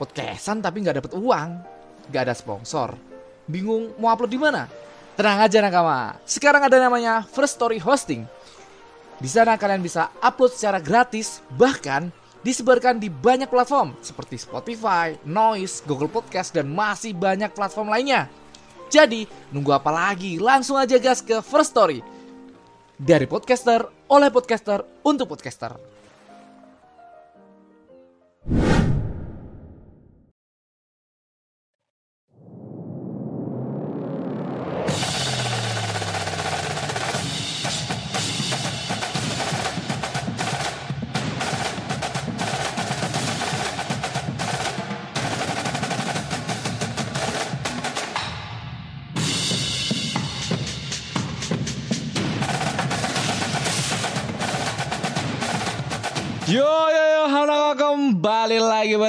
[0.00, 1.60] podcastan tapi nggak dapet uang,
[2.08, 2.96] nggak ada sponsor.
[3.44, 4.64] Bingung mau upload di mana?
[5.20, 6.16] Tenang aja nakama.
[6.24, 8.24] Sekarang ada namanya First Story Hosting.
[9.20, 12.08] Di sana kalian bisa upload secara gratis, bahkan
[12.40, 18.32] disebarkan di banyak platform seperti Spotify, Noise, Google Podcast, dan masih banyak platform lainnya.
[18.88, 20.40] Jadi, nunggu apa lagi?
[20.40, 22.00] Langsung aja gas ke First Story.
[22.96, 25.89] Dari podcaster, oleh podcaster, untuk podcaster.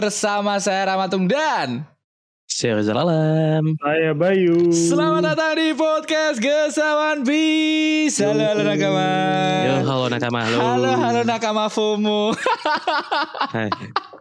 [0.01, 1.85] Bersama saya Ramatung dan
[2.49, 3.77] Share Alam.
[3.79, 4.73] Saya Bayu.
[4.73, 8.17] selamat datang di podcast Gesawan Bis.
[8.19, 9.07] Halo halo nakama.
[9.63, 10.39] Yo, halo nakama.
[10.43, 10.57] Halo.
[10.59, 12.33] Halo halo nakama FOMO.
[13.53, 13.69] Hai.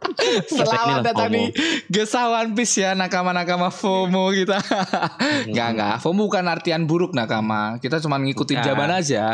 [0.53, 1.35] Selamat datang FOMO.
[1.35, 1.45] di
[1.91, 4.61] Gesawan Bis ya nakama-nakama FOMO kita.
[5.51, 7.81] Enggak enggak, FOMO bukan artian buruk nakama.
[7.83, 8.69] Kita cuma ngikutin Bukan.
[8.69, 9.27] zaman aja.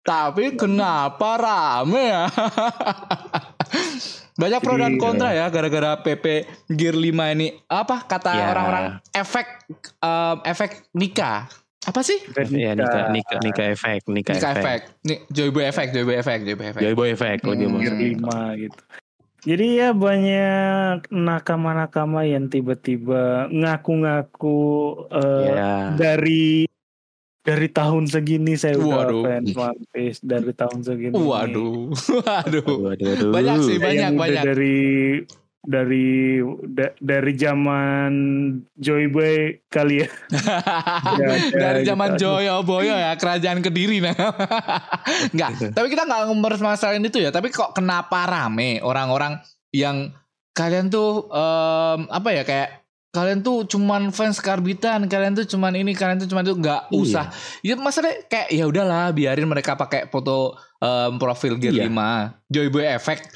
[0.00, 2.24] Tapi kenapa rame ya?
[4.34, 6.24] Banyak pro dan Jadi, kontra ya gara-gara PP
[6.68, 7.54] Gear 5 ini.
[7.64, 8.50] Apa kata Ya.
[8.50, 9.46] orang-orang efek
[10.00, 11.46] em, efek nikah.
[11.84, 12.18] Apa sih?
[12.50, 14.64] Ya nikah nikah nikah efek nikah, Nikah efek.
[14.80, 14.80] efek.
[15.04, 16.80] Nih, Joyboy efek, Joyboy efek, Joyboy efek.
[16.82, 17.74] Joyboy efek lebih Hmm.
[17.76, 17.94] maksud.
[17.94, 18.80] lima gitu.
[19.44, 24.60] Jadi ya banyak nakama-nakama yang tiba-tiba ngaku-ngaku
[25.12, 25.74] eh, Ya.
[25.94, 26.64] dari
[27.44, 29.22] dari tahun segini saya udah Waduh.
[29.22, 31.12] fans One Piece dari tahun segini.
[31.12, 31.92] Waduh.
[32.24, 32.64] Waduh.
[32.64, 33.30] Waduh, waduh.
[33.30, 34.44] Banyak sih, banyak yang udah banyak.
[34.48, 34.76] dari
[35.64, 38.12] dari da- dari zaman
[38.76, 40.08] Joy Boy kali ya.
[40.28, 42.20] Ya, ya, Dari gitu zaman aja.
[42.20, 44.12] Joyo Boyo ya kerajaan Kediri nah.
[45.32, 49.40] Enggak, tapi kita nggak mempermasalahin itu ya, tapi kok kenapa rame orang-orang
[49.72, 50.12] yang
[50.52, 52.83] kalian tuh em, apa ya kayak
[53.14, 56.98] kalian tuh cuman fans karbitan, kalian tuh cuman ini, kalian tuh cuman itu nggak Iya.
[56.98, 57.24] usah.
[57.62, 61.86] Ya masalahnya kayak ya udahlah biarin mereka pakai foto em, profil Gear Iya.
[61.86, 62.10] 5,
[62.50, 63.30] Joyboy Effect.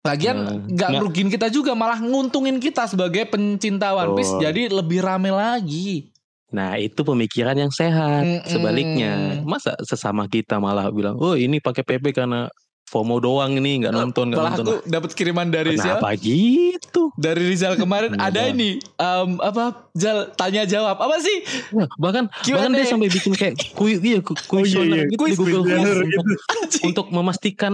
[0.00, 0.46] Lagian Hmm.
[0.64, 0.90] nggak Nggak.
[0.96, 4.44] ngerugin kita juga malah nguntungin kita sebagai pencinta One Piece Betul.
[4.44, 6.08] jadi lebih rame lagi.
[6.50, 8.22] Nah itu pemikiran yang sehat.
[8.22, 8.48] Mm-mm.
[8.48, 9.12] Sebaliknya,
[9.42, 12.48] masa sesama kita malah bilang, oh ini pakai PP karena
[12.90, 14.64] FOMO doang ini nggak nonton nggak nonton.
[14.66, 15.94] aku dapat kiriman dari Rizal.
[15.94, 17.14] Kenapa gitu?
[17.14, 21.38] Dari Rizal kemarin ada ini em, apa Zal tanya jawab apa sih?
[21.70, 22.58] Nah, bahkan Q&A.
[22.58, 25.02] bahkan dia sampai bikin kayak kuis iya ku- Oh, iya, iya.
[25.06, 26.02] gitu Kuis di Google Form gitu.
[26.02, 26.38] untuk,
[26.82, 27.72] untuk memastikan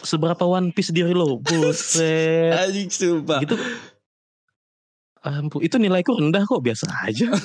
[0.00, 1.42] seberapa One Piece diri lo.
[1.44, 2.54] Buset.
[2.56, 3.42] anjing sumpah.
[3.42, 3.58] gitu
[5.28, 7.26] ampun itu nilaiku rendah kok biasa aja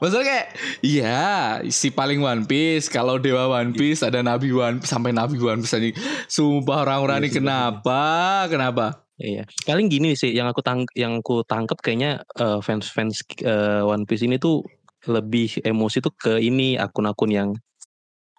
[0.00, 0.46] Maksudnya kayak
[0.82, 1.22] iya
[1.68, 5.74] si paling One Piece kalau dewa One Piece ada nabi One sampai nabi One Piece
[5.74, 5.96] anjing.
[6.26, 8.02] Sumpah orang-orang ini Iya, kenapa?
[8.48, 8.86] Kenapa?
[9.22, 14.02] iya paling gini sih yang aku tang yang aku tangkep kayaknya eh, fans-fans eh, One
[14.02, 14.66] Piece ini tuh
[15.06, 17.48] lebih emosi tuh ke ini akun-akun yang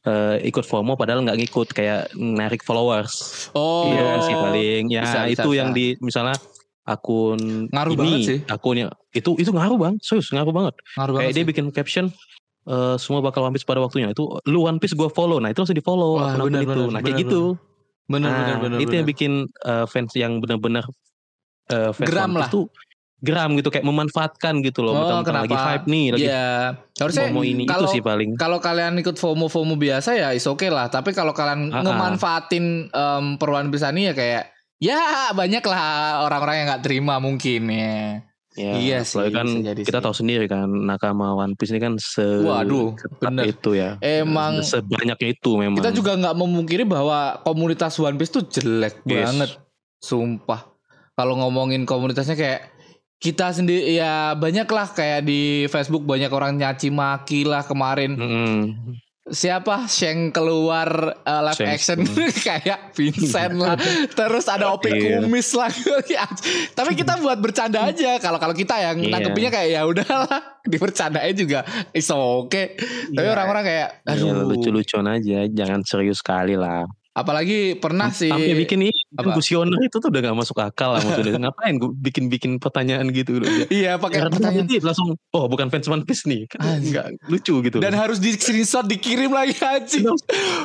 [0.03, 5.19] eh, ikut FOMO padahal nggak ngikut kayak narik followers Oh, Iya sih paling ya Bisa,
[5.23, 5.59] bisa, itu bisa.
[5.61, 6.35] yang di misalnya
[6.83, 8.39] akun Ngaruh ini banget sih.
[8.45, 11.47] akunnya itu itu ngaruh bang serius ngaruh banget ngaruh kayak banget dia sih.
[11.47, 12.05] bikin caption
[12.65, 15.57] eh, semua bakal One Piece pada waktunya itu lu One Piece gue follow nah itu
[15.57, 17.41] langsung di follow Wah, akun-akun benar, itu benar, nah kayak benar, gitu
[18.03, 18.77] Bener nah, bener bener.
[18.77, 18.97] itu bener.
[18.97, 20.83] yang bikin eh, fans yang benar-benar
[21.69, 22.51] eh, fans Geram One Piece lah.
[22.51, 22.65] tuh
[23.19, 25.67] geram gitu kayak memanfaatkan gitu loh Oh, mentang-mentang lagi kenapa?
[25.71, 26.47] hype nih lagi Iya,
[26.93, 30.43] harusnya FOMO ini kalau itu sih paling kalau kalian ikut FOMO FOMO biasa ya is
[30.43, 30.91] oke lah.
[30.91, 31.81] Tapi kalau kalian Ah, ah.
[31.81, 34.43] ngemanfaatin em, peruan bisa nih ya kayak
[34.83, 35.87] ya banyak lah
[36.27, 38.19] orang-orang yang nggak terima mungkin ya.
[38.53, 40.05] ya, iya sih, kan jadi kita sih.
[40.05, 43.49] tahu sendiri kan nakama One Piece ini kan se Waduh, bener.
[43.49, 48.43] itu ya Emang sebanyaknya itu memang kita juga nggak memungkiri bahwa komunitas One Piece tuh
[48.45, 49.25] jelek Yes.
[49.25, 49.49] banget,
[49.97, 50.69] sumpah.
[51.13, 52.61] Kalau ngomongin komunitasnya kayak
[53.17, 58.59] kita sendiri ya banyak lah kayak di Facebook banyak orang nyaci maki lah kemarin Mm-mm.
[59.25, 59.87] Siapa?
[59.87, 60.87] Sheng keluar
[61.17, 61.69] uh, live Sheng.
[61.71, 61.99] action.
[62.47, 63.79] Kayak Vincent lah.
[64.09, 65.23] Terus ada Opi Iya.
[65.23, 65.71] Kumis lah.
[66.77, 68.19] Tapi kita buat bercanda aja.
[68.19, 69.11] Kalau kalau kita yang Iya.
[69.11, 70.39] nanggepinnya kayak ya udahlah.
[70.63, 72.79] Dibercandain juga is oke
[73.11, 73.31] tapi Iya.
[73.31, 74.47] orang-orang kayak Ya, aduh.
[74.47, 76.87] lucu-lucuan aja, jangan serius sekali lah.
[77.13, 79.37] Apalagi pernah sih Sampai bikin ini Apa?
[79.37, 81.37] kuesioner itu tuh udah gak masuk akal lah maksudnya.
[81.45, 83.69] Ngapain gue bikin-bikin pertanyaan gitu udah.
[83.69, 86.49] Iya pakai pertanyaan nanti langsung oh bukan fans One Piece nih.
[86.49, 87.77] Kan enggak lucu gitu.
[87.77, 90.09] dan harus di screenshot dikirim lagi anjing.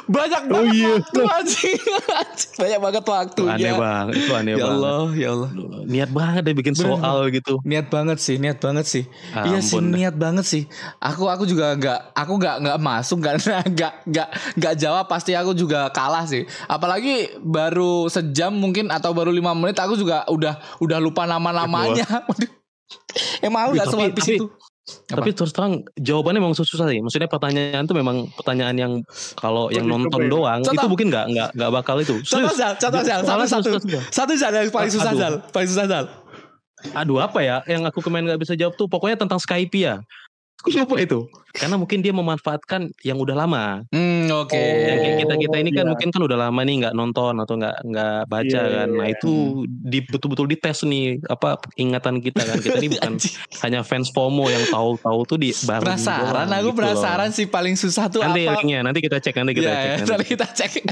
[0.06, 0.88] Banyak Oh banget iya.
[0.96, 1.78] waktu anjing.
[2.08, 3.52] Anjing, Banyak banget Itu waktunya.
[3.54, 4.72] aneh banget, itu aneh Ya banget.
[4.74, 5.50] Allah, ya Allah.
[5.84, 6.84] Niat banget deh bikin Bener.
[6.96, 7.54] soal gitu.
[7.62, 9.04] Niat banget sih, niat banget sih.
[9.44, 9.96] iya sih, Ampun dah.
[9.98, 10.62] niat banget sih.
[10.98, 15.52] Aku aku juga nggak, aku nggak nggak masuk karena nggak nggak nggak jawab pasti aku
[15.52, 16.37] juga kalah sih.
[16.68, 22.06] Apalagi baru sejam mungkin atau baru lima menit aku juga udah udah lupa nama-namanya.
[22.28, 22.50] Waduh.
[23.42, 24.46] Emang aku Tapi- semua di situ.
[24.48, 25.20] Apa?
[25.20, 27.04] Tapi terus terang jawabannya memang susah sih.
[27.04, 28.92] Maksudnya pertanyaan tuh memang pertanyaan yang
[29.36, 30.32] kalau yang nonton ya.
[30.32, 30.80] doang Contoh.
[30.80, 32.16] itu mungkin nggak nggak nggak bakal itu.
[32.24, 32.56] Contoh.
[32.56, 33.68] Zal, contoh Zal, satu satu
[34.08, 35.20] satu Zal yang paling susah Aduh.
[35.20, 36.04] Zal, paling susah Zal.
[36.96, 40.00] Aduh apa ya yang aku kemarin nggak bisa jawab tuh pokoknya tentang Skype ya.
[40.64, 41.28] Aku lupa itu.
[41.50, 43.82] Karena mungkin dia memanfaatkan yang udah lama.
[43.88, 44.54] Hmm, oke.
[44.54, 45.90] Yang kayak kita kita ini kan iya.
[45.90, 48.86] mungkin kan udah lama nih nggak nonton atau nggak nggak baca Iya, kan.
[48.90, 49.14] Nah iya.
[49.14, 49.30] itu
[49.66, 52.56] di betul-betul dites nih apa ingatan kita kan.
[52.58, 53.12] Kita ini bukan
[53.62, 58.20] hanya fans FOMO yang tahu-tahu tuh di baru Penasaran, aku penasaran sih paling susah tuh
[58.20, 58.56] Nanti apa.
[58.56, 59.88] linknya nanti kita cek nanti kita Iya, cek.
[59.88, 60.24] ya, nanti.
[60.26, 60.70] kita cek.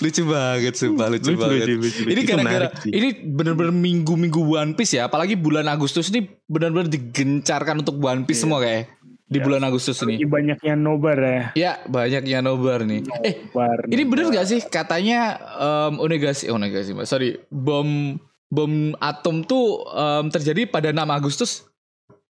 [0.00, 1.60] lucu banget sumpah, lucu, Lucu, banget.
[1.60, 2.10] lucu, lucu, lucu.
[2.10, 2.90] Ini gara-gara sih.
[2.90, 8.40] ini bener-bener minggu-minggu One Piece ya, apalagi bulan Agustus ini benar-benar digencarkan untuk One Piece
[8.40, 8.42] Iya.
[8.42, 8.92] semua kayak
[9.24, 9.44] di Ya.
[9.46, 10.22] bulan Agustus ini.
[10.22, 11.42] banyaknya nobar ya.
[11.54, 13.06] Ya, banyak yang nobar nih.
[13.22, 13.86] Eh, Nobar.
[13.86, 14.36] ini bener nobar.
[14.36, 15.20] gak sih katanya
[15.54, 17.06] um, onegasi, oh, onegasi, Mas.
[17.06, 21.62] sorry, bom bom atom tuh em, terjadi pada 6 Agustus?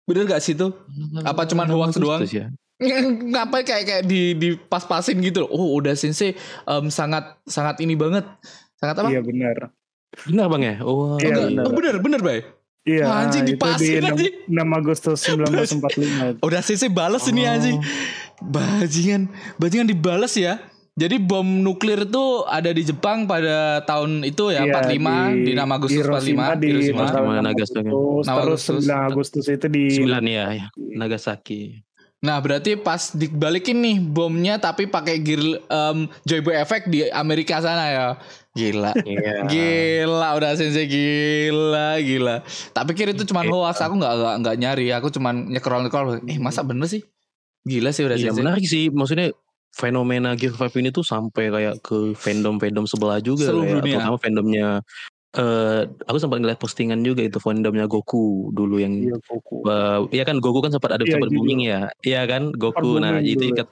[0.05, 0.77] Bener gak sih tuh?
[1.23, 2.21] Apa cuman hoax doang?
[2.21, 2.47] Agustus ya?
[3.33, 5.51] ngapain kayak kayak di di pas-pasin gitu loh.
[5.51, 8.29] Oh, udah sensei em, sangat sangat ini banget.
[8.77, 9.09] Sangat apa?
[9.09, 9.73] Iya benar.
[10.29, 10.75] Benar bang ya?
[10.85, 11.47] Oh, Iya, Enggak.
[11.49, 11.65] benar.
[11.65, 12.39] Oh, bener, bener, Bay.
[12.82, 13.06] Iya.
[13.06, 14.34] Wah, anjing, itu dipasin, di anjing.
[14.50, 16.43] 6 Agustus 1945.
[16.43, 17.55] Udah sensei balas ini Oh.
[17.55, 17.79] anjing.
[18.43, 20.58] Bajingan, bajingan dibalas ya.
[20.93, 25.73] Jadi bom nuklir itu ada di Jepang pada tahun itu ya, Iya, 45 di, 6
[25.73, 27.00] Agustus Hiroshima 45 di Hiroshima.
[27.00, 27.81] Hiroshima, 6 Nagasaki.
[27.81, 28.82] Agustus, 6 terus Agustus.
[28.85, 30.67] 9 Agustus itu di Sembilan ya, ya.
[30.76, 31.61] Nagasaki.
[32.23, 37.85] Nah, berarti pas dibalikin nih bomnya tapi pakai gear em, Joyboy Effect di Amerika sana
[37.88, 38.06] ya.
[38.52, 38.93] Gila.
[39.02, 39.49] Iya.
[39.49, 42.44] Gila udah sensei gila gila.
[42.70, 44.87] Tak pikir itu cuman hoax aku nggak nggak nggak nyari.
[44.93, 46.20] Aku cuman nyekrol nyekrol.
[46.25, 47.00] Eh masa bener sih?
[47.64, 48.40] Gila sih udah Iya sensei.
[48.40, 48.84] menarik sih.
[48.88, 49.32] Maksudnya
[49.72, 53.49] fenomena Gear 5 ini tuh sampai kayak ke fandom-fandom sebelah juga.
[53.49, 53.96] Seluruh kayak, dunia.
[53.99, 54.69] Terutama fandomnya.
[55.32, 59.64] eh aku sempat ngeliat postingan juga itu fandomnya Goku dulu yang Iya, Goku.
[59.64, 61.88] eh, Iya kan Goku kan sempat ada Iya, sempat booming ya.
[62.04, 63.00] Iya kan Goku.
[63.00, 63.64] Nah itu ikat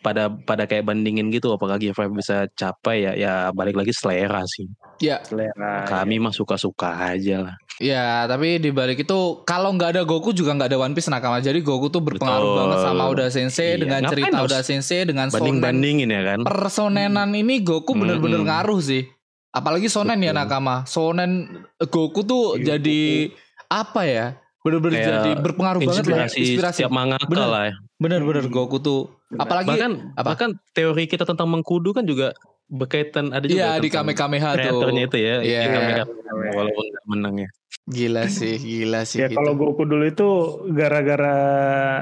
[0.00, 4.40] pada pada kayak bandingin gitu apakah Gear 5 bisa capai ya ya balik lagi selera
[4.44, 4.64] sih.
[4.98, 5.84] Ya selera.
[5.84, 7.56] Kami mah suka-suka aja lah.
[7.80, 11.40] ya tapi di balik itu kalau nggak ada Goku juga nggak ada One Piece nakama.
[11.40, 12.58] Jadi Goku tuh berpengaruh Betul.
[12.58, 16.38] banget sama Uda Sensei Iya, dengan ngapain cerita Uda Sensei dengan sonen Banding-bandingin ya kan.
[16.44, 18.48] personenan ini Goku bener-bener Mm-mm.
[18.48, 19.04] ngaruh sih.
[19.50, 20.84] Apalagi sonen ya nakama.
[20.84, 21.48] Sonen
[21.78, 23.32] Goku tuh Iya, jadi
[23.66, 24.26] apa ya?
[24.60, 26.28] Bener-bener jadi berpengaruh banget lah.
[26.28, 26.76] Inspirasi, Inspirasi.
[26.84, 27.48] setiap mangaka Bener.
[27.48, 27.76] lah ya.
[28.00, 29.12] Bener-bener Goku tuh.
[29.28, 29.44] Bener.
[29.44, 30.26] Apalagi bahkan apa?
[30.26, 32.32] bahkan teori kita tentang mengkudu kan juga
[32.66, 34.58] berkaitan ada juga Iya di Kamehameha tuh.
[34.58, 35.60] kreatornya itu ya Iya.
[35.60, 36.04] di Kamehameha,
[36.50, 37.50] walaupun nggak menang ya
[37.82, 39.36] Gila sih, gila sih Ya gitu.
[39.36, 40.28] kalau Goku dulu itu
[40.70, 41.38] gara-gara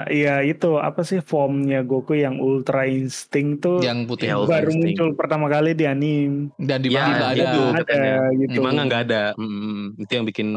[0.06, 4.68] ya itu apa sih formnya Goku yang Ultra Instinct tuh Yang putih Ya, Ultra baru
[4.70, 4.84] Instinct.
[4.94, 6.52] muncul pertama kali di anime.
[6.58, 7.40] dan di Ya, mana nggak ada.
[7.42, 7.62] itu.
[7.64, 8.12] ada katanya.
[8.34, 8.50] gitu.
[8.50, 10.48] di manga nggak ada Hmm, itu yang bikin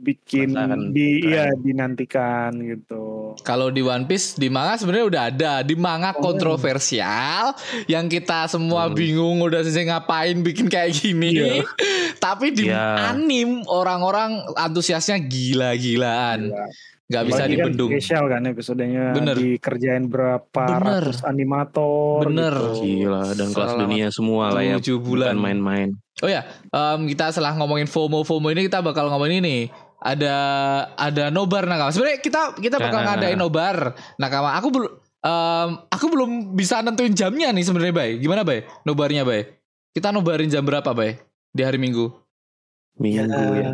[0.00, 0.90] bikin Penasaran.
[0.90, 1.28] di Keren.
[1.28, 3.36] iya dinantikan gitu.
[3.38, 5.52] Kalau di One Piece di manga sebenarnya udah ada.
[5.60, 6.24] Di manga Oh.
[6.24, 7.52] kontroversial
[7.86, 8.94] yang kita semua Hmm.
[8.94, 11.36] bingung udah sih ngapain bikin kayak gini.
[11.36, 11.68] Iya.
[12.18, 13.12] Tapi di Iya.
[13.12, 16.48] anim orang-orang antusiasnya gila-gilaan.
[16.48, 16.64] Iya.
[17.06, 17.90] Nggak bisa Apalagi kan dibendung.
[17.90, 19.34] spesial kan episodenya Bener.
[19.34, 21.02] dikerjain berapa Bener.
[21.02, 22.54] ratus animator Bener.
[22.54, 22.86] gitu.
[23.02, 25.34] gila dan kelas Selamat dunia semua lah ya bulan.
[25.34, 25.88] bukan main-main
[26.20, 29.72] Oh ya, em, kita setelah ngomongin FOMO FOMO ini kita bakal ngomongin ini.
[30.00, 30.34] Ada
[30.96, 31.92] ada nobar nakama.
[31.92, 33.14] Sebenarnya kita kita bakal Nah.
[33.14, 34.56] ngadain nobar nakama.
[34.56, 34.90] Aku belum
[35.20, 38.10] em, aku belum bisa nentuin jamnya nih sebenarnya, Bay.
[38.16, 38.64] Gimana, Bay?
[38.88, 39.44] Nobarnya, Bay?
[39.92, 41.20] Kita nobarin jam berapa, Bay?
[41.52, 42.08] Di hari Minggu.
[43.00, 43.72] Ya, minggu ya,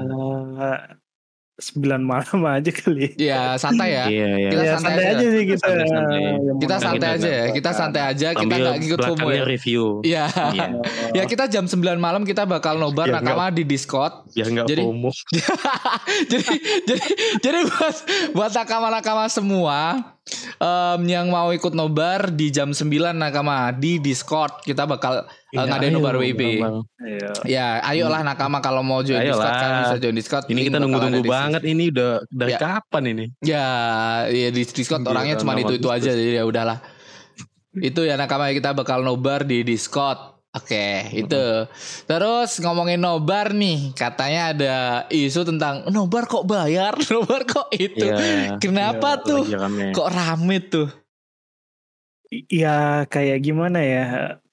[1.57, 3.17] sembilan malam aja kali.
[3.17, 4.05] Ya, santai ya.
[4.07, 5.17] iya iya Kita ya santai santai aja.
[5.17, 5.65] aja sih kita.
[5.65, 6.21] Santai-santai.
[6.21, 7.45] Ya, Kita santai aja ya.
[7.49, 9.43] Kita santai aja, kita nggak ikut FOMO ya.
[9.43, 10.25] review Iya.
[10.53, 10.67] iya
[11.13, 14.29] Ya, kita jam 9 malam kita bakal nobar Ya, nakama di Discord.
[14.31, 15.11] biar nggak Jadi- FOMO
[16.31, 16.51] jadi
[16.85, 17.07] jadi
[17.41, 17.97] jadi buat
[18.33, 20.13] buat nakama-nakama semua
[20.57, 25.89] em, yang mau ikut nobar di jam 9 nakama di Discord kita bakal Iya, ngadain
[25.89, 26.43] ayo, nobar WIB.
[26.61, 26.77] Bang.
[27.01, 27.31] Iya.
[27.49, 29.33] Ya, ayolah nakama kalau mau join Ayolah.
[29.41, 30.45] Discord kan bisa join Discord.
[30.47, 32.59] ini kita nunggu-nunggu banget ini udah dari Ya.
[32.61, 33.65] kapan ini Ya,
[34.29, 36.85] ya di Discord Gila, orangnya cuma itu-itu aja jadi ya udahlah.
[37.73, 40.36] Itu ya nakama kita bakal nobar di Discord.
[40.57, 41.45] Oke, itu.
[42.09, 44.75] Terus ngomongin nobar nih, katanya ada
[45.13, 48.09] isu tentang nobar kok bayar, nobar kok itu.
[48.09, 48.57] Iya.
[48.57, 49.45] Kenapa tuh?
[49.45, 49.87] Lagi rame.
[49.93, 50.89] Kok rame tuh?
[52.49, 54.05] Ya kayak gimana ya?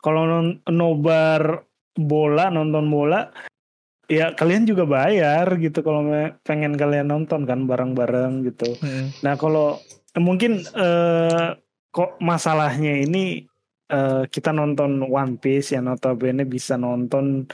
[0.04, 0.28] Kalau
[0.68, 1.64] nobar
[1.96, 3.32] bola, nonton bola,
[4.12, 6.04] ya kalian juga bayar gitu kalau
[6.44, 8.76] pengen kalian nonton kan bareng-bareng gitu.
[8.84, 9.16] Hmm.
[9.24, 9.80] Nah kalau
[10.20, 11.48] mungkin eh,
[11.94, 13.48] kok masalahnya ini
[13.90, 17.48] eh, kita nonton One Piece yang notabene bisa nonton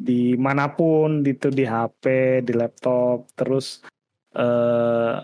[0.00, 2.04] di mana pun gitu di HP,
[2.48, 3.84] di laptop, terus
[4.32, 5.16] eh,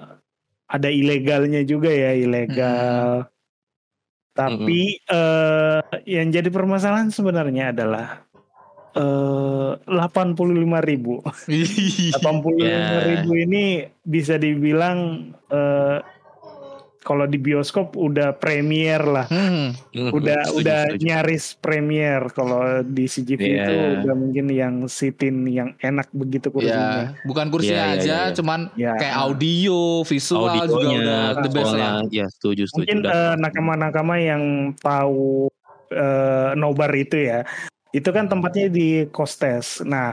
[0.67, 3.25] ada ilegalnya juga ya ilegal.
[4.37, 8.21] Tapi eh, yang jadi permasalahan sebenarnya adalah
[8.97, 11.25] eh 85.000 ribu.
[12.21, 15.99] 85.000 ribu ini bisa dibilang eh,
[17.07, 19.31] kalau di bioskop udah premier lah.
[19.31, 19.79] Hmm.
[19.95, 21.05] Udah setuju, udah setuju.
[21.07, 23.55] nyaris premier kalau di CGV Iya.
[23.63, 27.15] itu udah mungkin yang sitin yang enak begitu kursinya.
[27.15, 28.35] Ya, bukan kursinya Iya, iya, aja, iya, iya.
[28.35, 28.93] cuman Ya.
[28.99, 32.03] kayak audio, visual juga Audionya, udah the best lah.
[32.11, 32.83] ya setuju setuju.
[32.83, 34.43] Mungkin eh, nakama-nakama yang
[34.77, 35.47] tahu
[35.89, 37.47] eh, nobar itu ya.
[37.95, 39.81] Itu kan tempatnya di Kostes.
[39.81, 40.11] Nah,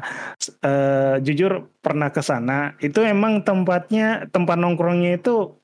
[0.62, 2.78] eh, jujur pernah ke sana.
[2.78, 5.58] Itu emang tempatnya tempat nongkrongnya itu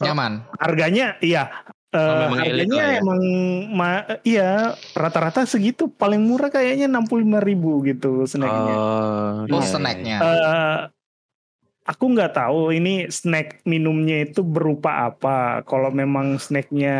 [0.00, 0.32] Nyaman.
[0.56, 1.52] harganya iya
[1.90, 2.98] memang elit harganya ya.
[3.02, 3.20] emang
[3.74, 4.50] ma- iya
[4.94, 8.74] rata-rata segitu paling murah kayaknya 65.000 ribu gitu snacknya.
[8.78, 10.16] Oh, Oh, iya, snacknya.
[10.22, 10.78] Eh,
[11.82, 15.66] aku nggak tahu ini snack minumnya itu berupa apa.
[15.66, 16.96] Kalau memang snacknya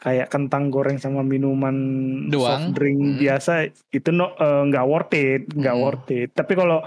[0.00, 1.76] kayak kentang goreng sama minuman
[2.30, 2.72] Doang?
[2.72, 3.18] soft drink Hmm.
[3.20, 3.52] biasa
[3.92, 5.84] itu no eh, nggak worth it, nggak Hmm.
[5.84, 6.32] worth it.
[6.32, 6.80] Tapi kalau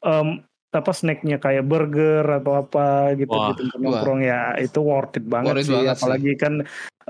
[0.00, 0.40] em,
[0.70, 3.50] apa snacknya kayak burger atau apa gitu Wah.
[3.50, 5.74] gitu nongkrong ya itu worth it banget Worth it sih.
[5.74, 5.98] banget sih.
[5.98, 6.54] Apalagi kan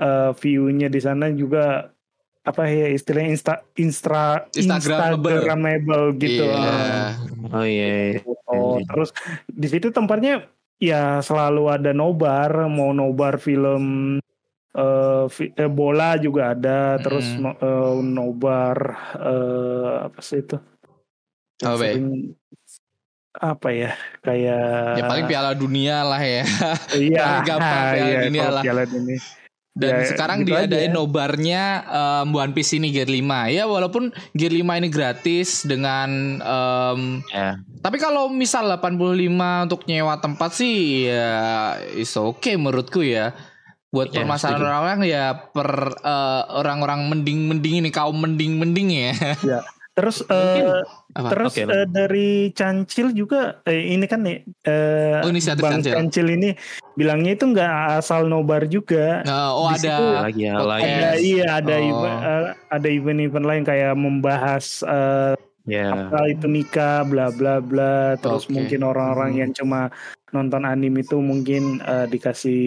[0.01, 1.93] eh, view-nya di sana juga
[2.41, 5.29] apa ya istilahnya insta, instra, Instagramable.
[5.29, 6.49] Instagramable gitu.
[6.49, 6.73] Iya.
[6.73, 7.87] Eh, Oh iya.
[8.17, 8.19] iya.
[8.49, 9.13] Oh, terus
[9.45, 10.49] di situ tempatnya
[10.81, 14.17] ya selalu ada nobar, mau nobar film
[14.73, 18.77] eh, fi- eh, bola juga ada, terus no- eh, nobar
[19.21, 20.57] eh, apa sih itu?
[21.61, 22.33] Sering-
[23.33, 23.91] apa ya?
[24.19, 26.43] Kayak Ya paling Piala Dunia lah ya.
[26.99, 28.63] iya, paling gampang Piala iya, Dunia lah.
[28.63, 29.19] Piala Dunia.
[29.71, 30.95] Dan Ya, sekarang gitu diadain aja.
[30.99, 33.23] nobarnya um, One Piece ini Gear 5.
[33.55, 36.09] Ya walaupun Gear 5 ini gratis dengan
[36.43, 37.55] um, Ya.
[37.79, 39.31] tapi kalau misal 85
[39.63, 41.31] untuk nyewa tempat sih ya
[41.95, 43.31] is okay menurutku ya.
[43.91, 49.11] Buat Ya, permasalahan orang-orang ya per uh, orang-orang mending-mending ini kaum mending-mending ya.
[49.91, 50.63] Terus Mungkin.
[50.67, 51.27] eh, Apa?
[51.29, 55.93] terus Oke, eh, dari Cancil juga eh, ini kan nih eh, Oh, inisiatif Bang Cancil.
[55.93, 56.49] Cancil ini
[56.93, 59.21] bilangnya itu nggak asal nobar juga.
[59.27, 61.87] Oh Di ada situ Lagi ya, ada iya ada Oh.
[61.89, 65.93] event eh, ada event-event lain kayak membahas eh, Ya.
[65.93, 68.57] apa itu nikah bla bla bla terus Oke.
[68.57, 69.39] mungkin orang-orang Hmm.
[69.39, 69.93] yang cuma
[70.31, 72.63] nonton anime itu mungkin eh, dikasih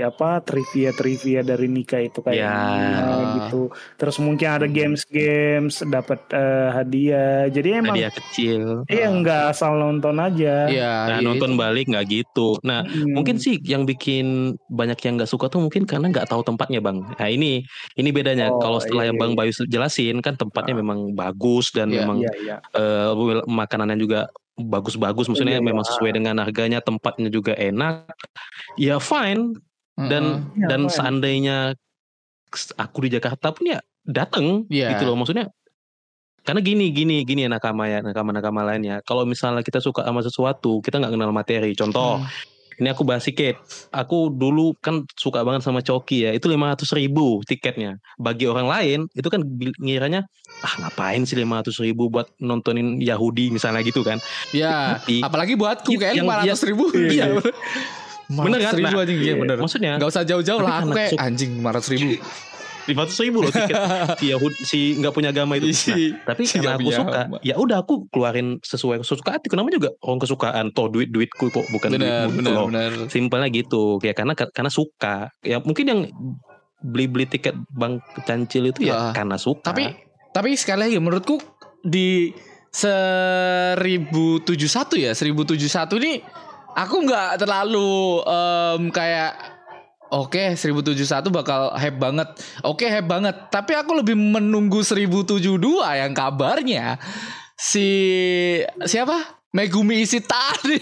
[0.00, 2.54] apa trivia trivia dari nikah itu kayak Ya.
[2.54, 3.62] gimana gitu
[3.94, 4.74] terus mungkin ada Hmm.
[4.74, 8.62] games games dapat eh, hadiah jadi emang Hadiah kecil.
[8.86, 11.60] iya nggak asal nonton aja Iya, Nah, iya, nonton itu.
[11.60, 12.56] balik nggak gitu.
[12.62, 13.12] Nah, Hmm.
[13.12, 17.02] mungkin sih yang bikin banyak yang nggak suka tuh mungkin karena nggak tahu tempatnya bang.
[17.02, 18.48] Nah ini ini bedanya.
[18.50, 19.38] Oh, Kalau setelah iya, yang iya, bang iya.
[19.38, 20.80] Bayu jelasin kan tempatnya Ah.
[20.80, 25.26] memang bagus dan Iya, memang iya iya eh, makanannya juga bagus-bagus.
[25.26, 25.68] Maksudnya Iya, iya.
[25.68, 26.78] memang sesuai dengan harganya.
[26.80, 28.06] Tempatnya juga enak.
[28.78, 29.58] Ya fine.
[29.94, 30.50] Dan.
[30.54, 30.94] Iya, dan fine.
[30.94, 31.56] seandainya
[32.78, 34.94] aku di Jakarta pun ya dateng Iya.
[34.94, 35.18] gitu loh.
[35.18, 35.50] Maksudnya
[36.44, 39.00] karena gini gini gini ya nakama ya nakama nakama lainnya.
[39.02, 41.72] Kalau misalnya kita suka sama sesuatu kita nggak kenal materi.
[41.74, 42.20] Contoh.
[42.20, 42.53] Hmm.
[42.74, 43.56] Ini aku bahas tiket.
[43.90, 46.30] Aku dulu kan suka banget sama Coki ya.
[46.32, 47.98] Itu 500 ribu tiketnya.
[48.16, 49.40] Bagi orang lain itu kan
[49.78, 50.26] ngiranya
[50.60, 54.18] ah ngapain sih 500 ribu buat nontonin Yahudi misalnya gitu kan.
[54.50, 56.84] Ya, Tapi apalagi buatku Yang- kayak yang- lima ratus ribu.
[56.94, 57.24] Iya.
[58.24, 58.72] Bener kan?
[58.72, 59.34] ribu Nah, anjing iya iya.
[59.36, 59.56] bener.
[59.60, 60.80] maksudnya Gak usah jauh-jauh lah.
[60.80, 61.60] Aku kayak anjing
[62.84, 63.24] lima ratus ribu.
[63.24, 63.76] 500 ribu loh tiket
[64.20, 65.68] si Yahudi si nggak punya agama itu.
[65.68, 69.38] Nah, tapi Si karena aku suka, ya udah aku keluarin sesuai kesukaan.
[69.50, 70.64] Namanya juga orang kesukaan.
[70.70, 72.66] Toh duit duitku kok bukan Bener, duitmu gitu bener, loh.
[72.68, 72.92] bener.
[73.08, 73.96] Simpelnya gitu.
[73.98, 75.16] Kayak karena karena suka.
[75.40, 76.00] Ya mungkin yang
[76.84, 79.12] beli-beli tiket Bang Cancil itu ya Ah.
[79.12, 79.72] karena suka.
[79.72, 79.88] Tapi
[80.30, 81.40] tapi sekali lagi menurutku
[81.80, 82.28] di
[82.74, 84.44] 1071
[84.98, 86.12] ya 1071 ini
[86.74, 89.53] aku nggak terlalu em, kayak
[90.10, 92.28] Oke 1071 bakal hype banget
[92.60, 97.00] Oke hype banget Tapi aku lebih menunggu 1072 yang kabarnya
[97.54, 97.86] Si
[98.80, 99.44] Siapa?
[99.50, 100.78] Megumi Ishitani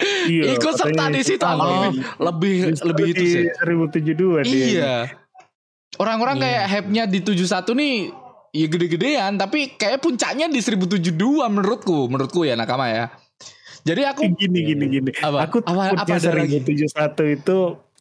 [0.00, 4.94] Iya, Ikut serta di situ aku lebih lebih lebih itu sih 1072 dia Iya
[5.98, 6.44] Orang-orang Iya.
[6.46, 7.94] kayak hype-nya di 71 nih
[8.50, 11.14] ya gede-gedean tapi kayak puncaknya di 1072
[11.46, 13.10] menurutku, menurutku ya Nakama ya.
[13.80, 15.10] Jadi aku gini gini gini.
[15.18, 15.48] Apa?
[15.48, 16.58] Aku Apa- apa takutnya ada lagi?
[16.60, 17.58] 1071 itu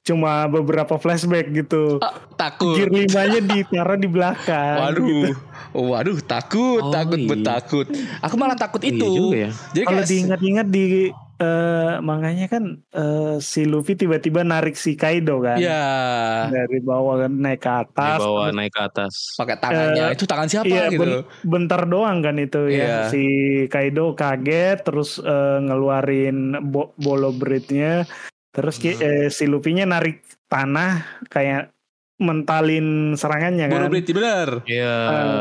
[0.09, 1.97] cuma beberapa flashback gitu.
[1.99, 2.73] ah, takut.
[2.73, 4.75] Gear limanya ditaruh di belakang.
[4.81, 5.05] Waduh.
[5.05, 5.29] gitu.
[5.69, 7.29] Waduh, takut, Oh, takut, iya.
[7.29, 7.87] betakut.
[8.19, 9.05] Aku malah takut Iya itu.
[9.05, 9.51] juga ya.
[9.71, 10.85] Jadi Kalau kayak diingat-ingat di
[11.39, 15.87] eh, makanya kan eh, si Luffy tiba-tiba narik si Kaido kan ya
[16.49, 18.19] dari bawah kan naik ke atas.
[18.19, 19.13] bawah terus- naik ke atas.
[19.37, 20.99] pakai tangannya Eh, itu tangan siapa Iya, gitu.
[20.99, 22.83] ben- bentar doang kan itu Iya.
[22.83, 22.95] ya.
[23.07, 23.23] Si
[23.67, 28.03] Kaido kaget terus eh, ngeluarin bo bolo breednya.
[28.49, 31.69] Terus ki- eh, si Luffy-nya narik tanah kayak
[32.19, 33.91] mentalin serangannya Buru kan.
[33.95, 34.49] berarti bener.
[34.67, 34.97] Iya,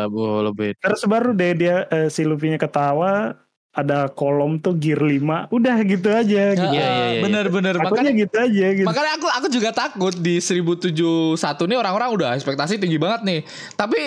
[0.07, 0.77] boleh bet.
[0.79, 3.35] Terus baru deh dia eh, si Luffy-nya ketawa
[3.75, 6.67] ada kolom tuh gear 5 udah gitu aja gitu.
[6.75, 7.23] Iya, iya, iya.
[7.23, 8.87] Bener-bener Takutnya makanya gitu aja gitu.
[8.87, 11.39] makanya aku aku juga takut di 1071
[11.69, 13.41] nih orang-orang udah ekspektasi tinggi banget nih.
[13.79, 14.01] Tapi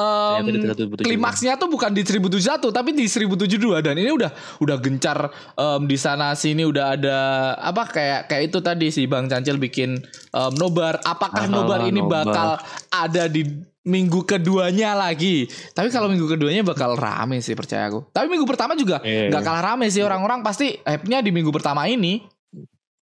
[0.00, 1.02] 1071.
[1.02, 5.94] klimaksnya tuh bukan di 1071 tapi di 1072 dan ini udah udah gencar em, di
[5.94, 7.16] sana sini udah ada
[7.56, 11.98] apa kayak kayak itu tadi si Bang Cancil bikin em, nobar apakah Alah, nobar ini
[11.98, 12.24] nobar.
[12.24, 12.48] bakal
[12.88, 13.44] ada di
[13.80, 18.72] minggu keduanya lagi tapi kalau minggu keduanya bakal rame sih percaya aku tapi minggu pertama
[18.74, 19.28] juga Iya.
[19.28, 22.20] nggak kalah rame sih orang-orang pasti hype-nya di minggu pertama ini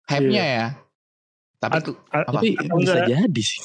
[0.05, 0.65] hype-nya ya
[1.59, 2.39] tapi At- a- apa?
[2.39, 3.59] Tapi bisa jadi sih.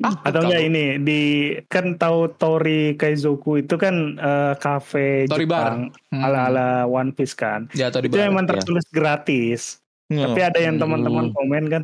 [0.00, 1.20] Ah, atau enggak ini di
[1.64, 5.74] kan tahu Tori Kaizoku itu kan eh, cafe Tori Bar.
[5.74, 6.22] Jepang Hmm.
[6.22, 7.66] ala-ala One Piece kan.
[7.72, 8.54] ya tadi Itu emang ya.
[8.54, 9.78] tertulis gratis.
[10.06, 10.20] Hmm.
[10.22, 10.82] Tapi ada yang Hmm.
[10.84, 11.82] teman-teman komen kan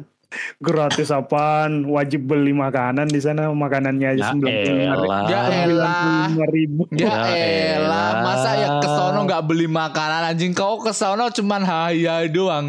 [0.56, 5.22] gratis apaan wajib beli makanan di sana makanannya aja Ya sembilan.
[5.26, 6.30] Ya elah.
[6.46, 8.10] ribu Ya, Ya elah, elah.
[8.22, 12.66] masa ya ke sono nggak beli makanan anjing kau ke sono cuman hayal doang.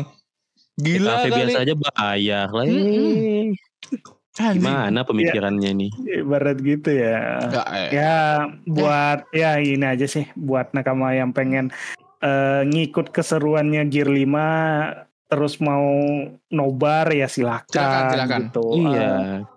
[0.74, 1.38] Gila Kafe kali.
[1.38, 2.66] biasa aja bayar lah.
[4.34, 4.56] Eh.
[4.56, 5.92] Gimana pemikirannya nih?
[6.18, 7.20] ibarat gitu ya.
[7.44, 7.90] Ya, eh.
[7.92, 8.18] Ya
[8.64, 11.68] buat ya ini aja sih buat nakama yang pengen
[12.18, 14.24] eh, ngikut keseruannya Gear 5
[15.28, 15.88] terus mau
[16.48, 18.40] nobar ya silakan, Silakan, silakan.
[18.42, 18.66] gitu.
[18.78, 19.12] Iya.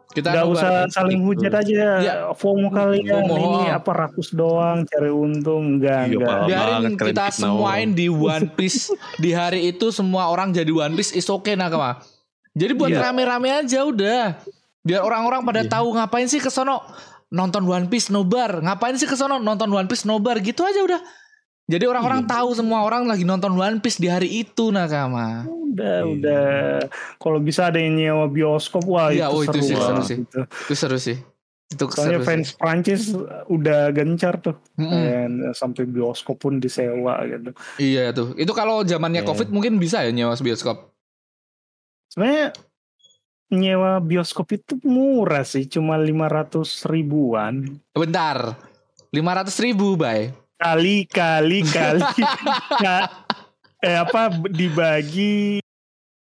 [0.08, 0.54] Kita Gak nobar.
[0.54, 1.28] usah saling Gitu.
[1.28, 2.14] hujat aja Ya.
[2.32, 3.34] FOMO kalian FOMO.
[3.36, 6.38] ini apa rakus doang cari untung enggak Iya, enggak.
[6.46, 11.26] Biarin kita semuain di One Piece di hari itu semua orang jadi One Piece is
[11.26, 11.98] okay nakama.
[12.52, 13.02] Jadi buat Iya.
[13.04, 14.38] rame-rame aja udah.
[14.84, 15.70] Biar orang-orang pada Iya.
[15.72, 16.84] tahu ngapain sih ke sono
[17.32, 18.60] nonton One Piece nobar.
[18.60, 21.00] Ngapain sih ke sono nonton One Piece nobar gitu aja udah.
[21.64, 22.30] Jadi orang-orang Iya.
[22.36, 25.48] tahu semua orang lagi nonton One Piece di hari itu nakama.
[25.48, 26.12] Udah, Iya.
[26.12, 26.48] udah.
[27.16, 30.16] Kalau bisa ada yang nyewa bioskop, wah Iya, itu oh, itu seru sih, seru sih.
[30.20, 30.40] gitu.
[30.44, 31.16] Itu seru sih.
[31.64, 32.56] Itu Soalnya seru fans sih.
[32.60, 33.02] Prancis
[33.48, 34.92] udah gencar tuh, Mm-mm.
[34.92, 37.56] Dan sampai bioskop pun disewa gitu.
[37.80, 38.36] Iya tuh.
[38.36, 39.28] Itu kalau zamannya Iya.
[39.32, 40.92] Covid mungkin bisa ya nyewa bioskop.
[42.12, 42.52] Sebenarnya
[43.54, 47.78] nyewa bioskop itu murah sih, cuma 500 ribuan.
[47.90, 48.58] Bentar.
[49.10, 50.34] 500 ribu, bay.
[50.58, 52.02] Kali, kali, kali.
[52.82, 53.10] Ka-
[53.78, 55.60] eh, apa dibagi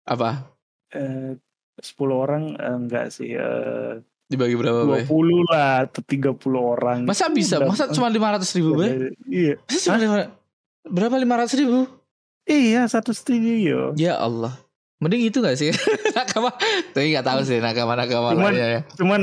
[0.04, 0.48] Apa?
[0.90, 1.36] eh,
[1.76, 5.04] 10 orang eh, enggak sih eh, Dibagi berapa, bay?
[5.04, 6.98] 20 lah atau 30 orang.
[7.04, 7.60] Masa bisa?
[7.60, 9.12] Masa cuma 500 ribu, bay?
[9.28, 9.54] Iya.
[9.60, 10.30] Masa cuma lima-
[10.82, 11.78] berapa 500 ribu?
[12.44, 13.92] Iya, satu studio.
[13.96, 14.56] Ya Allah.
[15.04, 15.68] Mending itu gak sih?
[16.10, 16.56] nakama.
[16.90, 18.80] Tapi gak tahu sih nakama-nakama Cuman- lainnya ya.
[18.94, 19.20] Cuman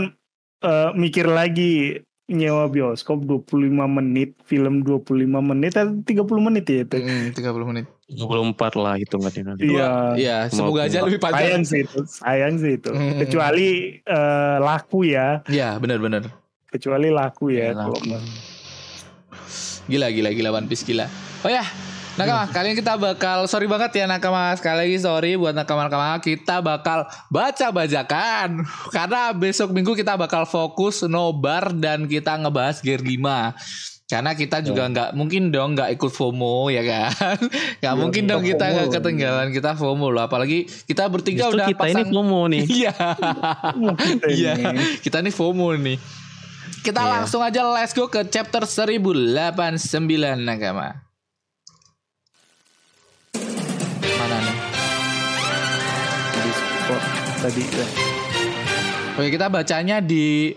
[0.61, 3.49] eh, mikir lagi nyewa bioskop 25
[3.89, 5.03] menit, film 25
[5.41, 6.07] menit atau 30
[6.39, 6.95] menit ya itu.
[6.95, 7.85] Mm, 30 menit.
[8.07, 9.67] 24 lah hitungannya nanti.
[9.67, 10.15] Iya.
[10.15, 11.63] Iya, semoga aja lebih Sayang panjang.
[11.65, 12.87] sih itu, sayang sih itu.
[12.87, 13.19] Hmm.
[13.19, 16.29] Kecuali eh, laku ya, Iya, benar-benar.
[16.67, 17.73] kecuali laku ya.
[17.73, 18.05] Kalau laku.
[18.05, 18.21] nggak.
[19.83, 21.11] Gila, gila, gila One Piece gila.
[21.41, 21.65] Oh ya,
[22.11, 27.07] Nakama, kalian kita bakal sorry banget ya Nakama sekali lagi sorry buat Nakama-nakama kita bakal
[27.27, 33.15] baca bajakan karena besok minggu kita bakal fokus nobar dan kita ngebahas gear 5
[34.11, 37.39] karena kita juga nggak mungkin dong nggak ikut FOMO ya kan
[37.79, 41.67] nggak Iya, mungkin dong kita nggak ketinggalan kita FOMO loh apalagi kita bertiga Justru udah
[41.71, 42.61] kita ini pasang FOMO nih.
[42.83, 44.83] iya kita Iya, ini.
[44.99, 45.95] kita nih FOMO nih.
[46.83, 47.09] Kita Iya.
[47.09, 49.31] langsung aja let's go ke chapter 1089
[50.43, 51.07] Nakama.
[57.41, 57.87] Tadi ya.
[59.11, 60.53] Oke, kita bacanya di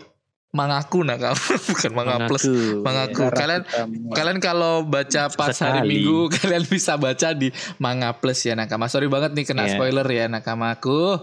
[0.54, 1.34] Mangaku Nakama,
[1.66, 2.46] bukan Manga Plus.
[2.78, 3.26] Mangaku.
[3.26, 3.88] Darah Kalian hitam.
[4.14, 5.88] kalian kalau baca pas hari Sekali.
[5.90, 8.86] Minggu kalian bisa baca di Manga Plus ya Nakama.
[8.86, 9.74] Sorry banget nih kena Iya.
[9.74, 11.18] spoiler ya Nakamaku.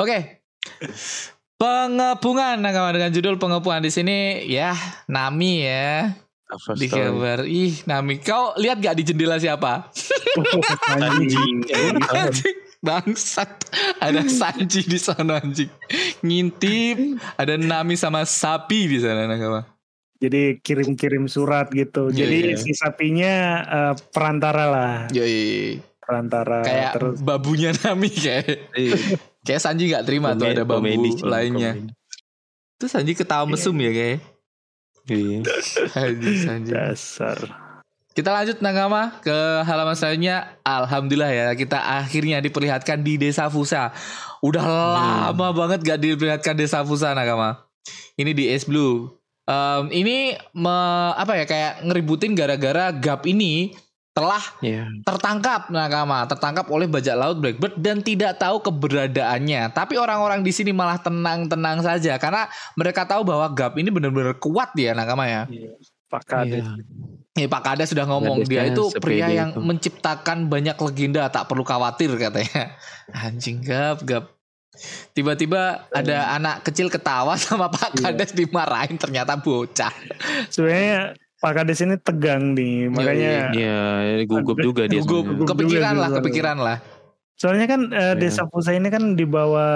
[0.00, 0.40] Oke.
[1.56, 4.72] Pengepungan Nakama dengan judul pengepungan di sini ya
[5.06, 6.16] Nami ya
[6.72, 7.44] di gambar.
[7.44, 9.92] Ih Nami kau lihat gak di jendela siapa?
[10.96, 11.60] Anjing.
[12.08, 12.56] Anjing.
[12.86, 13.50] Bangsat.
[13.98, 15.68] Ada Sanji di sana anjing.
[16.22, 17.18] Ngintip.
[17.34, 19.66] Ada Nami sama sapi di sana nakama.
[20.16, 22.08] Jadi kirim-kirim surat gitu.
[22.08, 22.56] Iya, Jadi iya.
[22.56, 23.34] si sapinya
[23.68, 25.76] eh, perantara lah, Yoi.
[26.00, 28.72] perantara Kayak terus babunya Nami kayak.
[28.72, 28.96] Iya.
[29.44, 31.76] Kayak Sanji nggak terima tuh ada babu Komedi lainnya.
[31.76, 31.92] komedi.
[32.80, 34.18] Terus Sanji ketawa mesum ya kayak.
[35.06, 35.38] Iya.
[35.92, 36.70] Sanji, Sanji.
[36.72, 37.65] dasar.
[38.16, 39.36] Kita lanjut Nakama ke
[39.68, 40.56] halaman selanjutnya.
[40.64, 43.92] Alhamdulillah ya kita akhirnya diperlihatkan di Desa Fusa.
[44.40, 47.68] Udah lama banget gak diperlihatkan Desa Fusa Nakama.
[48.16, 49.12] Ini di Ace Blue.
[49.44, 53.76] Em, ini me- apa ya kayak ngeributin gara-gara Gap ini
[54.16, 54.88] telah Iya.
[55.04, 59.76] tertangkap Nakama, tertangkap oleh bajak laut Blackbird dan tidak tahu keberadaannya.
[59.76, 62.48] Tapi orang-orang di sini malah tenang-tenang saja karena
[62.80, 65.44] mereka tahu bahwa Gap ini benar-benar kuat ya Nakama ya.
[66.08, 66.64] Pak Kades.
[66.64, 67.25] Iya.
[67.36, 69.60] Ya, Pak Kada sudah ngomong dia itu pria yang itu.
[69.60, 72.72] menciptakan banyak legenda tak perlu khawatir katanya.
[73.28, 74.32] Anjing gap gap.
[75.12, 78.12] Tiba-tiba ada anak kecil ketawa sama Pak Iya.
[78.12, 79.92] Kades dimarahin ternyata bocah.
[80.48, 83.80] Sebenarnya Pak Kades ini tegang nih, makanya Iya,
[84.24, 85.00] gugup juga dia.
[85.00, 86.16] Gugup, kepikiran juga lah, dia.
[86.18, 86.78] kepikiran lah.
[87.36, 88.12] soalnya kan eh, Iya.
[88.16, 89.68] Desa Pusa ini kan di bawah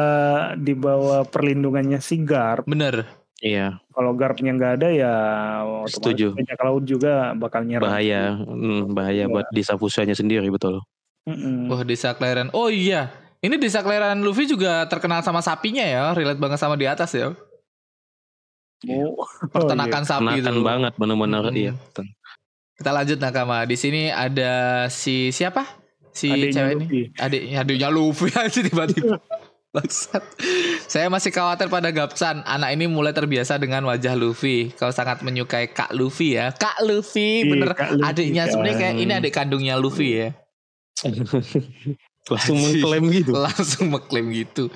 [0.57, 2.65] di bawah perlindungannya si Garp.
[2.65, 3.20] Bener.
[3.41, 5.15] Iya, Kalau Garpnya nggak ada ya
[5.65, 6.27] otomatis Setuju.
[6.37, 7.89] bajak laut juga bakal nyerang.
[7.89, 9.33] bahaya, Hmm, bahaya Iya.
[9.33, 10.85] buat desa Fusanya sendiri betul.
[11.25, 11.67] Mm-mm.
[11.67, 12.53] Wah desa Kleren.
[12.53, 13.09] Oh iya.
[13.41, 16.13] Ini desa Kleren Luffy juga terkenal sama sapinya ya.
[16.13, 17.33] Relate banget sama di atas ya.
[18.83, 20.45] Oh, Peternakan sapi itu.
[20.45, 21.57] Kenakan banget benar-benar Mm-mm.
[21.59, 21.73] iya.
[22.77, 23.65] Kita lanjut nakama.
[23.65, 24.53] Di sini ada
[24.87, 25.65] si siapa?
[26.11, 26.85] Si Adiknya cewek ini.
[26.85, 27.01] Luffy.
[27.17, 29.17] Adik adiknya Luffy aja tiba-tiba.
[29.71, 30.27] Bangsat.
[30.91, 32.43] Saya masih khawatir pada Gapsan.
[32.43, 34.75] Anak ini mulai terbiasa dengan wajah Luffy.
[34.75, 36.51] Kau sangat menyukai Kak Luffy ya.
[36.51, 37.79] Kak Luffy, bener.
[37.79, 38.51] Kak Luffy, Adiknya kan.
[38.51, 40.29] sebenarnya kayak ini adik kandungnya Luffy ya.
[42.29, 43.33] Langsung mengklaim gitu.
[43.33, 44.69] Langsung mengklaim gitu.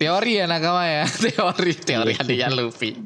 [0.00, 1.04] Teori ya nakama ya.
[1.28, 2.96] Teori, teori adiknya Luffy.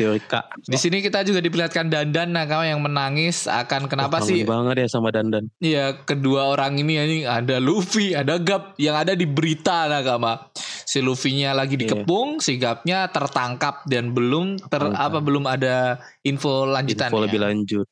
[0.00, 0.56] Teori kak.
[0.64, 4.88] Di sini kita juga diperlihatkan Dandan nakama yang menangis akan kenapa Wah, sih banget ya
[4.88, 5.52] sama Dandan.
[5.60, 10.48] Iya, kedua orang ini anjing ada Luffy, ada Gap yang ada di berita nakama.
[10.88, 11.88] Si Luffy-nya lagi Iya.
[11.88, 17.08] dikepung, si Gap-nya tertangkap dan belum ter apa belum ada info lanjutan.
[17.08, 17.86] Info lebih lanjut.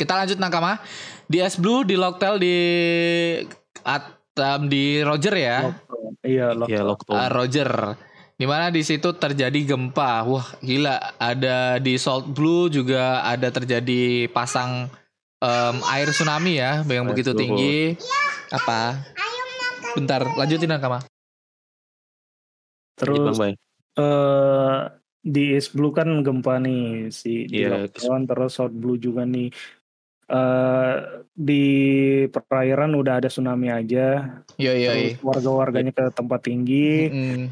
[0.00, 0.80] Kita lanjut nakama.
[1.28, 2.56] Di S Blue di Locktail di
[3.84, 5.76] at, um, di Roger ya.
[6.24, 6.64] Iya loh.
[6.64, 7.20] Ya Lockdown.
[7.20, 7.70] Uh, Roger.
[8.40, 10.24] Di mana di situ terjadi gempa.
[10.24, 10.96] Wah gila.
[11.20, 14.88] Ada di Salt Blue juga ada terjadi pasang
[15.44, 18.00] em, air tsunami ya, yang Air begitu tinggi.
[18.48, 19.04] Apa?
[19.92, 21.04] Bentar, lanjutin Nakama.
[22.96, 23.56] Terus Bang
[24.00, 24.80] eh
[25.20, 29.52] di East Blue kan gempa nih si di Iya, Lockdown, terus South Blue juga nih.
[30.30, 30.94] Eh
[31.32, 31.64] di
[32.26, 34.38] perairan udah ada tsunami aja.
[34.54, 34.90] Yo yo.
[34.92, 37.08] Terus warga-warganya ke tempat tinggi.
[37.08, 37.44] Mm.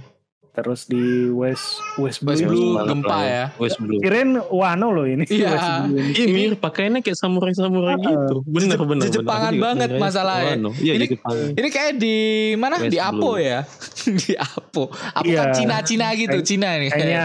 [0.51, 0.99] Terus di
[1.31, 2.35] West West Blue.
[2.35, 3.45] West Blue gempa ya.
[3.57, 3.95] West Blue.
[3.97, 5.23] Kirain Wano loh ini.
[5.25, 5.87] Iya.
[5.87, 6.51] Ini.
[6.51, 8.43] Iya pakainya kayak samurai-samurai Ah, gitu.
[8.43, 9.07] Bener bener.
[9.07, 9.63] Jepangan bener.
[9.63, 10.55] banget Iya, masalahnya.
[10.59, 10.71] Wano.
[10.75, 11.09] Iya Ini-.
[11.55, 12.17] Ini kayak di
[12.55, 12.75] mana?
[12.77, 13.39] West di Apo Blue.
[13.41, 13.61] ya.
[14.21, 14.83] di Apo.
[14.91, 15.39] Apo Iya.
[15.41, 16.87] kan Cina-Cina gitu, Kayak- Cina ini.
[16.91, 17.25] Kayaknya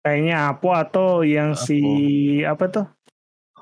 [0.00, 1.80] kayaknya Apo atau yang si
[2.44, 2.84] apa tuh?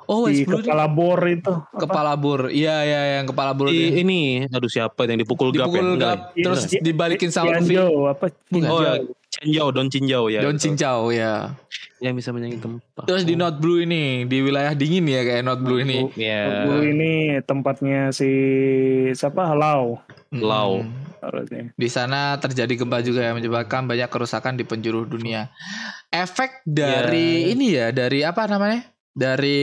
[0.09, 1.53] Oh, di West Blue ini kepala bor itu.
[1.53, 1.79] Apa?
[1.79, 2.41] kepala bur.
[2.49, 3.69] Iya, iya, yang kepala bur.
[3.69, 4.01] Di, dia.
[4.01, 5.79] ini aduh siapa yang dipukul gap ya?
[5.79, 6.09] dipukul Enggak.
[6.09, 6.81] gap terus Iya.
[6.81, 7.77] dibalikin sama Luffy.
[7.77, 8.27] Apa?
[8.27, 9.15] Oh, Cianjau.
[9.29, 10.41] Cinjau, Don Cinjau ya.
[10.41, 10.57] Don.
[10.57, 11.53] Cincau ya.
[12.01, 13.05] Yang bisa menyanyi gempa.
[13.05, 16.09] Terus di North Blue ini di wilayah dingin ya kayak North Blue ini.
[16.17, 16.65] Iya.
[16.65, 17.13] Dulu ini
[17.45, 18.31] tempatnya si
[19.13, 19.53] siapa?
[19.53, 20.01] Lau.
[20.33, 20.81] Lau.
[20.81, 21.07] Hmm.
[21.19, 21.75] harusnya.
[21.75, 25.51] Di sana terjadi gempa juga yang menyebabkan banyak kerusakan di penjuru dunia.
[26.09, 27.53] Efek dari Ya.
[27.53, 28.87] ini ya, dari apa namanya?
[29.19, 29.59] Dari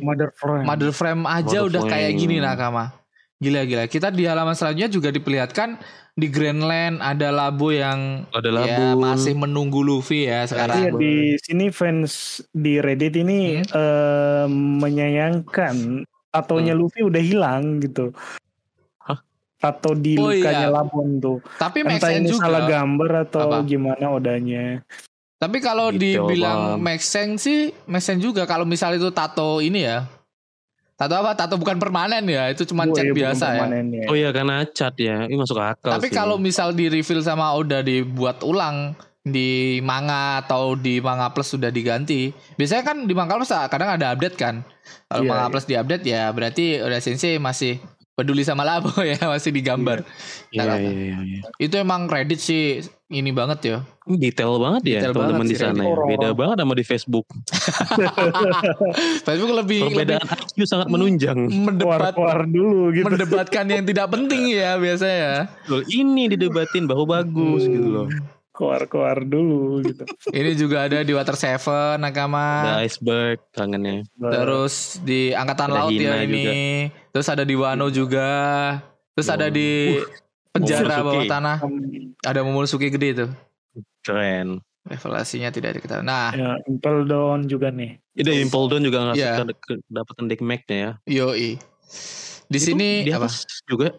[0.00, 0.64] Mother Frame.
[0.64, 2.96] mother frame aja Mother udah kayak gini nakama.
[3.36, 3.84] Gila-gila.
[3.84, 5.76] Kita di halaman selanjutnya juga diperlihatkan
[6.12, 8.84] di Greenland ada labu yang Ada ya, labu.
[8.96, 10.96] masih menunggu Luffy ya Iya sekarang.
[10.96, 12.12] di sini fans
[12.48, 13.68] di Reddit ini Hmm.
[13.68, 15.76] eh, menyayangkan
[16.30, 18.14] tatonya Luffy udah hilang gitu.
[18.98, 19.18] Hah?
[19.58, 20.72] Tato di Oh, lukanya iya.
[20.72, 21.38] Labuan tuh.
[21.54, 22.40] Tapi Entah ini juga.
[22.40, 23.66] salah gambar atau Apa?
[23.66, 24.80] gimana odanya.
[25.44, 29.84] Tapi kalau Detail dibilang make sense sih, make sense juga kalau misal itu tato ini
[29.84, 30.08] ya.
[30.96, 31.36] Tato apa?
[31.36, 33.66] Tato bukan permanen ya, itu cuma Oh, cat iya, biasa ya.
[33.68, 34.06] ya.
[34.08, 35.26] Oh iya karena cat ya.
[35.28, 40.78] Ini masuk akal Tapi kalau misal di reveal sama Oda dibuat ulang di manga atau
[40.78, 42.30] di manga plus sudah diganti.
[42.56, 44.62] Biasanya kan di manga plus kadang ada update kan.
[45.10, 45.52] Kalau Iya, manga iya.
[45.52, 47.82] plus diupdate ya berarti Oda Sensei masih
[48.14, 50.06] peduli sama labo ya masih digambar.
[50.54, 51.18] Iya Nggak iya iya.
[51.22, 51.40] iya.
[51.58, 52.78] Itu emang Reddit sih
[53.10, 53.78] ini banget ya.
[54.06, 55.82] Detail banget ya Detail teman-teman banget di sih sana.
[55.82, 55.94] Ya.
[56.14, 57.26] Beda banget sama di Facebook.
[59.26, 61.38] Facebook lebih lebih Perbedaan IQ sangat menunjang.
[61.50, 63.04] mendebat Keluar-keluar dulu gitu.
[63.10, 65.50] mendebatkan yang tidak penting ya biasanya.
[65.66, 68.06] Loh, ini didebatin baru bagus gitu loh.
[68.54, 70.06] Keluar-keluar dulu gitu.
[70.32, 72.78] Ini juga ada di Water Seven Nakama.
[72.78, 74.06] Ada iceberg kangennya.
[74.14, 76.44] Terus di Angkatan Ada Laut ya Hina ini.
[77.10, 78.30] Terus ada di Wano juga.
[79.12, 79.98] Terus ada di
[80.48, 81.02] penjara Momonosuke.
[81.04, 81.56] bawah tanah.
[82.22, 83.26] Ada Momonosuke gede itu.
[84.00, 84.62] Keren.
[84.84, 86.04] Evaluasinya tidak diketahui.
[86.04, 87.98] Nah, Ya, Impel Down juga nih.
[88.12, 89.34] Itu Impel Down juga ngasih Iya.
[89.50, 90.90] ke- kedapatan deck Mac-nya ya.
[91.08, 91.56] yoi.
[92.44, 93.26] Di Itu sini di apa?
[93.64, 93.96] juga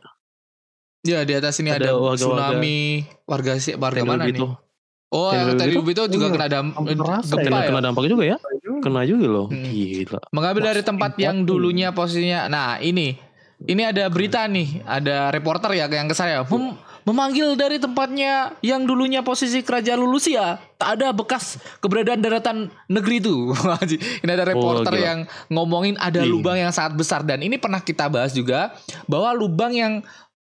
[1.06, 2.78] Ya di atas ini ada, Ada warga-warga- tsunami
[3.24, 4.18] warga si warga Tenryubito.
[4.18, 4.64] mana nih?
[5.08, 5.60] Oh, Tenryubito?
[5.62, 7.68] Tenryubito juga Iya, kena dam hampir rasa gempa kena, ya.
[7.70, 8.38] kena dampak juga ya.
[8.82, 9.48] Kena juga loh.
[9.48, 9.64] Hmm.
[9.64, 10.20] Gila.
[10.34, 12.50] Mengambil dari tempat yang dulunya posisinya.
[12.50, 13.14] Nah, ini.
[13.56, 16.44] Ini ada berita nih, ada reporter ya yang ke saya.
[16.44, 22.58] Mem- memanggil dari tempatnya yang dulunya posisi kerajaan Lulusia, tak ada bekas keberadaan daratan
[22.92, 23.56] negeri itu.
[24.26, 25.00] ini ada reporter gila.
[25.00, 26.28] yang ngomongin ada Ih.
[26.28, 29.94] lubang yang sangat besar dan ini pernah kita bahas juga bahwa lubang yang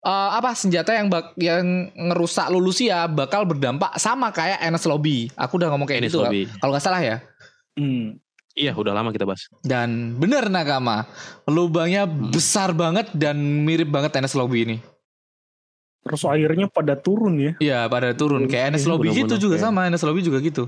[0.03, 1.62] eh, apa senjata yang bak- yang
[1.95, 5.31] ngerusak Lulusia bakal berdampak sama kayak Enes Lobby.
[5.35, 6.51] Aku udah ngomong kayak Enes gitu Lobby.
[6.59, 7.17] kalau nggak salah ya.
[7.75, 8.19] Hmm.
[8.53, 9.49] Iya, udah lama kita bahas.
[9.62, 11.09] Dan bener nakama,
[11.47, 12.29] lubangnya Hmm.
[12.29, 14.77] besar banget dan mirip banget NS Lobby ini.
[16.03, 17.53] Terus airnya pada turun ya.
[17.57, 20.67] Iya pada turun kayak NS Iya, Lobby gitu juga kayak- sama NS Lobby juga gitu.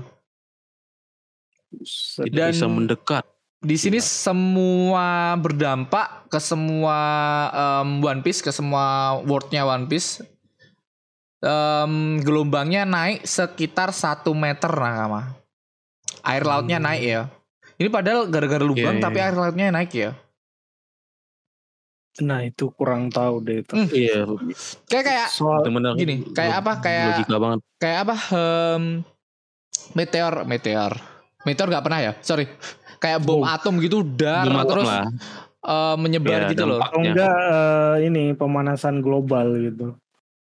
[2.17, 3.25] Tidak Dan- bisa mendekat.
[3.63, 6.97] Di sini semua berdampak ke semua
[7.81, 10.21] em, One Piece, ke semua worldnya One Piece.
[11.41, 15.33] Em, gelombangnya naik sekitar satu meter nakama.
[16.25, 17.21] Air lautnya naik ya.
[17.75, 19.25] Ini padahal gara-gara lubang Iya, iya, tapi iya.
[19.29, 20.11] air lautnya naik ya.
[22.23, 23.73] Nah itu kurang tahu deh itu.
[23.75, 23.89] Hmm.
[23.91, 24.23] Iya,
[24.87, 25.67] Kayak kayak Soal
[25.99, 26.71] gini, kayak apa?
[26.79, 27.59] Kayak banget.
[27.77, 28.83] kayak apa em,
[29.93, 30.91] meteor meteor
[31.45, 32.49] meteor nggak pernah ya sorry
[33.05, 33.45] kayak bom Bom.
[33.45, 35.05] atom gitu dar Belum terus lah.
[35.61, 37.05] eh, menyebar Ya, gitu loh atau dampaknya.
[37.05, 39.93] enggak eh, ini pemanasan global gitu.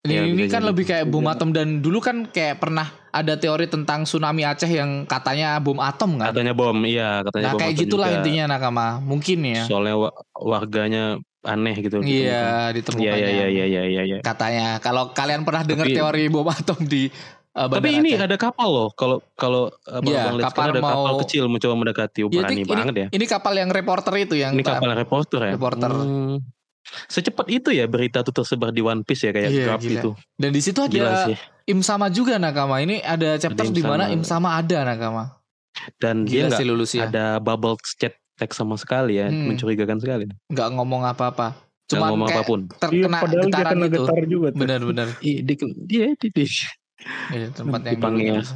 [0.03, 0.71] ini, Ya, ini kan jadi.
[0.71, 5.03] lebih kayak bom atom dan dulu kan kayak pernah ada teori tentang tsunami Aceh yang
[5.03, 8.17] katanya bom atom kan Katanya bom, iya katanya nah bom kayak atom gitulah juga.
[8.17, 11.05] intinya nakama mungkin ya Soalnya wa- warganya
[11.43, 12.03] aneh gitu.
[12.03, 12.75] iya ditemukan.
[12.75, 14.19] ditemukannya Iya, iya, iya, iya, iya, iya.
[14.23, 17.11] katanya kalau kalian pernah dengar teori bom atom di
[17.57, 18.27] eh, Tapi ini Aceh.
[18.27, 18.89] ada kapal loh.
[18.93, 22.21] Kalau kalau uh, Bang Iya, Bang lihat kapal ada kapal mau- kecil mencoba mendekati.
[22.21, 23.07] Oh, Ya, berani ini- banget ya.
[23.11, 25.53] ini kapal yang reporter itu yang Ini kapal reporter ya.
[25.53, 25.91] Reporter.
[25.91, 26.37] Hmm.
[27.09, 30.11] Secepat itu ya berita tuh tersebar di One Piece ya kayak Iya, Grab itu.
[30.37, 31.37] dan di situ Gila ada sih.
[31.67, 32.79] Im sama juga nakama.
[32.79, 34.15] Ini ada chapter di mana sama.
[34.15, 35.25] Im sama ada nakama.
[35.99, 37.05] Dan Gila dia nggak sih lulus ya.
[37.05, 39.51] ada bubble chat text sama sekali ya, Hmm.
[39.51, 40.31] mencurigakan sekali.
[40.47, 41.59] Nggak ngomong apa-apa.
[41.87, 42.61] Cuman ngomong kayak apa pun.
[42.63, 44.59] Iya terkena dia getaran kena getar juga tuh.
[44.59, 45.09] Bener-bener.
[45.19, 46.47] Iya, dia, dia, dia, dia.
[47.29, 48.35] Iya, tempat yang Dipanggil.
[48.39, 48.55] dulu.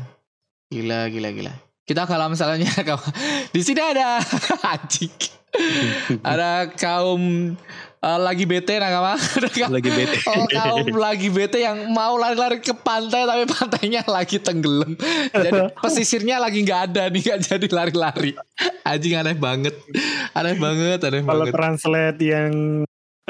[0.70, 1.52] Gila, gila, gila.
[1.82, 2.70] Kita kalau misalnya
[3.54, 4.22] di sini ada
[4.72, 5.10] anjing.
[6.22, 7.52] ada kaum
[7.98, 9.18] eh, lagi bete nakama.
[9.36, 10.16] Ada kaum- lagi bete.
[10.24, 14.94] Oh kaum lagi bete yang mau lari-lari ke pantai tapi pantainya lagi tenggelam.
[15.28, 18.32] Jadi pesisirnya lagi nggak ada nih nggak jadi lari-lari.
[18.86, 19.74] Anjing aneh banget,
[20.32, 21.52] aneh banget, aneh Kalau banget.
[21.52, 22.52] translate yang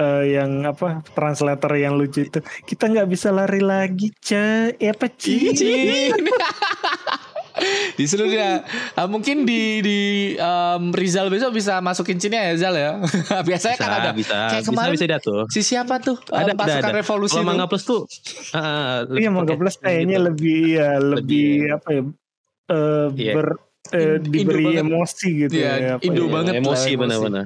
[0.00, 5.12] eh, yang apa translator yang lucu itu kita nggak bisa lari lagi ce eh, apa
[5.12, 6.16] ci Cing.
[7.92, 9.98] di seluruh dia Ah, mungkin di di
[10.32, 12.90] em, Rizal besok bisa masukin cinnya ya Zal ya
[13.48, 15.44] biasanya bisa, kan ada bisa, kayak bisa, kemarin bisa diatur.
[15.48, 16.96] si siapa tuh Ada, ada, pasukan ada.
[16.96, 17.48] revolusi Kalau tuh.
[17.50, 18.02] Manga Plus tuh,
[19.04, 20.26] lebih iya Mangga Plus kayaknya gitu.
[20.30, 22.02] lebih ya lebih apa ya
[22.70, 23.32] eh, Iya.
[23.36, 23.48] ber
[23.92, 24.82] eh, Indo diberi banget.
[24.82, 26.30] emosi gitu Iya, ya apa Indo ya.
[26.30, 27.44] banget emosi benar-benar.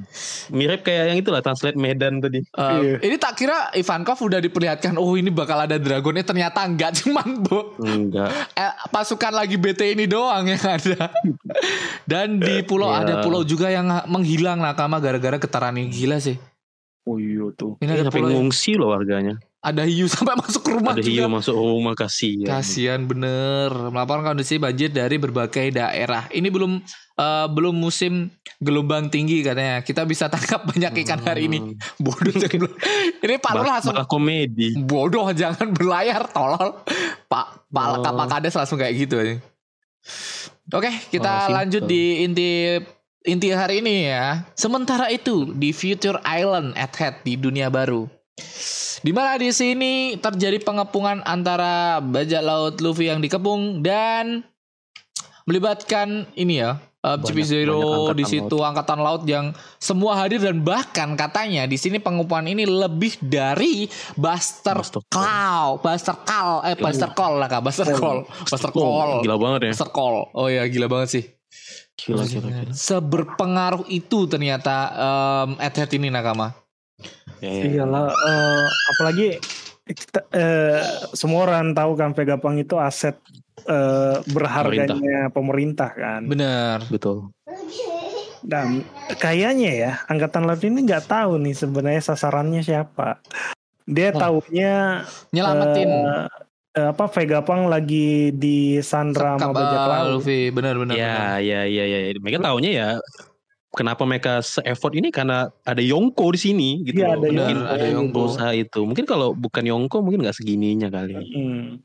[0.49, 2.39] Mirip kayak yang itulah translate Medan tadi.
[2.41, 2.95] Em, Iya.
[3.01, 7.75] Ini tak kira Ivankov udah diperlihatkan Oh ini bakal ada dragonnya Ternyata enggak Cuman bu,
[7.77, 8.29] Enggak.
[8.51, 11.09] eh, pasukan lagi BT ini doang yang ada
[12.05, 13.01] Dan di pulau Iya.
[13.01, 16.37] Ada pulau juga yang menghilang nakama Gara-gara getaran ini Gila sih
[17.03, 19.37] oh iya tuh Ini ada Sampai ngungsi loh warganya.
[19.65, 22.45] Ada hiu sampai masuk ke rumah Ada juga hiu masuk rumah kasih.
[22.45, 26.29] Kasihan bener melaporkan kondisi banjir dari berbagai daerah.
[26.29, 28.29] Ini belum eh, belum musim
[28.61, 29.81] gelombang tinggi katanya.
[29.81, 31.73] Kita bisa tangkap banyak ikan hari ini.
[31.97, 32.77] Bodoh jangan bel-
[33.19, 34.77] Ini Pak Lur langsung komedi.
[34.77, 36.77] bodoh jangan berlayar tolol.
[37.25, 38.05] Pak Pak Oh.
[38.05, 39.35] Pak Kades langsung kayak gitu aja.
[40.71, 42.77] Oke, kita Oh, lanjut di inti
[43.23, 44.45] inti hari ini ya.
[44.53, 48.05] Sementara itu di Future Island at Head di dunia baru.
[49.05, 54.41] Di mana di sini terjadi pengepungan antara bajak laut Luffy yang dikepung dan
[55.45, 61.13] melibatkan ini ya uh, CP Zero di situ angkatan laut yang semua hadir dan bahkan
[61.13, 63.85] katanya di sini pengupahan ini lebih dari
[64.17, 69.37] Buster Buster Call, Buster Call, eh Buster Call lah kak, Buster Call, Buster Call, Gila
[69.37, 69.71] banget ya.
[69.77, 70.33] Buster Call.
[70.33, 71.23] Oh ya gila banget sih.
[71.93, 72.73] Gila, gila, gila.
[72.73, 76.64] Seberpengaruh itu ternyata um, Earthead ini nakama.
[77.43, 77.63] Ya, ya.
[77.67, 79.27] Iyalah, eh, apalagi
[79.85, 80.81] kita, eh,
[81.13, 83.17] semua orang tahu kan Vegapunk itu aset
[83.65, 86.27] eh, berharganya pemerintah, kan.
[86.27, 86.83] Bener.
[86.87, 87.31] Betul.
[88.45, 88.85] Dan
[89.17, 93.17] kayaknya ya angkatan laut ini nggak tahu nih sebenarnya sasarannya siapa.
[93.89, 94.21] Dia Hmm.
[94.21, 95.01] taunya
[95.33, 95.89] Nyelamatin.
[95.89, 96.25] eh,
[96.77, 100.05] eh, apa Vegapunk lagi di Sandra sama bajak uh, laut.
[100.21, 100.77] Luffy, bener.
[100.77, 100.93] bener.
[100.93, 101.99] Ya, ya, ya, ya.
[102.21, 102.89] Mereka taunya ya
[103.75, 107.03] kenapa mereka se-effort ini karena ada Yongko di sini gitu.
[107.03, 107.19] Iya, loh.
[107.19, 107.69] ada Mungkin Yongko.
[107.69, 108.13] Ada Yongko.
[108.15, 108.79] berusaha itu.
[108.81, 111.13] Mungkin kalau bukan Yongko mungkin nggak segininya kali.
[111.13, 111.83] Hmm.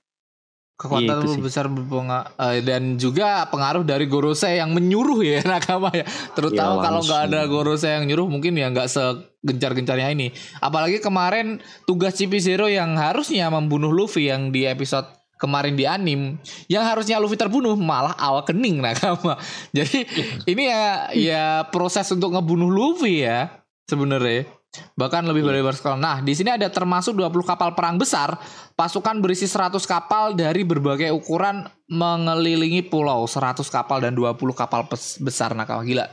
[0.81, 1.43] kekuatan Iya, itu sih.
[1.45, 6.85] besar berpenga- eh, dan juga pengaruh dari Gorosei yang menyuruh ya nakama ya terutama Iya,
[6.89, 12.33] kalau nggak ada Gorosei yang nyuruh mungkin ya nggak segencar-gencarnya ini apalagi kemarin tugas CP
[12.41, 15.05] Zero yang harusnya membunuh Luffy yang di episode
[15.41, 16.37] kemarin di anim
[16.69, 19.41] yang harusnya Luffy terbunuh malah awakening nakama
[19.77, 20.05] jadi
[20.45, 20.85] ini ya
[21.17, 24.47] ya proses untuk ngebunuh Luffy ya sebenarnya.
[24.95, 25.99] Bahkan lebih dari berskala.
[25.99, 28.39] Nah, di sini ada termasuk 20 kapal perang besar,
[28.79, 34.87] pasukan berisi 100 kapal dari berbagai ukuran mengelilingi pulau, 100 kapal dan 20 kapal
[35.19, 36.07] besar nakal gila.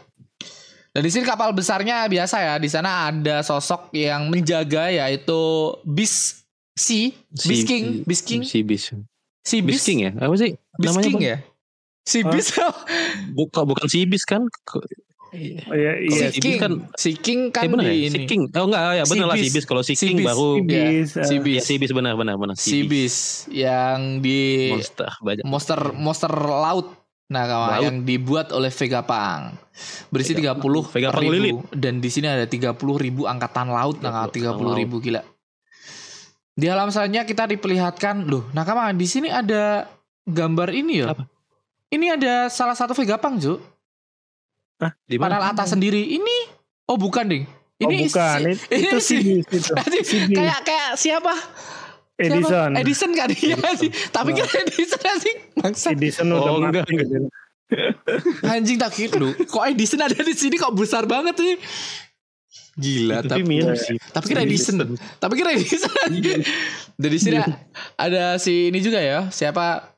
[0.90, 5.38] Dan di sini kapal besarnya biasa ya, di sana ada sosok yang menjaga yaitu
[5.86, 6.42] Bis
[6.74, 8.90] Si, Bis King, Bis King, Si Bis.
[9.42, 10.12] Si Bis King ya?
[10.14, 10.56] Apa sih?
[10.76, 11.26] Bis namanya, King Bang?
[11.26, 11.38] ya.
[12.02, 12.20] Si?
[12.24, 12.48] Bis
[13.34, 14.46] Bukan bukan si Bis kan?
[14.64, 14.86] Ke-
[15.28, 16.28] Oh, iya, si iya.
[16.32, 18.10] Si Bis King, kan- si King kan eh, bener di ya?
[18.10, 18.26] Si ini.
[18.26, 18.42] King.
[18.54, 19.66] Oh enggak ya Si bener lah si Bis.
[19.66, 21.54] Kalau si Si King baru Si Ya, Bis, si eh, Bis.
[21.54, 22.56] Ya, si Bis benar benar benar.
[22.56, 23.16] si bis
[23.50, 25.44] yang di Monster banyak.
[25.44, 26.96] monster monster laut
[27.28, 27.84] nah kawan Laut.
[27.84, 29.60] yang dibuat oleh Vegapunk
[30.08, 30.88] berisi Vegapunk.
[30.88, 31.56] 30 Vegapunk ribu Lilit.
[31.76, 35.20] dan di sini ada 30 ribu angkatan laut nah 30 30 ribu gila
[36.58, 39.86] di halaman selanjutnya kita diperlihatkan loh nah kawan di sini ada
[40.24, 41.24] gambar ini ya Apa?
[41.88, 43.62] ini ada salah satu Vegapunk Ju
[45.06, 45.38] Di mana?
[45.38, 46.38] panel atas sendiri ini
[46.84, 47.46] oh bukan ding
[47.78, 50.34] Oh, ini bukan, si- itu, itu si itu.
[50.34, 51.30] Kayak kayak siapa
[52.18, 52.74] Edison.
[52.74, 52.82] Siapa?
[52.82, 56.82] Edison kan dia sih tapi kan Edison sih bangsa Edison udah Oh, mati.
[56.82, 57.30] enggak, enggak.
[58.44, 61.54] Anjing tak kira lu kok Edison ada di sini kok besar banget sih.
[62.78, 63.98] Gila, Itu tapi, sih mirip sih.
[64.14, 64.78] tapi kira Edison.
[65.22, 65.90] Tapi kira Edison.
[66.94, 67.42] Dan di sini
[67.98, 69.98] ada si ini juga ya, siapa?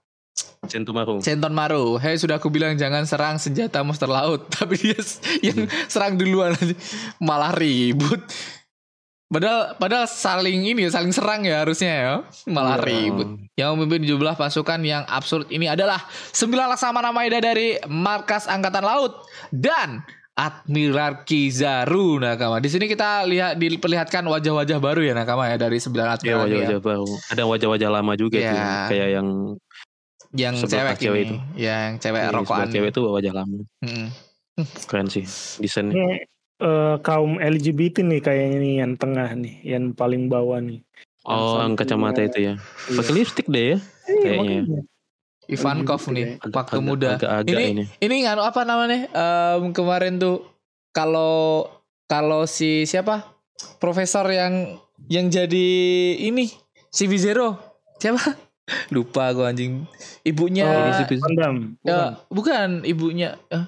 [0.64, 1.20] Centumaru.
[1.20, 1.96] Centon Maru.
[1.96, 4.96] Hei, sudah aku bilang jangan serang senjata monster laut, tapi dia
[5.42, 6.56] yang serang duluan
[7.18, 8.24] malah ribut.
[9.30, 12.14] Padahal padahal saling ini ya, saling serang ya harusnya ya.
[12.48, 12.88] Malah Iya.
[12.88, 13.28] ribut.
[13.54, 19.28] Yang memimpin jumlah pasukan yang absurd ini adalah sembilan laksamana Maeda dari markas angkatan laut
[19.52, 20.02] dan
[20.40, 22.64] Admiral Kizaru Nakama.
[22.64, 26.40] Di sini kita lihat diperlihatkan wajah-wajah baru ya Nakama ya dari sembilan Ya admiral ini
[26.40, 26.48] ya.
[26.48, 27.08] wajah-wajah baru.
[27.28, 28.48] Ada wajah-wajah lama juga Iya.
[28.48, 28.64] tuh.
[28.88, 29.28] Kayak yang
[30.30, 31.26] Yang cewek, cewek ini.
[31.26, 31.36] itu.
[31.60, 32.68] Ya, yang cewek yang rokokan.
[32.70, 33.58] cewek itu wajah lama.
[33.82, 34.08] Mm-mm.
[34.88, 35.26] Keren sih
[35.60, 35.92] desainnya.
[35.92, 36.08] Ini
[36.60, 40.80] eh, kaum LGBT nih kayaknya nih yang tengah nih, yang paling bawah nih.
[41.26, 42.54] Oh, yang kacamata itu ya.
[42.88, 43.78] Pakai lipstick deh ya.
[44.08, 44.60] Iya, Kayaknya.
[44.64, 44.82] makanya.
[45.50, 47.10] Ivankov nih, Agak- waktu agak- muda.
[47.16, 47.84] Agak-agak ini ini.
[48.00, 49.10] ini nganu apa namanya?
[49.10, 50.46] Em, kemarin tuh
[50.90, 51.66] kalau
[52.06, 53.26] kalau si siapa?
[53.78, 55.68] Profesor yang yang jadi
[56.22, 56.48] ini
[56.88, 57.58] si Zero
[57.98, 58.38] siapa?
[58.94, 59.90] Lupa gua anjing.
[60.22, 61.74] Ibunya Jadi si Bis- Kondam.
[61.82, 63.34] ya, bukan ibunya.
[63.50, 63.66] eh,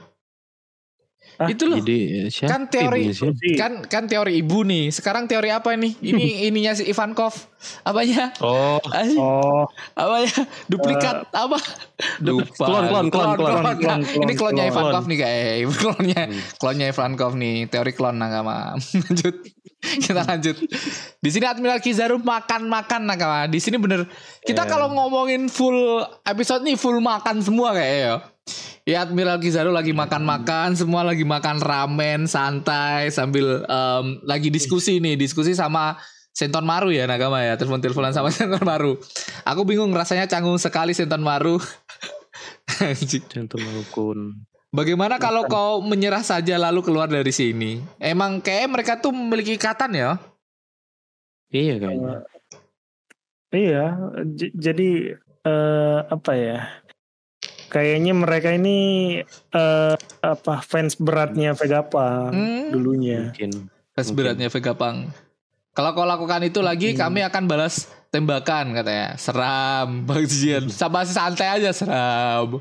[1.42, 1.82] Ah, itu loh.
[1.82, 1.98] Jadi
[2.30, 3.10] siapa Kan teori-.
[3.58, 4.94] Kan kan teori ibu nih.
[4.94, 5.98] Sekarang teori apa nih?
[5.98, 7.34] Ini ininya si Ivankov.
[7.82, 8.34] Apanya?
[8.42, 10.34] Oh, Anjing, Oh, apa ya?
[10.66, 11.58] Duplikat apa?
[12.20, 12.66] Lupa.
[12.66, 14.74] Klon, klon, klon, klon, Nah, klon, klon, Ini klonnya klon.
[14.74, 15.46] Ivankov nih kayak
[15.82, 16.42] klonnya Hmm.
[16.58, 18.78] klonnya Ivankov nih, teori klon nakama.
[19.10, 19.36] lanjut.
[19.82, 20.58] Kita lanjut.
[21.18, 23.46] Di sini Admiral Kizaru makan-makan nakama.
[23.46, 24.06] Di sini bener
[24.42, 24.70] kita Iya.
[24.70, 28.22] kalau ngomongin full episode nih full makan semua kayak
[28.84, 29.06] ya.
[29.06, 35.54] Admiral Kizaru lagi makan-makan, semua lagi makan ramen santai sambil em, lagi diskusi nih, diskusi
[35.54, 35.98] sama
[36.32, 38.96] Senton Maru ya Nakama ya, telepon-teleponan sama Senton Maru.
[39.44, 41.60] Aku bingung rasanya canggung sekali Senton Maru.
[42.82, 43.24] Anjing.
[43.28, 44.20] Centumaru Kun.
[44.72, 47.84] Bagaimana kalau kau menyerah saja lalu keluar dari sini?
[48.00, 50.16] Emang kayak mereka tuh memiliki ikatan ya?
[51.52, 52.18] Iya kayaknya.
[53.52, 53.86] iya.
[54.32, 56.72] J- jadi eh, apa ya?
[57.72, 58.78] Kayaknya mereka ini
[59.50, 62.68] eh, apa fans beratnya Vegapunk Hmm.
[62.70, 63.32] dulunya.
[63.32, 63.72] Mungkin.
[63.92, 64.16] Pas Mungkin.
[64.18, 64.98] beratnya Vegapunk.
[65.72, 69.16] Kalau kau lakukan itu lagi, kami akan balas tembakan katanya.
[69.16, 70.68] Seram, bagian.
[70.68, 72.60] Sama santai aja seram.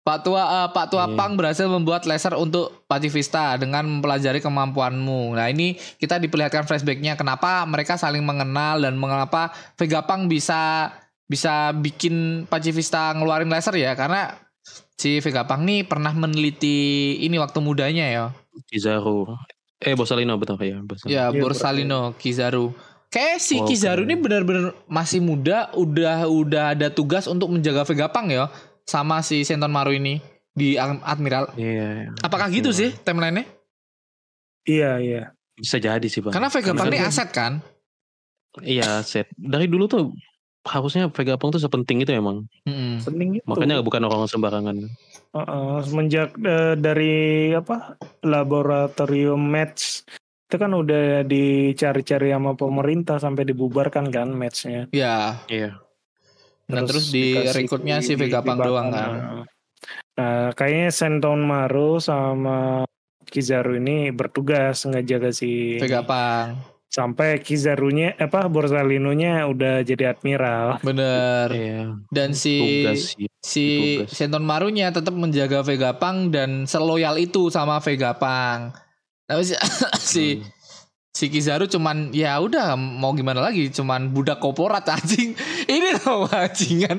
[0.00, 1.14] Pak Tua eh, Pak Tua Iya.
[1.14, 5.36] Pang berhasil membuat laser untuk pacifista dengan mempelajari kemampuanmu.
[5.36, 10.90] Nah ini kita diperlihatkan flashbacknya kenapa mereka saling mengenal dan mengapa Vega Pang bisa
[11.30, 14.34] bisa bikin pacifista ngeluarin laser ya karena
[14.98, 18.24] si Vega Pang nih pernah meneliti ini waktu mudanya ya.
[18.66, 19.30] Kizaru.
[19.78, 20.82] Eh Borsalino betul ya.
[20.82, 21.14] Borsalino.
[21.14, 22.74] Ya Iya, Borsalino Kizaru.
[23.10, 28.10] Kayak si Wow, Kizaru ini benar-benar masih muda, udah udah ada tugas untuk menjaga Vega
[28.10, 28.50] Pang ya
[28.86, 30.18] sama si Senton Maru ini
[30.50, 31.54] di Admiral.
[31.54, 32.10] Iya.
[32.26, 33.46] Apakah gitu sih timeline-nya?
[34.66, 35.22] Iya iya.
[35.54, 36.34] Bisa jadi sih bang.
[36.34, 37.62] Karena Vega Pang ini aset kan?
[38.62, 39.30] Iya set.
[39.38, 40.10] Dari dulu tuh
[40.66, 42.44] harusnya Vega Pang tuh sepenting itu emang.
[42.68, 43.00] Mm-mm.
[43.00, 43.44] Penting itu.
[43.48, 44.76] Makanya bukan orang sembarangan.
[45.30, 47.14] Heeh, semenjak eh, dari
[47.56, 47.96] apa
[48.26, 50.04] laboratorium match
[50.50, 54.90] itu kan udah dicari-cari sama pemerintah sampai dibubarkan kan matchnya.
[54.90, 55.38] Ya.
[55.46, 55.78] Iya.
[56.70, 59.10] Nah, terus di dikasih rekrutnya si di- Vega Pang di doang kan?
[60.18, 62.82] Nah, kayaknya Senton Maru sama
[63.30, 66.58] Kizaru ini bertugas ngejaga si Vega Pang.
[66.90, 70.82] Sampai Kizarunya apa Borsalinonya udah jadi admiral.
[70.82, 71.46] Bener.
[71.48, 71.82] Iya.
[72.10, 73.26] Dan si Tugas sih.
[73.40, 73.66] si
[74.02, 74.10] tugas.
[74.10, 78.74] Senton Marunya tetap menjaga Vega Pang dan seloyal itu sama Vega Pang.
[79.24, 79.54] Tapi si,
[80.12, 80.50] si Hmm.
[81.10, 85.38] si Kizaru cuman ya udah mau gimana lagi cuman budak korporat anjing.
[85.64, 86.98] Ini loh anjingan.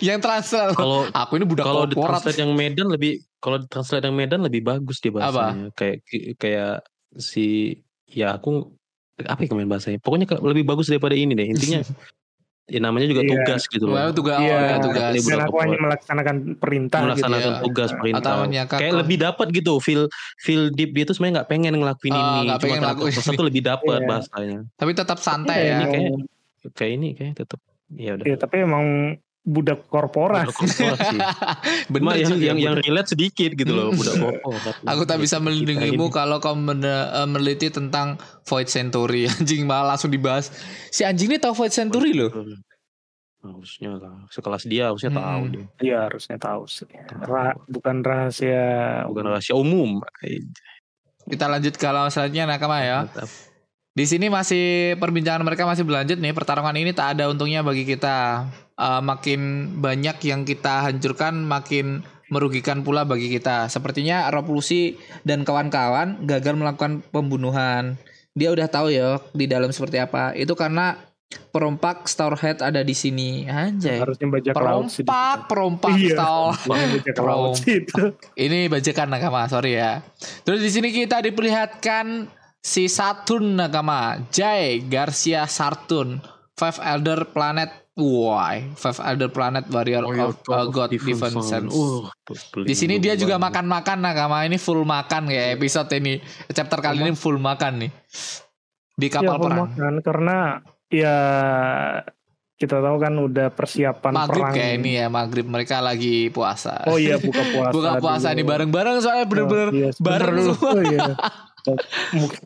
[0.00, 2.22] Yang transfer Kalau aku ini budak kalau di korporat.
[2.22, 5.72] translate yang Medan lebih kalau di translate yang Medan lebih bagus dia bahasanya.
[5.72, 5.96] Kayak
[6.36, 6.74] kayak
[7.16, 8.75] si ya aku
[9.24, 9.98] apa ya kemarin bahasanya.
[10.04, 11.48] Pokoknya lebih bagus daripada ini deh.
[11.48, 11.80] Intinya
[12.66, 13.30] ya namanya juga Iya.
[13.32, 13.94] tugas gitu loh.
[13.94, 15.12] Wah, tugas, oh, ya, tugas.
[15.22, 17.54] Dan aku hanya melaksanakan perintah melaksanakan gitu.
[17.54, 17.64] ya.
[17.64, 18.32] tugas perintah.
[18.42, 20.02] Atau Kayak lebih dapat gitu feel
[20.36, 22.38] feel deep dia tuh sebenarnya nggak pengen ngelakuin Ah, ini.
[22.50, 24.08] nggak Cuma ngelakuin tuh lebih dapat Iya.
[24.10, 24.58] bahasanya.
[24.74, 25.76] Tapi tetap santai Iya, ya.
[25.76, 26.10] Ini kayak
[26.74, 27.60] kayak ini kayak tetap
[27.94, 28.24] ya udah.
[28.26, 28.84] Iya, tapi emang
[29.46, 30.50] budak korporat.
[30.50, 31.18] Budak korporasi.
[31.94, 33.98] Bener yang juga, yang, yang relate sedikit gitu loh Hmm.
[33.98, 34.74] budak korporat.
[34.82, 39.30] Aku tak bisa melindungimu kalau kau men- eh, meneliti tentang Void Century.
[39.32, 40.50] Anjing malah langsung dibahas.
[40.90, 42.34] Si anjing ini tahu Void Century loh.
[43.38, 44.26] Harusnya lah.
[44.26, 45.22] Sekelas dia harusnya Mm-mm.
[45.22, 45.64] tahu deh.
[45.78, 46.66] Iya harusnya tahu.
[47.22, 48.66] Ra- bukan rahasia.
[49.06, 50.02] Bukan rahasia umum.
[51.26, 53.06] Kita lanjut ke lawan selanjutnya Nakama ya.
[53.06, 53.30] Mantap.
[53.96, 56.34] Di sini masih perbincangan mereka masih berlanjut nih.
[56.34, 58.50] Pertarungan ini tak ada untungnya bagi kita.
[58.76, 63.72] Eh, makin banyak yang kita hancurkan, makin merugikan pula bagi kita.
[63.72, 67.96] Sepertinya Revolusi dan kawan-kawan gagal melakukan pembunuhan.
[68.36, 70.36] Dia udah tahu ya di dalam seperti apa.
[70.36, 71.00] Itu karena
[71.56, 73.48] perompak Starhead ada di sini.
[73.48, 73.96] Anjay.
[73.96, 75.08] Harusnya bajak laut sih.
[75.08, 76.12] Perompak, perompak Iya.
[76.12, 76.68] Starhead.
[76.68, 78.02] Harusnya bajak laut sih itu.
[78.44, 80.04] Ini bajakan nakama, sorry ya.
[80.44, 82.28] Terus di sini kita diperlihatkan
[82.60, 86.20] si Saturn nakama, Jai Garcia Saturn,
[86.60, 87.85] Five Elder Planet.
[87.96, 88.76] Why?
[88.76, 91.72] Five Elder Planet Warrior Oh, iya, of uh, God Defense Sense.
[91.72, 92.04] Uh,
[92.60, 94.44] Di sini dia juga makan-makan nakama.
[94.44, 96.20] Ini full makan kayak episode ini.
[96.46, 97.90] Chapter kali ini full makan nih.
[98.92, 99.58] Di kapal ya, perang.
[99.66, 100.36] pemakan, karena
[100.86, 101.16] ya
[102.54, 104.54] kita tahu kan udah persiapan Maghrib perang.
[104.54, 106.84] kayak ini ya, maghrib mereka lagi puasa.
[106.84, 107.72] Oh iya buka puasa.
[107.72, 108.36] Buka puasa dulu.
[108.36, 110.44] nih bareng-bareng soalnya bener-bener Oh, iya, bareng bener.
[110.52, 110.68] semua.
[110.70, 111.08] Oh, iya.
[112.20, 112.40] Mungkin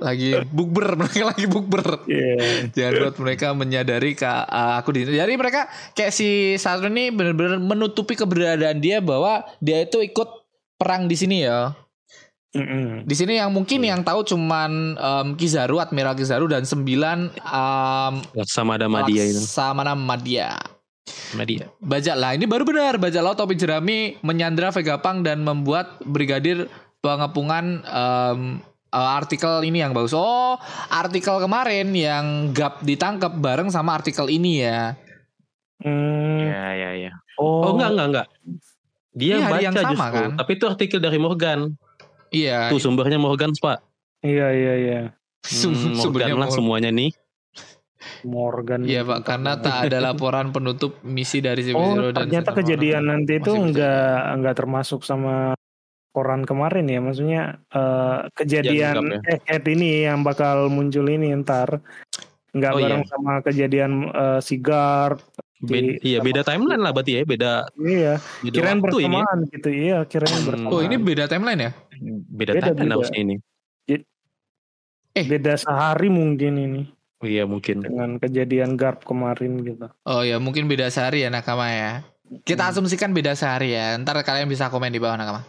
[0.00, 2.08] lagi bukber mereka lagi bukber.
[2.08, 2.66] iya.
[2.72, 7.60] Jangan buat mereka menyadari ke uh, aku di Jadi mereka kayak si Saturn ini benar-benar
[7.60, 10.28] menutupi keberadaan dia bahwa dia itu ikut
[10.80, 11.76] perang di sini ya.
[12.50, 13.06] Mm-mm.
[13.06, 18.74] Di sini yang mungkin yang tahu cuman um, Kizaru, Admiral Kizaru dan sembilan um, sama
[18.74, 19.38] ada Madia itu.
[19.38, 20.58] Laksamana Madya.
[21.38, 21.70] Madia.
[21.78, 26.66] Bajak lah ini baru benar bajak laut topi jerami menyandra Vegapunk dan membuat brigadir
[26.98, 28.58] pengepungan um,
[28.94, 30.14] uh, artikel ini yang bagus.
[30.14, 30.58] Oh,
[30.90, 34.94] artikel kemarin yang Gap ditangkap bareng sama artikel ini ya.
[35.80, 36.44] Hmm.
[36.44, 37.12] Ya ya ya.
[37.40, 38.26] Oh, Oh enggak enggak enggak.
[39.10, 40.14] Dia Ini hari baca yang sama, justru.
[40.14, 40.30] kan?
[40.38, 41.60] Tapi itu artikel dari Morgan.
[42.30, 42.70] Iya.
[42.70, 43.78] Tuh sumbernya Morgan, Pak.
[44.22, 45.00] Iya iya iya.
[45.40, 46.58] Hmm, sumbernya Morgan lah Morgan.
[46.60, 47.10] semuanya nih.
[48.24, 48.80] Morgan.
[48.84, 53.12] Iya pak, karena tak ada laporan penutup misi dari si Oh Zero dan ternyata kejadian
[53.12, 55.52] nanti itu enggak enggak termasuk sama
[56.10, 56.98] koran kemarin ya.
[56.98, 61.80] Maksudnya eh, kejadian Yang eh ini yang bakal muncul ini ntar
[62.50, 62.84] nggak Oh, iya.
[62.90, 65.22] bareng sama kejadian eh, si Guard.
[65.60, 68.16] Be- Di- iya beda timeline lah berarti ya, beda Iya.
[68.40, 69.16] beda Kirain waktu ini.
[69.16, 69.24] ya.
[69.50, 69.68] gitu.
[69.68, 70.46] Iya kirain Hmm.
[70.48, 70.72] bersamaan.
[70.72, 71.70] Oh ini beda timeline ya?
[72.26, 72.94] Beda, Beda, timeline beda.
[72.96, 73.34] harusnya ini.
[75.10, 75.24] Eh.
[75.26, 76.82] Beda sehari mungkin ini
[77.20, 77.84] Oh, iya mungkin.
[77.84, 79.90] dengan kejadian Garp kemarin gitu.
[80.02, 82.06] Oh ya mungkin beda sehari ya nakama ya.
[82.40, 82.72] Kita Hmm.
[82.72, 83.98] asumsikan beda sehari ya.
[83.98, 85.42] Ntar kalian bisa komen di bawah nakama.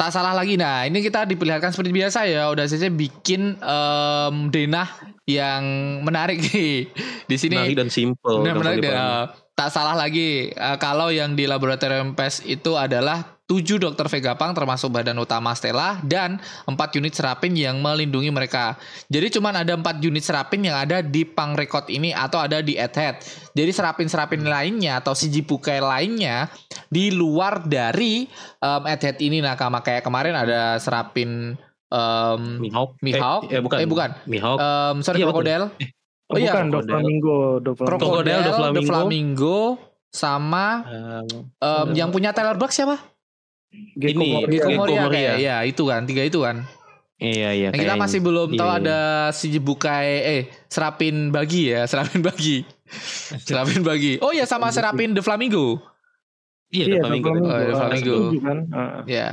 [0.00, 0.56] Tak salah lagi.
[0.56, 2.48] Nah ini kita diperlihatkan seperti biasa ya.
[2.48, 4.88] Udah saja bikin em, denah
[5.28, 5.62] yang
[6.00, 6.88] menarik nih.
[7.28, 8.40] Di sini Menarik dan simple.
[8.40, 10.56] Menarik dan uh, tak salah lagi.
[10.56, 15.98] Eh, kalau yang di laboratorium PES itu adalah 7 dokter Vegapunk termasuk badan utama Stella
[16.06, 16.38] dan
[16.70, 16.70] 4
[17.02, 18.78] unit serapin yang melindungi mereka.
[19.10, 22.78] Jadi cuman ada 4 unit serapin yang ada di pang record ini atau ada di
[22.78, 23.18] Earthead.
[23.50, 26.46] Jadi serapin-serapin lainnya atau Shijibukai lainnya
[26.86, 28.30] di luar dari
[28.62, 31.58] um, Earthead ini nakama kayak kemarin ada serapin
[31.90, 32.94] um, Mihawk.
[33.02, 33.50] Mihawk.
[33.50, 33.78] Eh, eh, bukan.
[33.82, 34.10] Eh, bukan.
[34.30, 34.58] Mihawk.
[34.62, 35.42] um, sorry Iya, betul.
[35.42, 35.66] Crocodile.
[35.66, 35.98] Oh,
[36.30, 36.94] Oh iya, bukan Do Crocodile.
[36.94, 37.98] Flamingo, Do Flamingo.
[37.98, 38.86] Crocodile, The The Flamingo.
[38.86, 39.58] Flamingo,
[40.10, 41.26] sama Um,
[41.58, 42.98] um, yang punya Tyler Buck siapa?
[43.70, 44.30] Gecko Ini.
[44.44, 45.10] Gecko Gecko Moria Moria.
[45.10, 46.56] kayak ya itu kan tiga itu kan.
[47.16, 47.68] iya iya.
[47.68, 48.82] Nah, kita masih belum tahu Iya, iya.
[48.82, 49.00] ada
[49.30, 52.64] si Bukai eh serapin bagi ya, serapin bagi.
[53.38, 54.18] serapin bagi.
[54.18, 55.78] Oh ya sama serapin The Flamingo.
[56.68, 57.28] Iya, Iya, The Do Flamingo.
[57.28, 57.46] Flamingo.
[57.46, 58.16] Oh, Ah, Flamingo.
[58.40, 58.58] kan?
[58.70, 59.00] Ah.
[59.04, 59.28] Ya.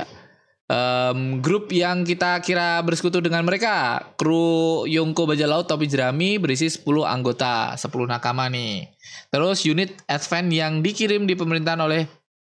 [0.68, 6.68] Em, grup yang kita kira bersekutu dengan mereka kru Yongko Bajak Laut Topi Jerami berisi
[6.68, 8.84] 10 anggota 10 nakama nih
[9.32, 12.04] terus unit Advent yang dikirim di pemerintahan oleh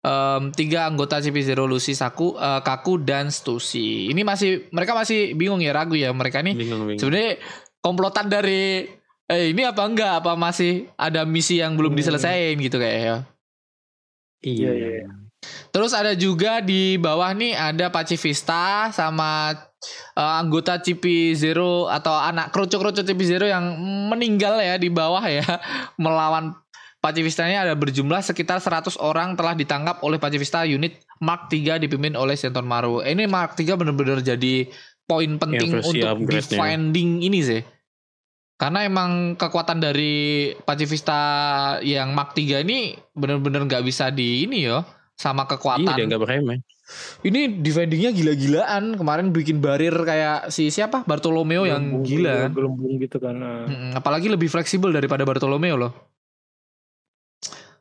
[0.06, 5.58] em, tiga anggota CP0 Lucy Saku eh, Kaku dan Stussy ini masih mereka masih bingung
[5.58, 7.02] ya ragu ya mereka nih Bingung, bingung.
[7.02, 7.42] sebenarnya
[7.82, 8.86] komplotan dari
[9.26, 11.98] eh ini apa enggak apa masih ada misi yang belum Hmm.
[11.98, 13.16] diselesain gitu kayak ya
[14.38, 15.10] Iya, iya.
[15.70, 19.50] Terus ada juga di bawah nih ada Pacifista sama
[20.14, 23.64] eh, anggota CP Zero atau anak kerucut-kerucut CP Zero yang
[24.06, 25.42] meninggal ya di bawah ya
[26.02, 26.54] melawan
[26.96, 32.18] Pacifista ini ada berjumlah sekitar 100 orang telah ditangkap oleh Pacifista unit Mark 3 dipimpin
[32.18, 33.04] oleh Senton Maru.
[33.04, 34.66] Ini Mark 3 benar-benar jadi
[35.06, 37.62] poin penting untuk defending ini sih.
[38.56, 41.20] Karena emang kekuatan dari Pacifista
[41.84, 44.80] yang Mark 3 ini benar-benar nggak bisa di ini yo
[45.12, 45.94] sama Iya, kekuatan.
[45.96, 46.58] dia nggak beremeh.
[47.22, 48.94] Ini defendingnya gila-gilaan.
[48.96, 52.32] Kemarin bikin barir kayak si siapa Bartolomeo yang Gelembung gila.
[52.32, 52.98] gitu, kan.
[53.00, 53.34] Gitu kan.
[53.42, 53.64] ah.
[53.66, 56.15] Mm-mm, apalagi lebih fleksibel daripada Bartolomeo loh.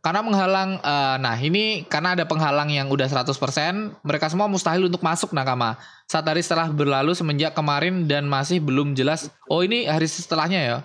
[0.05, 5.01] Karena menghalang, eh, nah ini karena ada penghalang yang udah 100%, mereka semua mustahil untuk
[5.01, 5.81] masuk nakama.
[6.05, 9.33] Saat hari setelah berlalu semenjak kemarin dan masih belum jelas.
[9.49, 10.77] Oh ini hari setelahnya ya.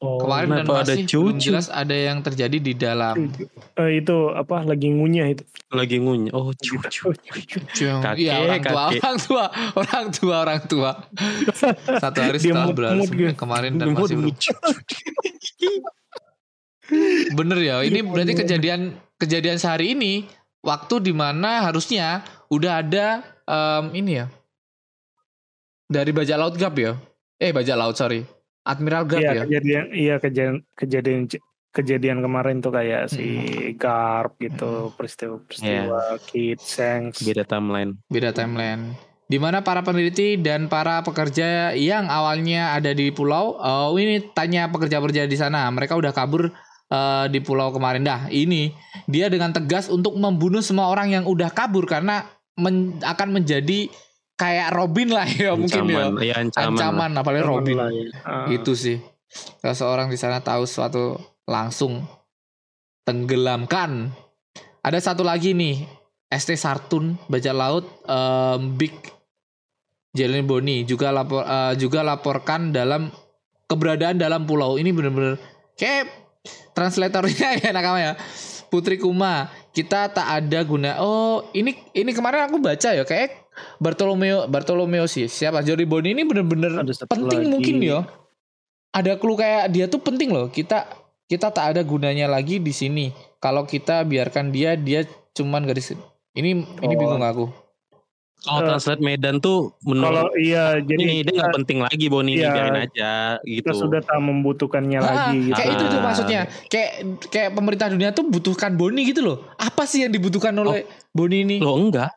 [0.00, 1.44] Oh, Kemarin dan kenapa ada masih belum cucu?
[1.44, 3.14] jelas ada yang terjadi di dalam.
[3.76, 5.44] eh, itu apa lagi ngunyah itu.
[5.70, 6.32] Lagi ngunyah.
[6.32, 7.12] Oh, cucu.
[7.76, 8.00] Cung.
[8.00, 9.00] Kakek, Iya orang tua, kakek.
[9.04, 9.44] orang tua,
[9.76, 10.90] orang tua, orang tua.
[12.02, 13.04] Satu hari setelah berlalu
[13.36, 14.34] kemarin dan masih belum.
[17.32, 18.42] Bener ya, ini Iya, berarti bener.
[18.44, 18.80] kejadian
[19.16, 20.26] kejadian sehari ini
[20.60, 23.06] waktu di mana harusnya udah ada
[23.44, 24.26] em, ini ya
[25.86, 26.94] dari bajak laut gap ya,
[27.36, 28.22] eh bajak laut sorry,
[28.62, 29.42] admiral gap Iya ya.
[29.44, 31.20] kejadian iya kejadian kejadian
[31.70, 33.26] kejadian kemarin tuh kayak si
[33.74, 37.22] Garp gitu peristiwa-peristiwa Kid Shanks.
[37.22, 37.94] Beda timeline.
[38.06, 38.94] beda timeline.
[39.30, 44.66] Di mana para peneliti dan para pekerja yang awalnya ada di pulau, oh ini tanya
[44.66, 46.50] pekerja-pekerja di sana, mereka udah kabur
[46.90, 48.02] eh, di pulau kemarin.
[48.02, 48.74] Dah, ini
[49.06, 52.26] dia dengan tegas untuk membunuh semua orang yang udah kabur karena
[52.58, 53.88] men- akan menjadi
[54.36, 56.10] kayak Robin lah ya mungkin ya.
[56.10, 56.12] Ancaman.
[56.20, 56.68] Iya, ancaman.
[56.74, 57.76] Ancaman apalagi Robin.
[57.78, 58.06] Lah, ya.
[58.26, 58.46] Ah.
[58.50, 58.98] Itu sih.
[59.62, 61.16] Kalau seorang di sana tahu sesuatu
[61.46, 62.02] langsung
[63.06, 64.10] tenggelamkan.
[64.80, 65.84] Ada satu lagi nih,
[66.30, 68.94] ST Sartun bajak laut em, Big
[70.14, 73.10] Jalen Boni juga lapor eh, juga laporkan dalam
[73.66, 75.38] keberadaan dalam pulau ini bener-bener
[75.78, 76.19] kayak
[76.80, 78.12] translatornya ya nakama ya.
[78.70, 80.96] Putri Kuma, kita tak ada guna.
[81.02, 83.34] Oh, ini ini kemarin aku baca ya kayak
[83.82, 85.26] Bartolomeo Bartolomeo sih.
[85.26, 86.78] Siapa Jordi Boni ini bener-bener
[87.10, 87.50] penting lagi.
[87.50, 88.06] mungkin ya.
[88.94, 90.48] Ada clue kayak dia tuh penting loh.
[90.48, 90.86] Kita
[91.26, 93.10] kita tak ada gunanya lagi di sini.
[93.42, 95.02] Kalau kita biarkan dia, dia
[95.34, 95.94] cuman gadis.
[96.34, 96.98] Ini ini Oh.
[96.98, 97.50] bingung aku.
[98.40, 102.32] Kalau Eh, translate Medan tuh Kalau menurut iya jadi ini dia nggak penting lagi Boni
[102.32, 102.50] ini Iya.
[102.50, 103.12] biarin aja
[103.42, 103.60] gitu.
[103.62, 105.54] kita sudah tak membutuhkannya Ah, lagi gitu.
[105.54, 106.02] kayak itu tuh Ah.
[106.02, 106.40] maksudnya.
[106.66, 106.90] Kayak
[107.28, 109.36] kayak pemerintah dunia tuh butuhkan Boni gitu loh.
[109.54, 111.56] Apa sih yang dibutuhkan oleh Boni ini?
[111.58, 112.16] Loh enggak.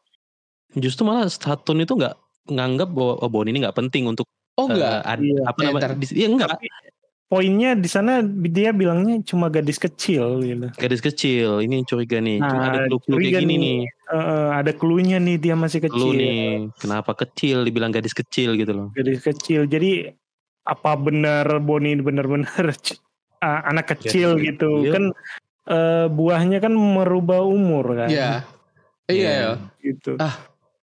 [0.73, 2.15] Justru malah Satun itu nggak
[2.45, 4.99] nganggap bahwa oh, Boni ini nggak penting untuk Oh eh, enggak.
[5.03, 5.41] ad- Iya.
[5.43, 5.87] apa Eh, namanya?
[6.07, 6.49] Iya enggak.
[7.23, 10.69] Poinnya di sana dia bilangnya cuma gadis kecil gitu.
[10.77, 12.37] Gadis kecil ini curiga nih.
[12.37, 13.57] Cuma Nah, ada clue-clue curiga kayak gini nih.
[13.57, 13.79] nih.
[14.05, 16.13] Eh, eh, ada clue-nya nih dia masih kecil.
[16.13, 18.87] nih kenapa kecil dibilang gadis kecil gitu loh.
[18.93, 19.65] Gadis kecil.
[19.65, 20.13] Jadi
[20.63, 22.45] apa benar Boni benar-benar
[23.41, 24.43] ah, anak kecil Iya.
[24.53, 24.91] gitu Iya.
[24.93, 25.03] kan
[25.63, 28.09] eh, buahnya kan merubah umur kan.
[28.09, 28.45] Iya.
[29.05, 29.51] Iya ya.
[29.81, 30.19] Gitu.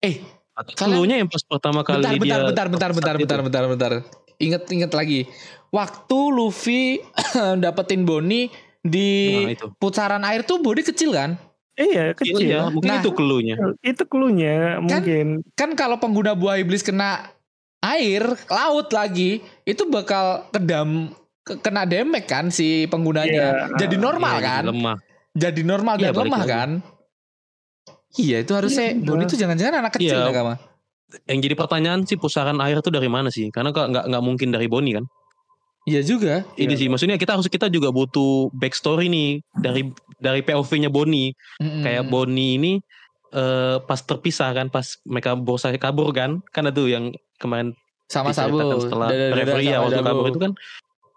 [0.02, 0.16] Eh,
[0.52, 3.40] Atau Kalian- clue-nya yang pas pertama kali bentar, bentar, dia bentar, bentar, bentar, saat bentar,
[3.42, 3.92] bentar, bentar.
[4.36, 5.28] Ingat, ingat lagi.
[5.76, 7.04] Waktu Luffy
[7.60, 8.48] dapetin Boni
[8.80, 9.68] di Nah, itu.
[9.76, 11.36] putaran air tuh Boni kecil kan?
[11.76, 12.48] Iya Kecil kecil.
[12.48, 13.02] ya, mungkin Nah.
[13.02, 13.56] itu clue-nya.
[13.84, 15.44] Itu clue-nya mungkin.
[15.54, 17.28] Kan kalau pengguna buah iblis kena
[17.82, 21.12] air, laut lagi, itu bakal kedam
[21.42, 23.68] ke- kena damage kan si penggunanya.
[23.68, 23.76] Iya.
[23.78, 24.64] Jadi normal Iya, kan?
[24.64, 24.98] jadi Lemah.
[25.36, 26.54] jadi normal Iya, dan balik lemah lagi.
[26.54, 26.70] kan?
[28.16, 29.04] Iya itu harusnya Iya.
[29.04, 30.26] Boni itu jangan-jangan anak kecil Iya.
[30.26, 30.54] Nakama.
[31.28, 33.52] Yang jadi pertanyaan sih pusaran air tuh dari mana sih?
[33.52, 35.06] Karena kok nggak nggak mungkin dari Boni kan?
[35.86, 36.42] Iya juga.
[36.58, 36.80] Ini Iya.
[36.82, 41.30] sih maksudnya kita harus kita juga butuh backstory nih dari dari POV-nya Boni.
[41.62, 41.86] Mm-mm.
[41.86, 42.74] Kayak Boni ini
[43.30, 47.78] eh, pas terpisah kan, pas mereka berusaha kabur kan, kan itu yang kemarin
[48.10, 48.62] sama Sabu.
[48.82, 49.10] setelah
[49.62, 50.54] ya sama waktu kabur itu kan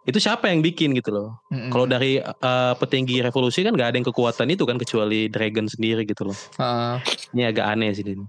[0.08, 1.40] itu siapa yang bikin gitu loh.
[1.48, 1.72] Mm-mm.
[1.72, 6.04] Kalau dari eh, petinggi revolusi kan nggak ada yang kekuatan itu kan kecuali Dragon sendiri
[6.04, 6.36] gitu loh.
[6.60, 6.94] Heeh.
[7.32, 8.24] Ini agak aneh sih ini.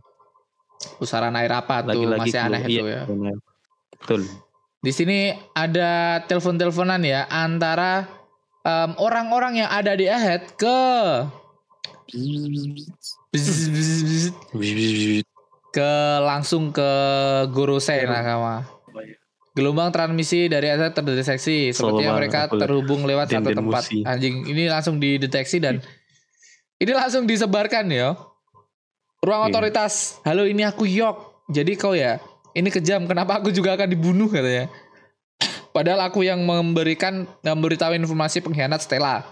[0.95, 3.03] pusaran air apa tuh Lagi-lagi masih aneh itu iya, ya.
[3.03, 3.35] benar.
[3.99, 4.21] Betul.
[4.79, 8.07] Di sini ada telepon-teleponan ya antara
[8.63, 10.79] em, orang-orang yang ada di Ahead ke
[15.75, 15.91] ke
[16.23, 16.89] langsung ke
[17.51, 18.63] Gorosei Nakama.
[19.51, 21.75] Gelombang transmisi dari Ahead terdeteksi.
[21.75, 23.83] Sepertinya mereka terhubung lewat satu tempat.
[24.07, 25.83] Anjing, ini langsung dideteksi dan
[26.79, 28.15] ini langsung disebarkan ya.
[29.19, 30.23] Ruang otoritas.
[30.23, 31.43] Halo, ini aku Yok.
[31.51, 32.23] Jadi kau ya,
[32.59, 33.07] ini kejam.
[33.07, 34.67] Kenapa aku juga akan dibunuh katanya.
[35.71, 39.23] Padahal aku yang memberikan memberitahu informasi pengkhianat Stella.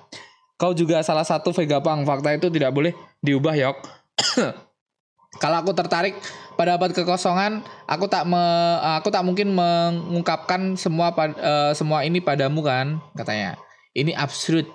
[0.57, 2.07] Kau juga salah satu Vegapunk.
[2.07, 3.77] Fakta itu tidak boleh diubah, Yok.
[5.43, 6.17] Kalau aku tertarik
[6.57, 12.17] pada abad kekosongan, aku tak me- aku tak mungkin mengungkapkan semua pad- eh, semua ini
[12.17, 13.53] padamu kan, katanya.
[13.93, 14.65] Ini absurd.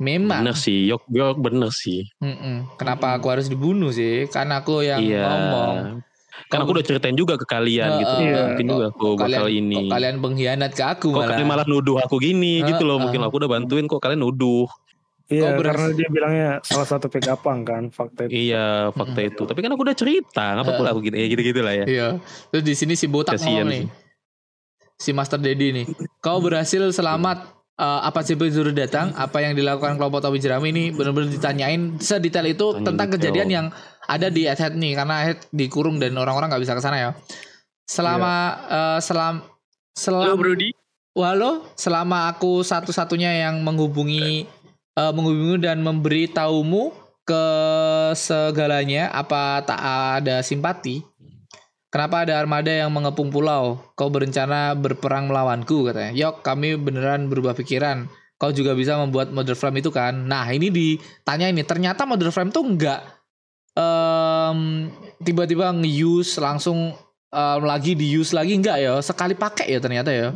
[0.00, 0.42] Memang.
[0.42, 2.08] Bener sih, Yok Yok bener sih.
[2.18, 2.74] Mm-mm.
[2.80, 4.26] Kenapa aku harus dibunuh sih?
[4.32, 5.28] Karena aku yang iya.
[5.28, 6.00] ngomong.
[6.48, 8.14] Kan aku udah ceritain juga ke kalian gitu.
[8.16, 8.44] Heeh.
[8.48, 9.76] Mungkin juga aku Kok bakal kalian, ini.
[9.76, 11.28] kok kalian pengkhianat ke aku Kok malah.
[11.28, 12.96] kalian malah nuduh aku gini gitu loh.
[12.96, 14.70] Mungkin aku udah bantuin kok kalian nuduh.
[15.26, 18.50] Iya, Kau beras- karena dia bilangnya salah satu Pegapang kan fakta itu.
[18.50, 19.42] Iya fakta itu.
[19.44, 20.44] Tapi kan aku udah cerita.
[20.54, 21.16] Ngapa pula aku gini?
[21.16, 21.84] Ya gitu-gitu lah ya.
[21.86, 22.08] Iya.
[22.50, 23.84] Terus di sini si botak Kasian ngomong nih.
[24.96, 25.86] Si Master Dedi nih.
[26.18, 27.46] Kau berhasil selamat
[27.78, 29.14] eh, apa sih Zuru datang?
[29.14, 33.16] Apa yang dilakukan kelompok Tobi Jerami ini benar-benar ditanyain sedetail itu Tanya tentang detail.
[33.22, 33.66] kejadian yang
[34.08, 37.10] ada di Head nih karena Head dikurung dan orang-orang nggak bisa ke sana ya.
[37.84, 38.34] Selama
[38.70, 39.44] eh, selam
[39.92, 40.72] selam Brody.
[41.10, 44.46] Halo, selama aku satu-satunya yang menghubungi
[44.94, 46.94] eh, menghubungi dan memberi taumu
[47.26, 47.44] ke
[48.16, 49.80] segalanya, apa tak
[50.22, 51.02] ada simpati?
[51.90, 53.82] Kenapa ada armada yang mengepung pulau?
[53.98, 56.14] Kau berencana berperang melawanku katanya.
[56.14, 58.06] Yok, kami beneran berubah pikiran.
[58.38, 60.14] Kau juga bisa membuat model frame itu kan?
[60.14, 61.66] Nah, ini ditanya ini.
[61.66, 63.19] Ternyata model frame tuh enggak
[64.50, 64.90] em,
[65.22, 66.92] tiba-tiba nge-use langsung
[67.30, 68.94] em, lagi di-use lagi enggak ya?
[69.00, 70.34] Sekali pakai ya ternyata ya.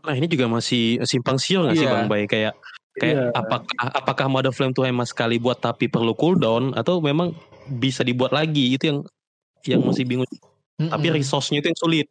[0.00, 1.92] Nah ini juga masih simpang siur nggak sih Iya.
[1.94, 2.24] Bang Bay?
[2.26, 2.54] Kayak
[3.00, 3.24] kayak Iya.
[3.32, 7.32] apakah apakah Mother Flame tuh emang sekali buat tapi perlu cooldown atau memang
[7.70, 8.98] bisa dibuat lagi itu yang
[9.68, 10.26] yang masih bingung.
[10.80, 11.16] Tapi Mm-mm.
[11.20, 12.06] resource-nya itu yang sulit.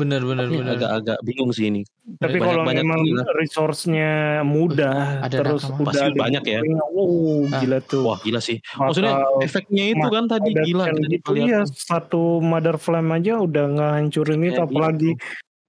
[0.00, 0.72] Bener bener Ini bener.
[0.74, 1.84] agak-agak bingung sih ini.
[2.16, 3.00] Tapi Banyak- kalau banyak memang
[3.34, 4.10] resource-nya
[4.42, 5.76] mudah, Ada terus nakama.
[5.76, 6.60] udah Pasti ada banyak ya.
[6.88, 7.12] Wow,
[7.46, 7.60] Ah.
[7.60, 8.02] gila tuh.
[8.02, 8.56] Wah gila sih.
[8.72, 10.84] Maksudnya efeknya itu kan tadi gila.
[11.06, 15.10] gitu, iya, satu mother flame aja udah ngehancurin itu Kayak apalagi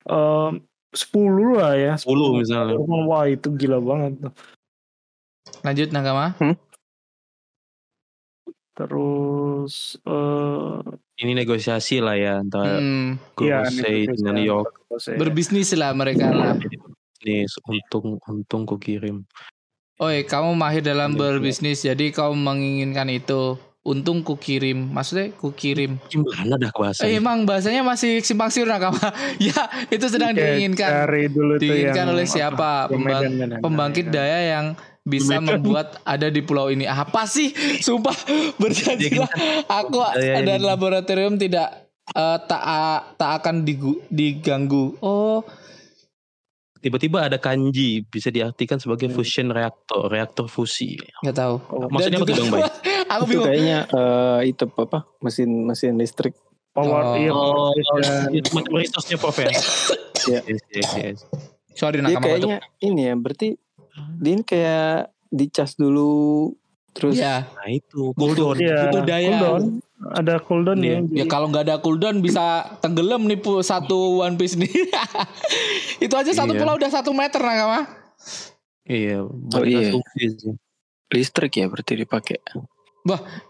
[0.03, 0.51] em,
[0.89, 2.75] 10 lah ya 10 misalnya.
[2.79, 4.33] wah itu gila banget tuh.
[5.61, 6.33] Lanjut Nakama.
[8.73, 10.79] terus eh
[11.21, 14.69] Ini negosiasi lah ya antara Hmm, iya, Gorosei nih, dengan York.
[14.89, 15.15] Gorosei.
[15.15, 16.57] berbisnis lah mereka lah.
[17.21, 19.21] Nih untung untung ku kirim.
[20.01, 23.53] Oi, kamu mahir dalam Iya, berbisnis, jadi kau menginginkan itu.
[23.81, 25.97] Untung ku kirim, maksudnya ku kirim.
[26.05, 27.01] Gimana dah bahasa?
[27.01, 28.97] Eh, emang bahasanya masih simpang siur Nakama.
[29.41, 29.57] ya,
[29.89, 30.89] itu sedang Kayak diinginkan.
[31.05, 32.71] cari dulu tuh Diinginkan yang oleh apa, siapa?
[32.89, 33.57] Pembang-.
[33.57, 34.65] Pembangkit Nah, daya yang
[35.01, 36.85] bisa membuat ada di pulau ini.
[36.85, 37.49] Apa sih?
[37.77, 38.13] Sumpah
[38.61, 39.29] berjanjilah
[39.65, 40.61] aku ini.
[40.61, 42.61] laboratorium tidak eh, tak
[43.15, 44.95] tak akan digu- diganggu.
[44.99, 45.41] Oh,
[46.81, 50.97] Tiba-tiba ada kanji bisa diartikan sebagai fusion reaktor, reaktor fusi.
[51.21, 51.55] nggak tahu.
[51.69, 52.61] Oh, Maksudnya apa tuh Bang Bay?
[53.13, 53.45] aku itu bingung.
[53.45, 56.33] kayaknya eh, itu apa mesin mesin listrik
[56.71, 57.19] Power, Oh.
[57.19, 58.31] iya, Oh, power station.
[58.31, 59.51] itu macam resource-nya Prof ya?
[60.21, 60.39] Iya.
[60.47, 61.19] Yes, yes, yes.
[61.73, 62.21] Sorry Nakama.
[62.23, 63.47] kayaknya ini ya berarti
[64.17, 64.91] dia ini kayak
[65.27, 66.51] dicas dulu
[66.91, 68.55] terus Ya, Nah itu cooldown.
[68.57, 69.27] Iya, Butuh daya.
[69.29, 69.63] cooldown.
[70.11, 70.97] Ada cooldown Iya.
[71.05, 71.23] ya.
[71.23, 72.43] ya kalau nggak ada cooldown bisa
[72.77, 74.67] tenggelam nih pu satu One Piece nih.
[76.03, 76.59] Itu aja satu Iya.
[76.59, 77.87] pulau udah satu meter Nakama.
[78.83, 79.93] Iya, Oh, iya.
[81.07, 82.39] listrik ya berarti dipakai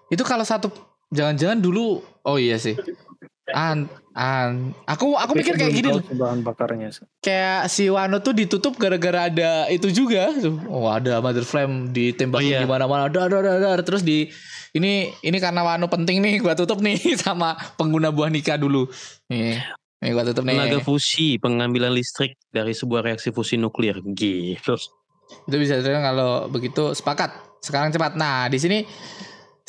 [0.07, 0.69] Itu kalau satu
[1.09, 2.77] jangan-jangan dulu oh iya sih.
[3.49, 6.03] An an aku aku Tapi mikir kayak gini loh.
[6.05, 6.93] sih bahan bakarnya.
[7.19, 10.29] Kayak si Wano tuh ditutup gara-gara ada itu juga.
[10.29, 12.61] Tuh, Oh, ada Mother Flame ditembakin Oh, iya.
[12.63, 13.09] di mana-mana.
[13.09, 13.79] Dar, dar, dar, dar.
[13.81, 14.29] Terus di
[14.71, 18.87] ini ini karena Wano penting nih gua tutup nih sama pengguna buah nikah dulu.
[19.27, 19.57] Nih.
[19.99, 20.55] Nih gua tutup nih.
[20.55, 23.99] Tenaga fusi, pengambilan listrik dari sebuah reaksi fusi nuklir.
[24.05, 24.75] Gitu.
[25.47, 27.31] Itu bisa kalau begitu sepakat.
[27.61, 28.17] Sekarang cepat.
[28.17, 28.81] Nah, di sini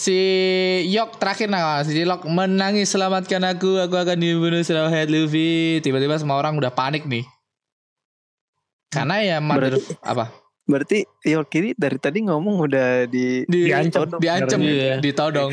[0.03, 0.19] si
[0.89, 6.37] Yok terakhir nah si Yok menangis selamatkan aku aku akan dibunuh Hat Luffy tiba-tiba semua
[6.37, 7.23] orang udah panik nih
[8.91, 10.27] karena ya mother Berarti- apa
[10.63, 14.07] Berarti York ini dari tadi ngomong udah di, di Diancam.
[14.17, 15.03] diancam Iya.
[15.03, 15.53] ditodong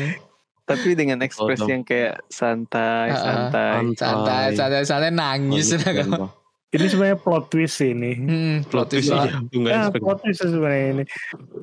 [0.62, 3.18] tapi dengan ekspresi yang kayak santai, ah.
[3.18, 3.74] santai.
[3.98, 6.30] santai santai santai nangis Oh,
[6.70, 8.12] Ini sebenarnya plot twist ini.
[8.14, 11.04] hmm, plot twist Iya, nggak Ya, plot twist sebenarnya ini.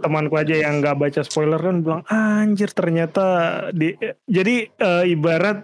[0.03, 3.26] Temanku aja yang nggak baca spoiler kan bilang anjir ternyata
[3.72, 3.95] di
[4.28, 5.64] jadi eh, ibarat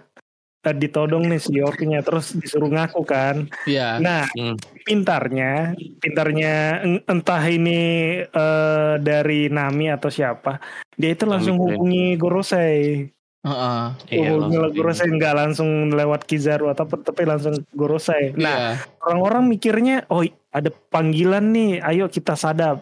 [0.64, 3.44] eh, ditodong nih si Yorknya terus disuruh ngaku kan.
[3.68, 4.56] Iya Nah, Hmm.
[4.80, 7.80] pintarnya, pintarnya en- entah ini
[8.24, 10.56] eh, dari Nami atau siapa,
[10.96, 13.12] dia itu langsung Nami, hubungi Gorosei.
[13.44, 13.84] Heeh.
[14.08, 18.32] Iya, langsung Gorosei nggak langsung lewat Kizaru atau apa, tapi langsung Gorosei.
[18.32, 18.88] Nah, Iya.
[19.04, 22.80] orang-orang mikirnya, oh ada panggilan nih, ayo kita sadap.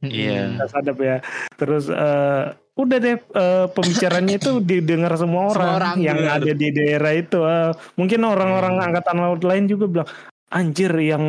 [0.00, 0.58] Iya.
[0.58, 1.16] Kita sadap ya.
[1.54, 6.68] Terus eh, udah deh eh, pembicaranya itu didengar semua orang, Semua orang, yang ada di
[6.70, 7.38] daerah itu.
[7.38, 8.86] Eh, mungkin orang-orang Hmm.
[8.90, 10.08] angkatan laut lain juga bilang,
[10.48, 11.20] anjir yang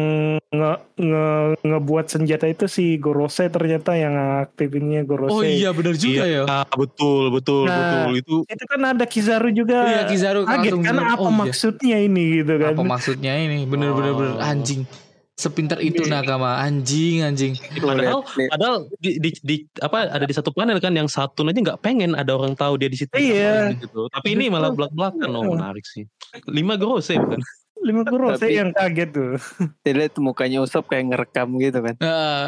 [0.41, 5.35] nge, nge- ngebuat senjata itu si Gorosei ternyata yang aktifinnya Gorosei.
[5.35, 6.63] Oh iya benar juga Iya, ya.
[6.71, 8.11] betul, betul, Nah, betul.
[8.15, 9.83] Itu Itu kan ada Kizaru juga.
[9.85, 11.37] Iya Kizaru Kaget kan apa "Oh, iya.
[11.37, 12.73] maksudnya ini gitu kan.
[12.73, 13.63] Apa maksudnya ini?
[13.63, 14.43] Bener bener bener Oh.
[14.45, 14.87] anjing.
[15.33, 16.19] Sepinter itu Iya.
[16.19, 17.55] nakama anjing anjing.
[17.77, 21.79] padahal padahal di, di, di apa ada di satu panel kan yang satu aja nggak
[21.79, 23.71] pengen ada orang tahu dia di situ Iya.
[23.73, 24.07] gitu.
[24.09, 26.03] Tapi ini malah belak belakan oh menarik sih.
[26.45, 27.39] Lima grose bukan?
[27.79, 29.31] Lima Gorosei Tapi- yang kaget tuh.
[29.83, 31.95] Lihat mukanya Usop kayak ngerekam gitu kan.
[31.95, 32.43] Heeh.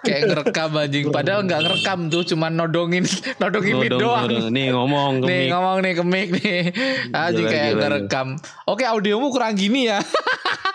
[0.00, 3.06] kayak ngerekam anjing padahal nggak ngerekam tuh cuma nodongin
[3.40, 4.24] nodongin mic Nodong, doang.
[4.26, 4.50] nodong.
[4.50, 6.58] Nih ngomong ke Nih ngomong nih ke mic nih.
[7.16, 8.28] Anjing Gila, kayak gila, ngerekam.
[8.64, 10.02] Oke audiomu kurang gini ya.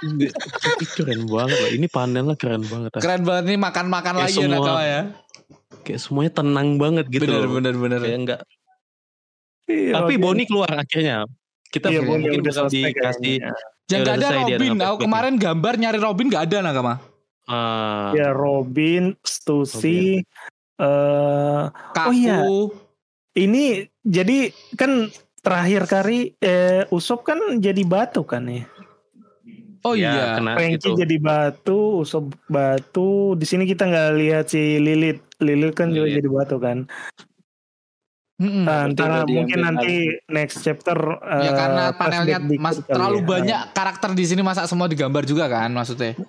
[0.01, 0.27] Ini
[0.89, 1.69] keren banget loh.
[1.69, 2.91] Ini panelnya keren banget.
[2.95, 5.01] Keren banget nih makan-makan Kayak lagi ya semua- nakama ya.
[5.83, 7.51] Kayak semuanya tenang banget gitu Bener loh.
[7.53, 7.99] bener bener.
[7.99, 8.41] Kayak enggak.
[9.65, 10.13] Iya, Tapi.
[10.15, 11.27] Boni keluar akhirnya.
[11.73, 12.93] Kita Iya, Boni mungkin udah bakal dikasih
[13.41, 13.51] kayaknya.
[13.89, 14.59] Yang Ya, ada Robin.
[14.61, 16.93] dengan Aku kemarin gambar nyari Robin gak ada nakama.
[17.43, 20.21] ah, Ya Robin, Stussy,
[20.77, 22.07] eh Kaku.
[22.07, 22.37] Oh, iya.
[23.35, 23.63] ini
[24.05, 25.09] jadi kan
[25.43, 28.63] terakhir kali eh, Usop kan jadi batu kan ya.
[29.83, 30.25] Oh ya, iya.
[30.39, 30.95] kena Franky gitu.
[30.95, 33.35] jadi batu, Usop batu.
[33.35, 35.19] Di sini kita nggak lihat si Lilith.
[35.43, 36.17] Lilith kan juga Lilith.
[36.23, 36.77] jadi batu kan.
[38.43, 38.63] Mm-mm.
[38.67, 39.93] Nah, mungkin nanti
[40.27, 40.99] next chapter.
[41.23, 43.25] Ya eh, karena panelnya mas, terlalu ya.
[43.25, 46.19] banyak karakter di sini masa semua digambar juga kan maksudnya.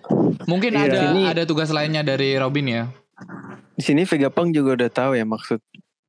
[0.47, 0.87] Mungkin Iya.
[0.87, 2.83] ada Ini- ada tugas lainnya dari Robin ya.
[3.75, 5.59] Di sini Vegapunk juga udah tahu ya maksud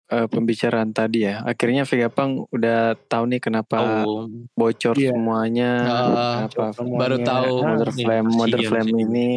[0.05, 1.41] eh, pembicaraan tadi ya.
[1.41, 4.29] Akhirnya Vegapunk udah tahu nih kenapa Tahu.
[4.53, 5.09] bocor Iya.
[5.11, 5.71] semuanya.
[5.81, 6.99] Ah, kenapa Semuanya.
[7.01, 7.53] baru tahu.
[7.57, 9.27] Ah, Mother Flame, Mother kasihan Flame ini.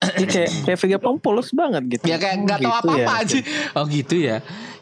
[0.00, 2.04] Ini kayak kayak Vegapunk polos banget gitu.
[2.08, 3.20] Ya kayak Oh, nggak tahu gitu apa-apa ya.
[3.20, 3.36] aja.
[3.76, 4.36] Oh gitu ya.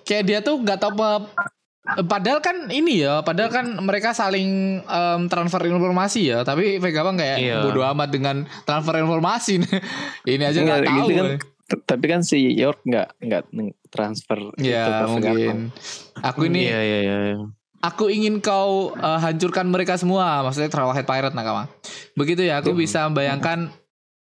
[0.09, 1.53] Kayak dia tuh nggak tahu apa-
[1.99, 4.49] Padahal kan ini ya, padahal kan mereka saling
[4.79, 7.57] em, transfer informasi ya, tapi Vegapunk kayak Iya.
[7.63, 9.57] bodoh amat dengan transfer informasi.
[10.27, 11.01] ini aja nggak Enggak, tahu.
[11.03, 11.29] gitu kan.
[11.65, 13.43] T- Tapi kan si York nggak nggak
[13.89, 15.73] transfer Ya mungkin.
[16.19, 17.37] Aku ini Iya iya iya.
[17.79, 21.73] Aku ingin kau uh, hancurkan mereka semua, maksudnya Trailhead Pirate nakama.
[22.13, 22.81] Begitu ya, aku Hmm.
[22.81, 23.73] bisa membayangkan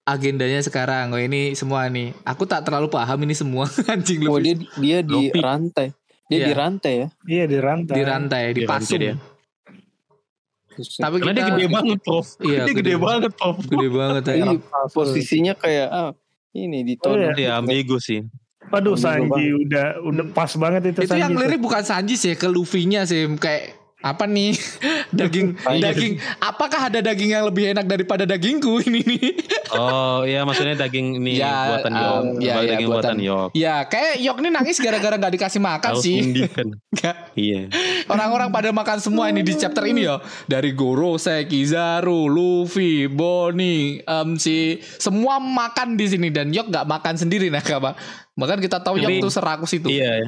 [0.05, 1.11] agendanya sekarang.
[1.11, 2.13] Oh ini semua nih.
[2.23, 5.39] Aku tak terlalu paham ini semua anjing Oh lu dia dia di Lopi.
[5.41, 5.87] rantai.
[6.25, 6.45] Dia Iya.
[6.45, 7.07] di rantai ya.
[7.25, 7.93] Iya di rantai.
[7.93, 9.01] di rantai, di Di rantai pasung.
[9.01, 9.15] dia.
[10.75, 12.27] Tapi Karena kita dia gede banget, Prof.
[12.37, 13.57] Iya, dia gede gede, banget, Prof.
[13.63, 14.33] Gede banget ya.
[14.35, 14.55] Ini
[14.91, 16.11] posisinya kayak ah,
[16.51, 17.31] ini di Oh, iya.
[17.31, 18.27] Iya, ambigu sih.
[18.65, 21.21] Waduh Sanji udah udah pas banget itu, Itu Sanji.
[21.21, 24.53] yang lirik bukan Sanji sih, ke Luffy-nya sih kayak apa nih
[25.17, 29.33] daging daging apakah ada daging yang lebih enak daripada dagingku ini nih
[29.75, 32.23] Oh, iya maksudnya daging ini Ya, buatan um, Yok.
[32.39, 33.49] ya, ya, daging buatan- buatan Yok.
[33.51, 36.17] ya kayak Yok nih nangis gara-gara nggak dikasih makan sih.
[36.95, 37.15] Nggak.
[37.35, 37.61] Iya.
[38.07, 40.23] Orang-orang pada makan semua ini di chapter ini ya.
[40.47, 47.19] Dari Goro, Kizaru, Luffy, Bonnie, em, si semua makan di sini dan Yok nggak makan
[47.19, 47.99] sendiri nah apa.
[48.39, 49.91] Bahkan kita tahu Tapi- Yok tuh serakus itu.
[49.91, 50.23] Iya.
[50.23, 50.27] ya.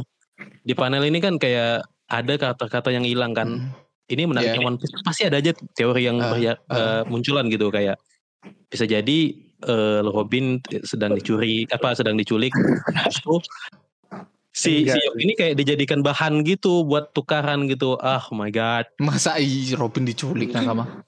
[0.68, 3.48] Di panel ini kan kayak ada kata-kata yang hilang kan.
[3.48, 3.72] Hmm.
[4.08, 4.68] Ini menariknya Iya.
[4.72, 6.40] One Piece pasti ada aja teori yang ah.
[6.40, 8.00] eh, munculan gitu kayak
[8.72, 9.20] bisa jadi
[9.68, 12.56] eh, Robin sedang dicuri apa sedang diculik
[13.04, 13.44] terus tuh
[14.56, 15.04] si si Enggak.
[15.04, 18.00] Yok ini kayak dijadikan bahan gitu buat tukaran gitu.
[18.00, 18.88] Ah, oh my god.
[18.98, 19.36] Masa
[19.76, 21.04] Robin diculik sama.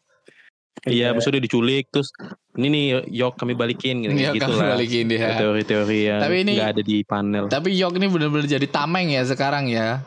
[0.88, 2.12] Iya, maksudnya diculik terus
[2.56, 4.76] ini nih Yok kami balikin gitu, Iya gitu kan lah.
[4.80, 5.36] balikin dia.
[5.36, 7.44] Teori-teori yang Tapi ini- nggak ada di panel.
[7.52, 10.04] Tapi Yok ini benar-benar jadi tameng ya sekarang ya.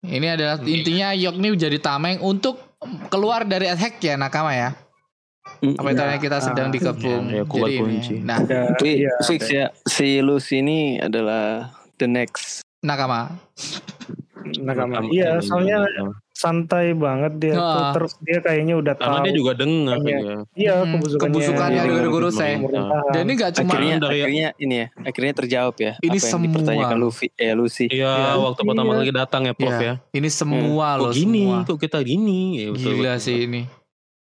[0.00, 0.72] Ini adalah Iya.
[0.72, 2.56] intinya Yok ini jadi tameng untuk
[3.06, 4.72] keluar dari attack ya nakama ya.
[5.60, 7.22] Mm, Apa itu namanya kita sedang Ah, dikepung.
[7.28, 7.78] ya, Jadi ini.
[7.78, 8.14] kunci.
[8.18, 12.64] Nah, Ada, Tapi iya, fix ya si Lucy ini adalah the next.
[12.80, 13.28] nakama.
[14.56, 15.04] Nakama.
[15.06, 15.84] Iya, soalnya
[16.40, 17.60] santai banget dia tuh.
[17.60, 17.92] Ah.
[17.92, 19.26] Terus dia kayaknya udah karena tahu.
[19.28, 20.08] dia juga dengar Iya.
[20.08, 20.16] ya.
[20.56, 21.20] Iya, Hmm, kebusukannya.
[21.28, 22.56] kebusukannya Iya, guru-guru saya.
[22.56, 23.12] pemerintahan.
[23.12, 25.92] Dan ini gak cuma akhirnya dari- akhirnya ini ya, akhirnya terjawab ya.
[25.94, 26.46] Ini apa yang semua.
[26.46, 27.86] dipertanyakan Luffy, eh Lucy.
[27.86, 28.98] Iya, waktu pertama Iya.
[28.98, 29.84] kali datang ya, Prof Iya.
[29.84, 29.94] ya.
[30.10, 31.42] ini semua Kok loh gini?
[31.44, 31.56] semua.
[31.62, 32.40] Kok kita gini?
[32.56, 33.20] Ya, betul, Gila betul.
[33.20, 33.62] sih ini.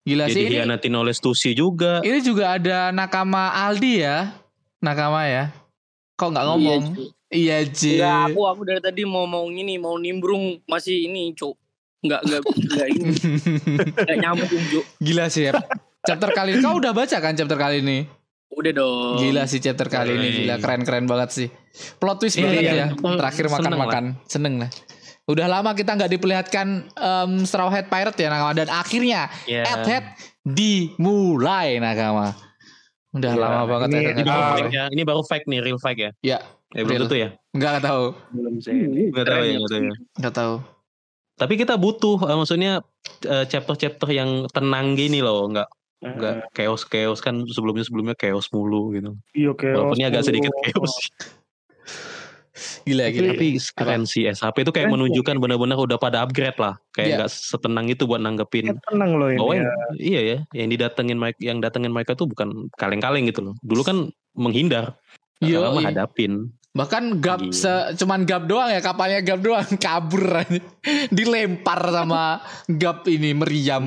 [0.00, 0.54] Gila Jadi sih ini.
[0.56, 2.00] hianatin oleh Stussy juga.
[2.00, 4.32] Ini juga ada nakama Aldi ya.
[4.78, 5.52] Nakama ya.
[6.16, 6.82] Kok nggak ngomong?
[7.28, 7.94] Iya, Ji.
[7.94, 11.54] Enggak, aku aku dari tadi mau mau ini mau nimbrung masih ini, Cuk.
[12.00, 13.08] Enggak enggak enggak ini.
[14.00, 14.84] Enggak nyambung, Cuk.
[14.98, 15.52] Gila sih ya.
[16.00, 18.08] Chapter kali ini kau udah baca kan chapter kali ini?
[18.50, 19.20] Udah dong.
[19.20, 20.80] Gila sih chapter kali ini gila Keren.
[20.80, 21.48] keren-keren banget sih.
[21.96, 22.72] Plot twist Iya, banget iya.
[22.74, 22.86] ya.
[22.96, 24.04] Terakhir seneng makan-makan.
[24.24, 24.70] Seneng lah.
[25.24, 29.62] Udah lama kita nggak diperlihatkan em, Straw Hat Pirate ya Nakama dan akhirnya Ya.
[29.62, 30.04] At Hat
[30.42, 32.32] dimulai Nakama.
[33.10, 34.84] Udah Iya, lama banget ini- ya Ini baru fake ya.
[34.88, 36.10] Ini baru fake nih, real fake ya.
[36.24, 36.38] Ya,
[36.70, 37.02] Eh, belum Real.
[37.04, 37.28] tentu ya.
[37.50, 38.70] nggak tahu, belum sih.
[39.10, 39.94] Enggak tahu ya, enggak tahu ya.
[40.16, 40.54] nggak tahu.
[41.40, 42.72] Tapi kita butuh eh, maksudnya
[43.24, 49.16] eh, chapter-chapter yang tenang gini loh, enggak enggak chaos-chaos kan sebelumnya sebelumnya chaos mulu gitu.
[49.32, 49.68] Iya, oke.
[49.68, 50.92] Walaupun ini agak sedikit chaos.
[52.84, 53.32] Gila gila.
[53.32, 56.76] Tapi keren sih SHP itu kayak Keren menunjukkan benar-benar udah pada upgrade lah.
[56.92, 57.16] Kayak Iya.
[57.24, 58.76] nggak setenang itu buat nanggepin.
[58.84, 59.38] tenang loh ini.
[59.40, 59.58] Bahwa ya.
[59.60, 63.54] yang, iya ya, yang didatengin mereka, yang datengin mereka tuh bukan kaleng-kaleng gitu loh.
[63.64, 63.96] Dulu kan
[64.36, 65.00] menghindar,
[65.40, 65.72] iya.
[65.72, 66.52] hadapin.
[66.70, 67.50] Bahkan gap Gila.
[67.52, 70.62] se- cuman gap doang ya kapalnya gap doang kabur aja.
[71.10, 73.82] dilempar sama gap ini meriam.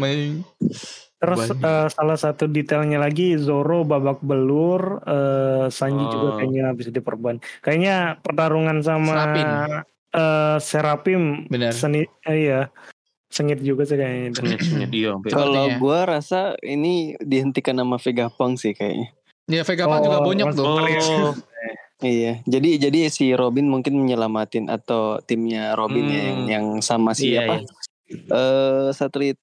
[1.16, 1.64] Terus Banyak.
[1.64, 6.36] eh, salah satu detailnya lagi Zoro babak belur, eh, Sanji juga Oh.
[6.36, 7.40] kayaknya bisa diperban.
[7.60, 9.48] Kayaknya pertarungan sama Serapin.
[10.12, 11.72] eh, Serapim Bener.
[11.72, 12.62] seni eh, iya.
[13.26, 14.30] Sengit juga sih kayaknya
[14.92, 15.18] iya.
[15.26, 19.10] Kalau gua rasa ini dihentikan sama Vegapunk sih kayaknya.
[19.46, 20.66] Ya Vegapunk juga Oh, bonyok Mas- tuh.
[20.68, 21.34] Oh,
[22.04, 26.28] Iya, jadi jadi si Robin mungkin menyelamatin atau timnya Robin ya Hmm.
[26.28, 27.56] yang yang sama si iya, apa?
[27.56, 27.68] iya.
[28.30, 29.40] Eh satelit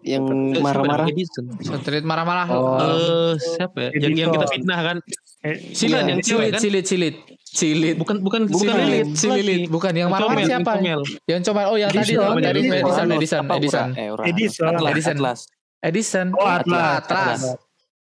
[0.00, 1.04] yang Eh, marah-marah.
[1.04, 1.44] Edison.
[1.60, 2.46] Street marah-marah.
[2.48, 2.78] Oh.
[2.78, 3.90] Eh, Eh, siapa ya?
[3.98, 4.54] Yang, yang kita Edison.
[4.54, 4.96] fitnah kan?
[5.42, 6.08] Eh, Silat iya.
[6.08, 6.60] yang cewek Cilit, kan?
[6.62, 7.14] cilit, cilit,
[7.44, 7.94] cilit.
[7.98, 8.64] Bukan bukan Bukan.
[8.70, 9.18] Cilit, Lagi.
[9.18, 10.72] cilit, bukan yang marah-marah Comel, siapa?
[10.78, 11.00] Comel.
[11.26, 12.72] Yang coba oh yang tadi Edison, tuh dari Edison.
[12.72, 13.82] Edison, Uranus, Edison, apa, Edison.
[13.84, 14.28] Ura- eh, Uranus.
[14.30, 14.70] Edison.
[14.70, 15.16] Atlas, Edison.
[15.18, 15.40] Atlas.
[15.82, 16.26] Edison.
[16.32, 17.02] Oh, Atlas.
[17.02, 17.40] Atlas.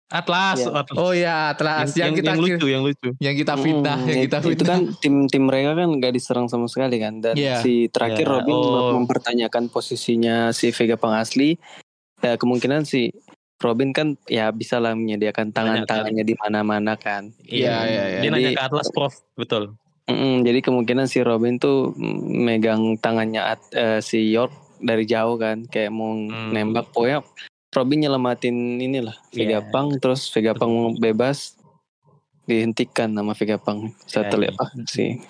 [0.08, 0.72] Atlas, Iya.
[0.74, 0.96] Atlas.
[0.96, 3.08] Oh ya, Atlas yang, yang, kita yang lucu, yang lucu.
[3.18, 4.66] yang kita fitnah, Hmm, yang kita itu fitnah.
[4.66, 7.60] kan tim tim mereka kan nggak diserang sama sekali kan dan Iya.
[7.60, 8.96] si terakhir Iya, Robin oh.
[8.96, 11.60] mempertanyakan posisinya si Vegapunk asli
[12.18, 13.12] ya kemungkinan si
[13.58, 18.20] Robin kan ya bisa lah menyediakan tangan tangannya di mana-mana kan Iya, iya, iya.
[18.20, 19.12] Dia nanya ke Atlas, Prof.
[19.34, 19.76] Betul.
[20.04, 25.36] Mm-mm, jadi kemungkinan si Robin tuh mm, megang tangannya At- eh, si York dari jauh
[25.36, 26.48] kan kayak mau Hmm.
[26.48, 27.20] nembak pokoknya
[27.68, 29.60] Robin nyelamatin inilah Iya.
[29.60, 31.54] Vegapunk terus Vegapunk bebas
[32.48, 35.20] dihentikan nama Vegapunk satelit Iya, apa sih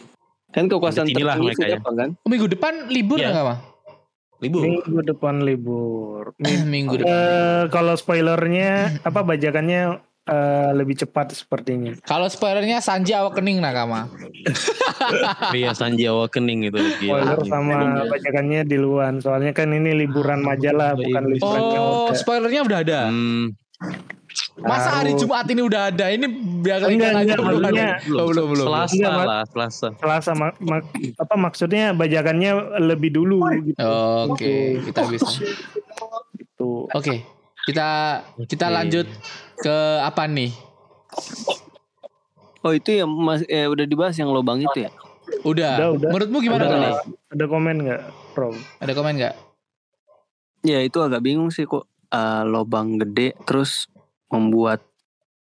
[0.48, 1.76] kan kekuasaan tertinggi mereka ya.
[1.76, 3.34] Vegapunk kan Oh, minggu depan libur Iya.
[3.34, 3.58] nggak mah?
[4.38, 4.62] Libur.
[4.62, 6.30] Minggu depan libur.
[6.38, 7.10] minggu depan.
[7.10, 9.98] Eh, kalau spoilernya apa bajakannya
[10.28, 11.96] eh, lebih cepat sepertinya.
[12.04, 14.06] Kalau spoilernya Sanji Awakening Nakama.
[15.50, 16.78] Iya, Sanji Awakening itu.
[17.00, 17.24] Gila.
[17.24, 19.16] Spoiler sama bajakannya di luar.
[19.18, 22.14] Soalnya kan ini liburan majalah bukan liburan Oh, Yoga.
[22.14, 23.00] spoilernya udah ada.
[23.08, 23.54] Hmm,
[24.58, 25.14] Masa hari.
[25.14, 26.10] Jumat ini udah ada?
[26.10, 26.26] Ini
[26.60, 27.62] biar kali Enggak, enggak, belum
[28.12, 28.66] Oh, belum belum.
[28.66, 29.88] Selasa Enggak, lah, Selasa.
[29.96, 32.50] Selasa mak- mak- apa maksudnya bajakannya
[32.82, 33.78] lebih dulu gitu.
[34.28, 35.30] Oke, kita bisa.
[36.58, 36.90] Tuh.
[36.90, 37.22] Oke,
[37.64, 37.88] kita
[38.44, 38.74] kita Oke.
[38.74, 39.06] lanjut
[39.58, 40.50] ke apa nih?
[42.58, 44.90] oh itu ya mas eh, udah dibahas yang lobang itu ya
[45.46, 45.76] Udah.
[45.78, 46.10] Udah, udah.
[46.10, 46.94] Menurutmu gimana ada, nih?
[47.30, 48.00] ada komen nggak,
[48.34, 48.54] Rob?
[48.80, 49.34] Ada komen nggak?
[50.58, 53.86] ya itu agak bingung sih kok eh, lobang gede terus
[54.28, 54.82] membuat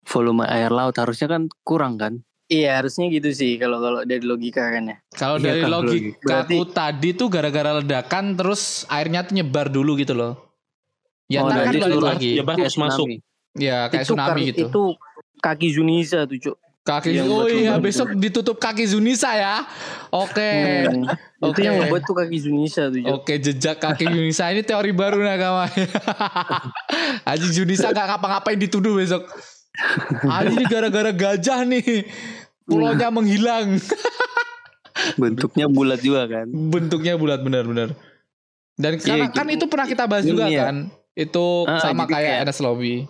[0.06, 2.14] volume air laut harusnya kan kurang kan
[2.50, 4.98] Iya, harusnya gitu sih kalau kalau dari logika kan ya.
[5.14, 9.70] Kalau Iya dari kan, logika Berarti- aku tadi tuh gara-gara ledakan terus airnya tuh nyebar
[9.70, 10.34] dulu gitu loh.
[11.30, 12.34] Ya Oh, ntar kan balik lagi.
[12.34, 13.06] Ya, Bang, harus masuk.
[13.52, 13.66] Tsunami.
[13.66, 14.60] Ya kayak itu tsunami gitu.
[14.68, 14.84] Itu
[15.40, 16.58] kaki Zunisa tuh, Cuk.
[16.80, 19.62] Kaki yang oh iya besok ditutup kaki Zunisa ya.
[20.10, 20.52] Oke.
[20.90, 21.06] Hmm.
[21.40, 21.62] Itu Oke.
[21.64, 23.14] yang ngebuat tuh kaki Zunisa tuh, Cuk.
[23.14, 25.70] Oke jejak kaki Yunisa ini teori baru nakama.
[27.32, 29.24] Aji Junisa gak ngapa-ngapain dituduh besok.
[30.26, 32.10] Aji ini gara-gara gajah nih.
[32.66, 33.78] Pulaunya menghilang.
[35.16, 37.96] bentuknya bulat juga kan Bentuknya bulat benar-benar.
[38.76, 39.56] Dan karena Iya, kan gitu.
[39.56, 40.64] itu pernah kita bahas juga Iya.
[40.68, 40.76] kan.
[41.14, 43.08] Itu Ah, sama kayak kayak- NS Lobby.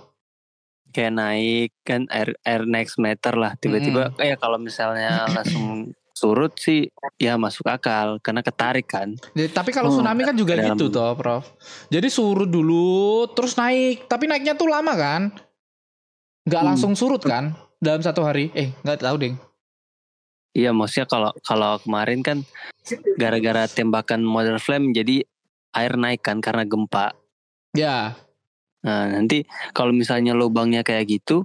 [0.90, 6.92] Kayak naik kan air air next meter lah tiba-tiba kayak kalau misalnya langsung surut sih
[7.16, 9.16] ya masuk akal karena ketarik kan.
[9.32, 11.48] Ya, tapi kalau Oh, tsunami kan juga dalam- gitu toh, Prof.
[11.88, 14.04] Jadi surut dulu, terus naik.
[14.06, 15.32] Tapi naiknya tuh lama kan?
[16.44, 16.70] Nggak Hmm.
[16.70, 17.56] langsung surut kan?
[17.80, 18.52] Dalam satu hari?
[18.52, 19.34] Eh, nggak tahu deh.
[20.52, 22.38] Iya maksudnya kalau kalau kemarin kan
[23.16, 25.24] gara-gara tembakan Mother Flame jadi
[25.72, 27.14] air naik kan karena gempa.
[27.72, 28.18] Ya,
[28.86, 29.44] Nah nanti
[29.76, 31.44] kalau misalnya lubangnya kayak gitu,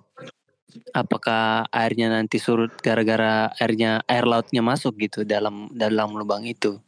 [0.95, 6.78] apakah airnya nanti surut gara-gara airnya air lautnya masuk gitu dalam dalam lubang itu?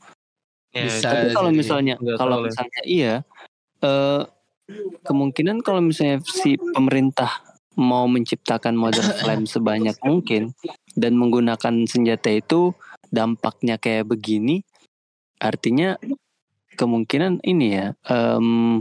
[0.70, 1.08] Ya, Bisa.
[1.10, 3.14] Tapi kalau misalnya kalau misalnya iya,
[3.82, 4.22] eh
[5.06, 7.30] kemungkinan kalau misalnya si pemerintah
[7.76, 10.54] mau menciptakan Mother Flame sebanyak mungkin
[10.96, 12.72] dan menggunakan senjata itu
[13.12, 14.66] dampaknya kayak begini,
[15.38, 15.94] artinya
[16.76, 18.80] kemungkinan ini ya em,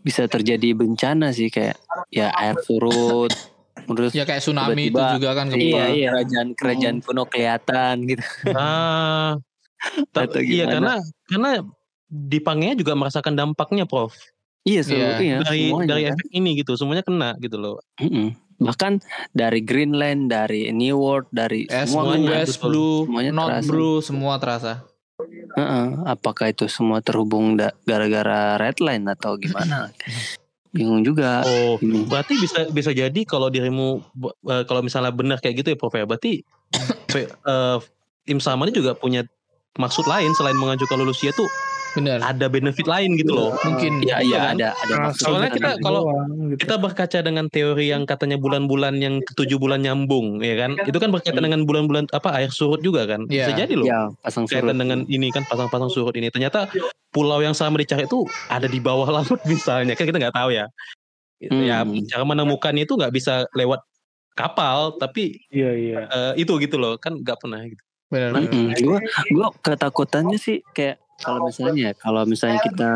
[0.00, 1.76] bisa terjadi bencana sih kayak
[2.08, 3.32] ya air surut,
[3.86, 5.84] terus ya kayak tsunami itu Tiba-tiba, juga kan iya, gempa.
[5.90, 8.24] iya, kerajaan kerajaan kuno kelihatan gitu.
[8.52, 9.36] Ah,
[10.14, 11.50] Atau iya karena karena
[12.08, 14.16] di Pangea juga merasakan dampaknya, Prof.
[14.66, 16.12] Iya, seluruh, Iya, iya, dari semuanya dari kan.
[16.12, 17.76] efek ini gitu, semuanya kena gitu loh.
[18.00, 18.36] Mm-mm.
[18.58, 18.92] Bahkan
[19.30, 22.56] dari Greenland, dari New World, dari Es semua Blue, semuanya, West.
[22.58, 23.68] Blue, Semuanya Not terasa.
[23.70, 24.72] Blue, semua terasa.
[25.58, 29.90] Heeh, apakah itu semua terhubung gara-gara redline atau gimana?
[30.74, 31.42] Bingung juga.
[31.42, 32.06] Oh, Ini.
[32.06, 34.04] berarti bisa bisa jadi kalau dirimu
[34.46, 36.44] eh, kalau misalnya benar kayak gitu ya, Prof ya, berarti
[37.10, 37.78] pe- eh,
[38.28, 39.24] tim sama ini juga punya
[39.80, 41.48] maksud lain selain mengajukan Lucia tuh
[41.90, 42.18] Bener.
[42.20, 43.50] ada benefit lain gitu loh.
[43.60, 44.02] Mungkin.
[44.02, 44.54] Iya, Iya iya kan?
[44.54, 46.60] ada ada Nah, maksud Soalnya kita kalau- doang, gitu.
[46.62, 50.76] Kita berkaca dengan teori yang katanya bulan-bulan yang ketujuh bulan nyambung, ya kan?
[50.80, 53.24] Itu kan berkaitan dengan bulan-bulan apa air surut juga kan?
[53.24, 53.64] Bisa Iya.
[53.64, 53.86] jadi loh.
[53.86, 54.62] ya pasang surut.
[54.62, 56.28] Kaitan dengan ini kan pasang-pasang surut ini.
[56.28, 56.68] Ternyata
[57.08, 59.92] pulau yang sama dicari itu ada di bawah laut misalnya.
[59.92, 60.66] Kan kita nggak tahu ya.
[61.38, 62.02] Gitu, Ya Hmm.
[62.04, 63.80] cara menemukannya itu nggak bisa lewat
[64.34, 65.98] kapal, tapi Iya iya.
[66.06, 67.82] eh, itu gitu loh kan nggak pernah gitu.
[68.08, 68.48] Bener, bener.
[68.48, 68.74] Mm-mm.
[68.82, 68.98] Gua
[69.30, 72.90] gua ketakutannya sih kayak kalau misalnya kalau misalnya kita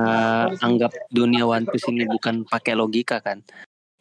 [0.61, 3.43] anggap dunia One Piece ini bukan pakai logika kan.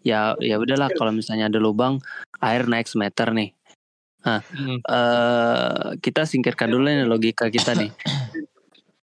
[0.01, 2.01] Ya ya udahlah kalau misalnya ada lubang
[2.39, 3.53] air naik semeter nih.
[4.21, 4.77] Nah, Hmm.
[4.79, 7.89] eh kita singkirkan dulu nih logika kita nih.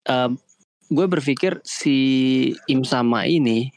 [0.05, 0.37] Em,
[0.87, 1.97] gue berpikir si
[2.69, 3.73] Im Sama ini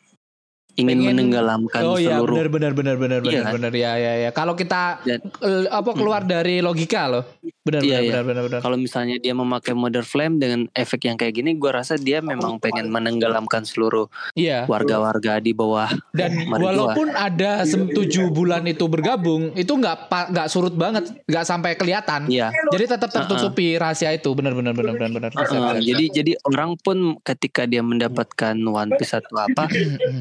[0.76, 3.54] ingin Pengen- menenggelamkan Oh iya, seluruh benar benar benar benar Iya benar kan?
[3.56, 4.30] benar ya ya ya.
[4.30, 5.24] Kalau kita Dan-
[5.72, 7.24] apa keluar dari logika loh.
[7.68, 8.12] Benar Iya, benar iya.
[8.14, 8.60] benar benar benar.
[8.64, 12.58] kalau misalnya dia memakai Mother Flame dengan efek yang kayak gini, gue rasa dia memang
[12.58, 14.64] pengen menenggelamkan seluruh Iya.
[14.66, 15.92] warga-warga di bawah.
[16.12, 21.44] Dan Mari walaupun ada sem- tujuh bulan itu bergabung, itu nggak nggak surut banget, nggak
[21.44, 22.28] sampai kelihatan.
[22.28, 22.54] Iya.
[22.70, 24.32] Jadi tetap tertutupi rahasia itu.
[24.32, 25.32] Benar benar benar benar benar.
[25.34, 29.68] Heeh, jadi jadi orang pun ketika dia mendapatkan One Piece atau apa,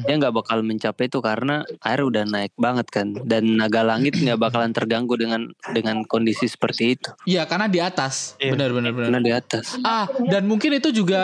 [0.03, 4.35] dia nggak bakal mencapai itu karena air udah naik banget kan, dan naga langit nggak
[4.37, 8.33] bakalan terganggu dengan dengan kondisi seperti itu Iya, karena di atas.
[8.41, 8.55] Iya.
[8.57, 9.05] Benar benar benar.
[9.11, 9.65] karena di atas.
[9.83, 11.21] Ah, dan mungkin itu juga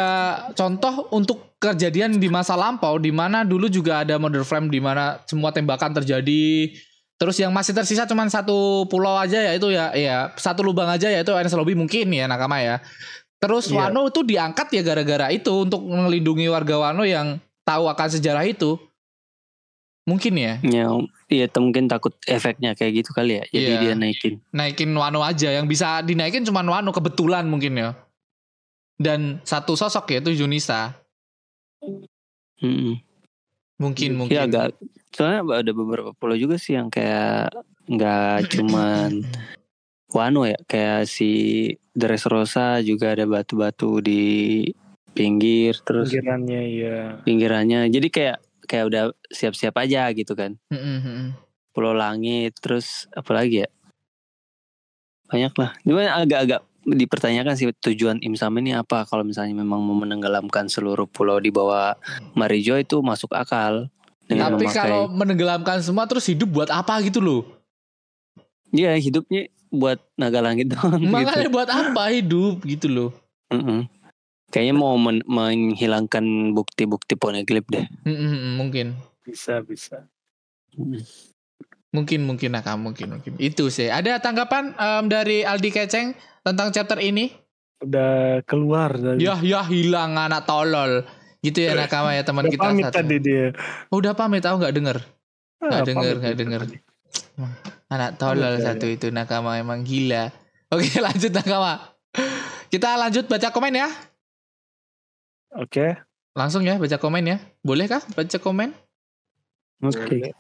[0.54, 5.24] contoh untuk kejadian di masa lampau di mana dulu juga ada Mother Flame di mana
[5.26, 6.76] semua tembakan terjadi.
[7.16, 11.08] Terus yang masih tersisa cuma satu pulau aja ya itu ya ya satu lubang aja
[11.08, 12.84] ya itu Ernest Lobby mungkin ya nakama ya.
[13.40, 13.88] Terus Iya.
[13.88, 18.76] Wano itu diangkat ya gara-gara itu untuk melindungi warga Wano yang tahu akan sejarah itu.
[20.04, 20.92] Mungkin ya Ya,
[21.32, 23.44] iya mungkin takut efeknya kayak gitu kali ya.
[23.48, 23.80] Jadi Iya.
[23.80, 24.34] dia naikin.
[24.52, 27.96] naikin Wano aja yang bisa dinaikin cuma Wano kebetulan mungkin ya.
[29.00, 30.92] Dan satu sosok yaitu Junisa.
[32.60, 33.00] Mm-mm.
[33.80, 34.36] Mungkin mungkin.
[34.36, 34.76] Ya agak
[35.16, 37.52] soalnya ada beberapa pulau juga sih yang kayak
[37.88, 39.24] nggak cuman
[40.14, 41.32] Wano ya, kayak si
[41.98, 44.62] Dressrosa juga ada batu-batu di
[45.18, 46.98] pinggir terus Pikirannya iya.
[47.26, 47.90] pinggirannya.
[47.90, 48.38] Jadi kayak
[48.74, 50.58] kayak udah siap-siap aja gitu kan.
[50.74, 51.38] Mm-mm.
[51.78, 53.70] Pulau Langit terus apalagi ya?
[55.30, 55.78] Banyak lah.
[55.86, 61.06] Cuma agak-agak dipertanyakan sih tujuan Im Sam ini apa kalau misalnya memang mau menenggelamkan seluruh
[61.06, 61.94] pulau di bawah
[62.34, 63.94] Marijo itu masuk akal
[64.26, 67.46] dengan Tapi memakai kalau menenggelamkan semua terus hidup buat apa gitu loh?
[68.74, 71.54] Iya hidupnya buat naga langit doang Makanya gitu.
[71.54, 73.10] buat apa hidup gitu loh?
[73.54, 73.86] Mm-mm.
[74.54, 76.22] Kayaknya mau men- menghilangkan
[76.54, 77.90] bukti-bukti poneglyph deh.
[78.06, 80.06] Mm-mm, mm, mungkin, Bisa bisa.
[81.90, 83.34] mungkin, mungkin nakam, mungkin, mungkin.
[83.38, 83.90] Itu sih.
[83.90, 87.34] Ada tanggapan em, dari Aldi Keceng tentang chapter ini?
[87.82, 89.22] Udah keluar dari.
[89.22, 91.02] Ya, ya hilang anak tolol.
[91.42, 92.96] Gitu ya nakama ya teman Udah kita pamit satu.
[92.96, 93.52] tadi dia.
[93.90, 94.98] Oh, udah pamit tahu nggak denger?
[95.60, 96.62] Nggak Ah, denger, nggak denger.
[96.64, 96.78] tadi.
[97.90, 100.30] Anak tolol ya, satu itu nakama emang gila.
[100.70, 101.92] Oke lanjut nakama.
[102.70, 103.90] Kita lanjut baca komen ya.
[105.54, 105.94] Oke.
[106.34, 107.38] Langsung ya baca komen ya.
[107.62, 108.74] Boleh kah baca komen?
[109.86, 110.34] Oke.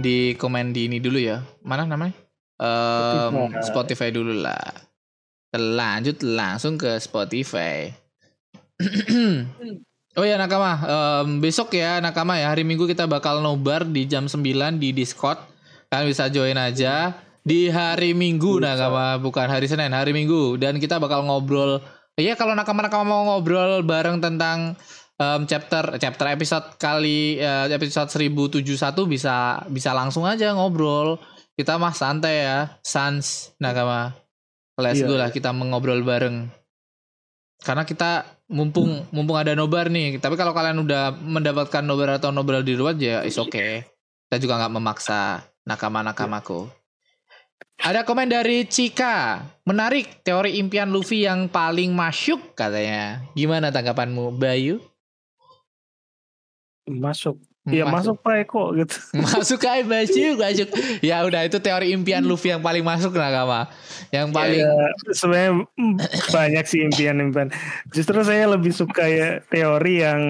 [0.00, 1.44] di komen di ini dulu ya.
[1.64, 2.16] Mana namanya?
[2.60, 3.64] Em, Spotify.
[3.64, 4.72] Spotify dulu lah.
[5.56, 7.92] Lanjut langsung ke Spotify.
[10.18, 14.28] oh ya nakama, em, besok ya nakama ya hari Minggu kita bakal nobar di jam
[14.28, 15.40] 9 di Discord.
[15.92, 21.00] Kalian bisa join aja di hari Minggu nakama, bukan hari Senin, hari Minggu dan kita
[21.00, 21.80] bakal ngobrol.
[22.20, 24.76] Iya kalau nakama-nakama mau ngobrol bareng tentang
[25.16, 28.60] em, chapter chapter episode kali eh, episode 1071
[29.08, 31.16] bisa bisa langsung aja ngobrol.
[31.56, 34.16] Kita mah santai ya, sans nakama.
[34.80, 35.08] Let's Iya.
[35.08, 36.48] go lah kita mengobrol bareng.
[37.60, 40.16] Karena kita mumpung mumpung ada nobar nih.
[40.16, 43.84] Tapi kalau kalian udah mendapatkan nobar atau nobar di luar ya is okay.
[44.28, 46.79] Kita juga nggak memaksa nakama-nakamaku.
[47.80, 49.40] Ada komen dari Cika.
[49.64, 53.24] Menarik teori impian Luffy yang paling masyuk katanya.
[53.32, 54.84] Gimana tanggapanmu, Bayu?
[56.84, 57.40] Masuk.
[57.68, 58.96] Iya masuk Pak Eko gitu.
[59.20, 60.68] masuk aja masuk masuk
[61.04, 63.68] ya udah itu teori impian Luffy yang paling masuk nakama
[64.08, 64.72] yang paling Ya,
[65.12, 65.68] sebenarnya
[66.32, 67.52] banyak sih impian-impian.
[67.92, 70.20] Justru saya lebih suka ya teori yang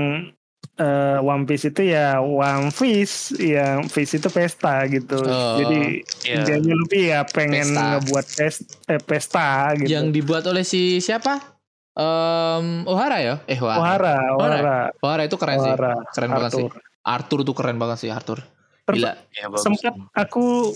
[0.80, 5.20] eh, One Piece itu ya One Piece, yang Piece itu pesta gitu.
[5.20, 6.42] Oh, Jadi iya.
[6.42, 7.84] jadi Luffy ya pengen Pesta.
[7.94, 9.92] ngebuat pesta, eh, pesta gitu.
[9.92, 11.60] yang dibuat oleh si siapa
[11.92, 16.64] Em Ohara ya eh Ohara Ohara, Ohara, Ohara itu keren sih Ohara, keren banget sih
[16.64, 16.80] Arthur.
[17.04, 18.38] Arthur tuh keren banget sih Arthur
[18.86, 19.62] gila Ya, bagus.
[19.62, 20.72] Sempat aku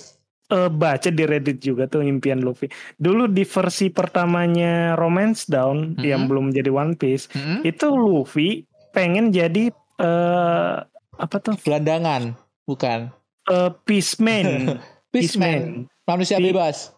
[0.51, 2.69] eh, baca di Reddit juga tuh impian Luffy.
[2.95, 6.05] Dulu di versi pertamanya Romance Down Mhm.
[6.05, 7.65] yang belum jadi One Piece, Mm-mm.
[7.65, 10.75] itu Luffy pengen jadi eh
[11.15, 11.55] apa tuh?
[11.59, 12.35] gelandangan
[12.65, 13.11] bukan
[13.45, 14.81] Eh, Peaceman.
[15.09, 16.91] Peaceman manusia Di- bebas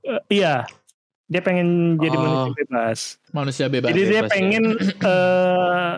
[0.00, 0.68] Eh, iya.
[1.24, 2.20] Dia pengen jadi Oh.
[2.20, 2.98] manusia bebas.
[3.30, 4.30] manusia bebas Jadi dia bebas ya.
[4.30, 4.64] pengen
[5.00, 5.92] eh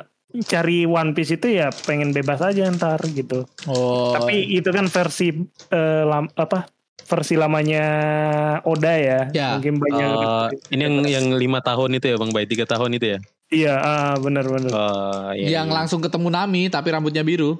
[0.44, 3.42] cari One Piece itu ya pengen bebas aja ntar gitu.
[3.64, 5.34] oh Tapi itu kan versi
[5.68, 6.66] eh, lam- apa?
[6.98, 7.84] Versi lamanya
[8.62, 9.20] Oda ya.
[9.30, 9.48] Ya.
[9.54, 10.06] Mungkin banyak.
[10.08, 13.74] Oh, ini yang yang lima tahun itu ya bang Bay tiga tahun itu ya Iya,
[13.78, 14.74] ah, benar-benar.
[14.74, 15.76] oh, iya, yang iya.
[15.78, 17.54] langsung ketemu Nami tapi rambutnya biru.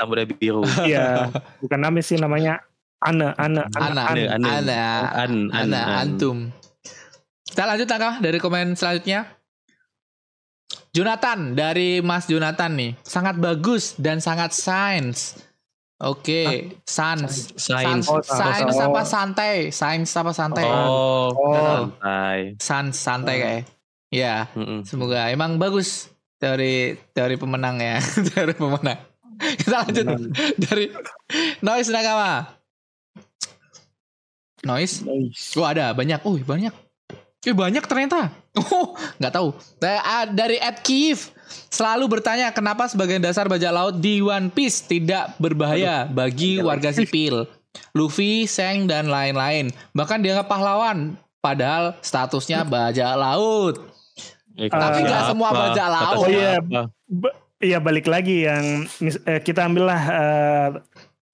[0.00, 0.64] Rambutnya biru.
[0.88, 1.28] Iya,
[1.60, 2.64] bukan namanya sih namanya
[2.98, 3.86] Ana, Ana, Ana.
[3.86, 5.98] Ana an an, Ana an.
[6.02, 6.50] antum.
[7.46, 9.28] Kita lanjut Naka dari komen selanjutnya.
[10.90, 12.92] Jonathan dari Mas Jonathan nih.
[13.04, 15.38] Sangat bagus dan sangat sains.
[15.98, 17.26] Oke, sans,
[17.58, 18.06] Sains.
[18.06, 18.70] Oh, sains.
[18.70, 18.86] sans.
[18.86, 22.54] apa santai, sains apa santai, oh Oh, santai.
[22.62, 23.62] Sans santai kayak,
[24.08, 24.48] ya.
[24.52, 24.84] Mm-mm.
[24.84, 27.98] Semoga emang bagus teori teori pemenang ya,
[28.32, 28.98] teori pemenang.
[29.38, 30.06] Kita lanjut
[30.58, 30.90] dari
[31.62, 32.58] noise nakama.
[34.66, 35.54] Noise, nice.
[35.54, 36.74] oh ada banyak, oh banyak,
[37.46, 38.30] eh banyak ternyata.
[38.58, 39.54] Oh nggak tahu.
[39.78, 41.30] Da- ah, Dari Ed Kiev
[41.70, 47.46] selalu bertanya kenapa sebagian dasar bajak laut di One Piece tidak berbahaya bagi warga sipil.
[47.94, 49.70] Luffy, Seng dan lain-lain.
[49.94, 51.14] Bahkan dianggap pahlawan.
[51.38, 53.78] Padahal statusnya bajak laut.
[54.58, 56.16] Eh, Tapi nggak semua bajak laut.
[56.16, 56.58] Oh, iya.
[57.06, 58.62] Ba- Iya balik lagi yang
[58.96, 60.68] mis- eh, kita ambillah eh,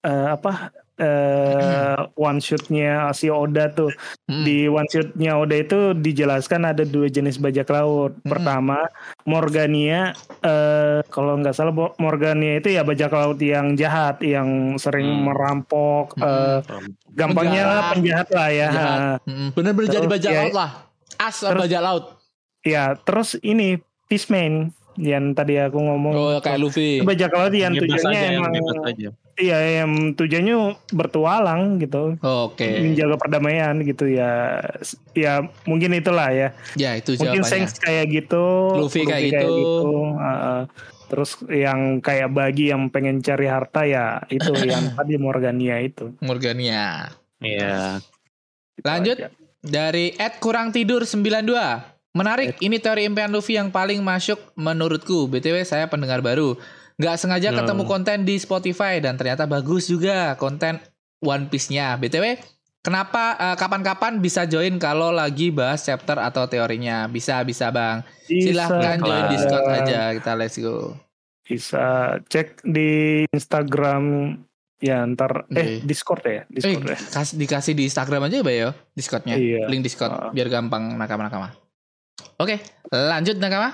[0.03, 3.93] eh, apa eh, one shootnya si Oda tuh
[4.25, 4.41] Hmm.
[4.41, 8.17] di one shootnya Oda itu dijelaskan ada dua jenis bajak laut.
[8.17, 8.25] Hmm.
[8.27, 8.89] Pertama
[9.23, 15.25] Morgania eh, kalau nggak salah Morgania itu ya bajak laut yang jahat yang sering Hmm.
[15.27, 16.15] merampok.
[16.15, 16.25] Hmm.
[16.25, 16.59] eh,
[17.11, 17.91] gampangnya Penjahat.
[17.91, 18.67] penjahat lah ya.
[18.67, 19.19] Jahat.
[19.23, 20.71] Mm, Bener-bener jadi bajak ya- laut lah.
[21.17, 22.05] As Terus- bajak laut.
[22.65, 26.13] Ya terus ini Peaceman yang tadi aku ngomong.
[26.15, 27.01] Oh kayak Luffy.
[27.01, 28.53] Bajak laut yang Bebas tujuannya aja, yang emang
[28.85, 29.09] aja.
[29.35, 30.57] iya yang tujuannya
[30.95, 32.79] bertualang gitu Oke.
[32.79, 34.63] menjaga perdamaian gitu ya
[35.11, 37.67] ya mungkin itulah ya Ya itu mungkin jawabannya.
[37.67, 38.45] Sengs kayak gitu
[38.79, 39.51] Luffy kayak gitu.
[40.15, 40.59] uh, uh.
[41.11, 47.11] terus yang kayak bagi yang pengen cari harta ya itu yang tadi Morgania itu Morgania.
[47.43, 47.99] Iya.
[48.73, 49.17] Itu Lanjut.
[49.19, 49.27] aja.
[49.59, 51.94] Dari Ed kurang tidur 92.
[52.15, 55.27] Menarik, ini teori impian Luffy yang paling masuk menurutku.
[55.27, 56.55] BTW saya pendengar baru.
[56.95, 57.59] Nggak sengaja Hmm.
[57.59, 60.79] ketemu konten di Spotify dan ternyata bagus juga konten
[61.19, 61.99] One Piece-nya.
[61.99, 62.39] BTW,
[62.79, 67.03] kenapa eh, kapan-kapan bisa join kalau lagi bahas chapter atau teorinya?
[67.05, 68.07] Bisa, bisa Bang.
[68.23, 69.29] Silahkan Bisa, join Bang.
[69.29, 69.99] Discord aja.
[70.13, 70.95] Kita let's go.
[71.43, 71.85] bisa
[72.25, 74.33] cek di Instagram
[74.77, 75.85] ya ntar eh Oke.
[75.85, 79.35] Discord ya Eh, Discord ya kas- dikasih di Instagram aja ya, Bay, ya, Discordnya.
[79.35, 79.69] Iya.
[79.69, 80.31] Link Discord Ah.
[80.31, 81.53] biar gampang nakama-nakama.
[82.35, 82.59] Oke,
[82.91, 83.71] lanjut nakama.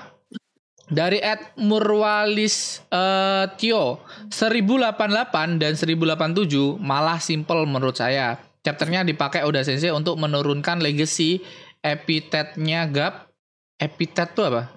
[0.92, 8.36] Dari Ed Murwalis eh, Tio 1088 dan 1087 malah simple menurut saya.
[8.62, 11.42] Chapternya dipakai Oda Sensei untuk menurunkan legacy
[11.82, 13.32] epitetnya Gap.
[13.80, 14.70] Epitet tuh apa?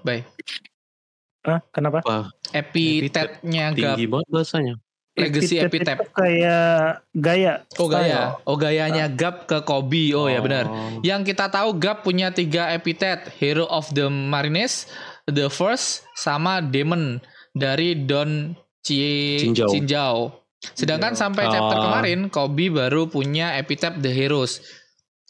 [1.46, 2.02] Hah, kenapa
[2.50, 3.78] Epitetnya Gap.
[4.00, 4.76] tinggi banget bahasanya.
[5.16, 5.80] Legacy itu
[6.12, 7.64] kayak gaya.
[7.80, 8.04] Oh style.
[8.04, 8.22] gaya.
[8.44, 10.12] Oh gayanya Gap ke Kobe.
[10.12, 10.68] Oh, ya benar.
[11.08, 13.32] Yang kita tahu Gap punya tiga epithet.
[13.40, 14.92] Hero of the Marines,
[15.24, 17.24] The First, sama Demon
[17.56, 19.72] dari Don Chie Chinjau.
[19.72, 20.16] Chinjau.
[20.76, 21.84] Sedangkan sampai chapter Ah.
[21.88, 24.60] kemarin Kobe baru punya epithet The Heroes.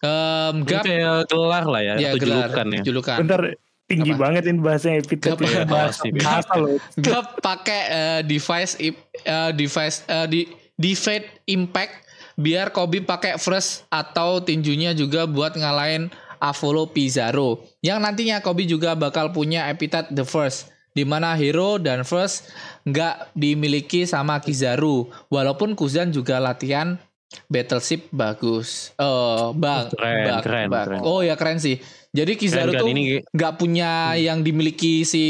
[0.01, 2.81] Ini Gap kayak gelar lah ya, ya atau gelar julukan ya.
[2.81, 3.17] julukan.
[3.21, 3.41] Bentar
[3.85, 4.21] tinggi Apa?
[4.29, 5.37] banget ini bahasanya epithet.
[5.37, 5.63] Gak apa- ya.
[5.65, 6.09] bahasa, pasti.
[6.17, 6.77] bahasa loh.
[6.97, 10.41] Gap pakai eh, device eh, device eh, di
[10.75, 11.93] Divide Impact
[12.35, 16.11] biar Kobe pakai first atau tinjunya juga buat ngalahin
[16.43, 17.63] Avolo Pizarro.
[17.79, 22.51] Yang nantinya Kobe juga bakal punya epithet the first di mana hero dan first
[22.83, 26.99] nggak dimiliki sama Kizaru walaupun Kuzan juga latihan
[27.47, 28.91] battleship bagus.
[28.95, 30.85] Oh, bang, Keren, bang, keren, bang.
[30.87, 31.01] keren.
[31.03, 31.79] Oh ya keren sih.
[32.15, 35.23] Jadi Kizaru kan, tuh ini- nggak punya yang dimiliki si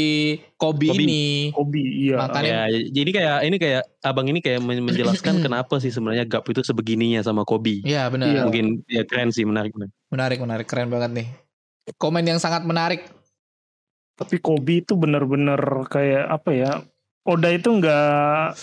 [0.54, 1.02] Kobe, Kobe.
[1.02, 1.50] ini.
[1.50, 2.16] Hobi iya.
[2.22, 6.46] Makanya Ya, jadi kayak ini kayak abang ini kayak men- menjelaskan kenapa sih sebenarnya Gap
[6.46, 7.82] itu sebegininya sama Kobe.
[7.82, 8.30] Ya benar.
[8.30, 8.42] Iya.
[8.46, 9.74] Mungkin ya keren sih menarik.
[9.74, 9.92] menarik.
[10.08, 11.28] Menarik, menarik, keren banget nih.
[11.98, 13.02] Komen yang sangat menarik.
[14.16, 15.58] Tapi Kobe itu bener-bener
[15.90, 16.72] kayak apa ya?
[17.26, 18.54] Oda itu nggak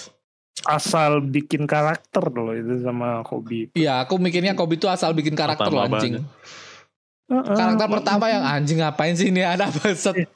[0.63, 3.67] asal bikin karakter loh itu sama Kobe.
[3.75, 6.23] Iya, aku mikirnya Kobe itu asal bikin karakter loh anjing.
[7.27, 7.55] Heeh.
[7.55, 10.27] Karakter pertama yang anjing ngapain sih ini anak baset.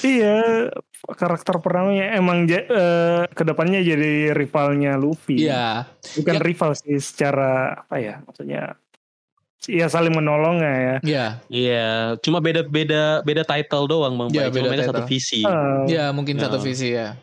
[0.00, 0.72] Iya,
[1.04, 5.44] karakter pertamanya emang ja- eh, ke depannya jadi rivalnya Luffy.
[5.44, 5.84] Iya.
[6.16, 6.40] Bukan Ya.
[6.40, 8.24] rival sih secara apa ya?
[8.24, 8.76] Maksudnya
[9.62, 10.98] Iya saling menolong ya.
[11.06, 11.26] Iya.
[11.46, 11.86] Iya,
[12.18, 14.28] cuma beda beda beda title doang bang.
[14.34, 15.10] Iya, beda mereka satu title.
[15.14, 15.40] visi.
[15.86, 16.50] Iya, mungkin Ya.
[16.50, 17.14] satu visi ya.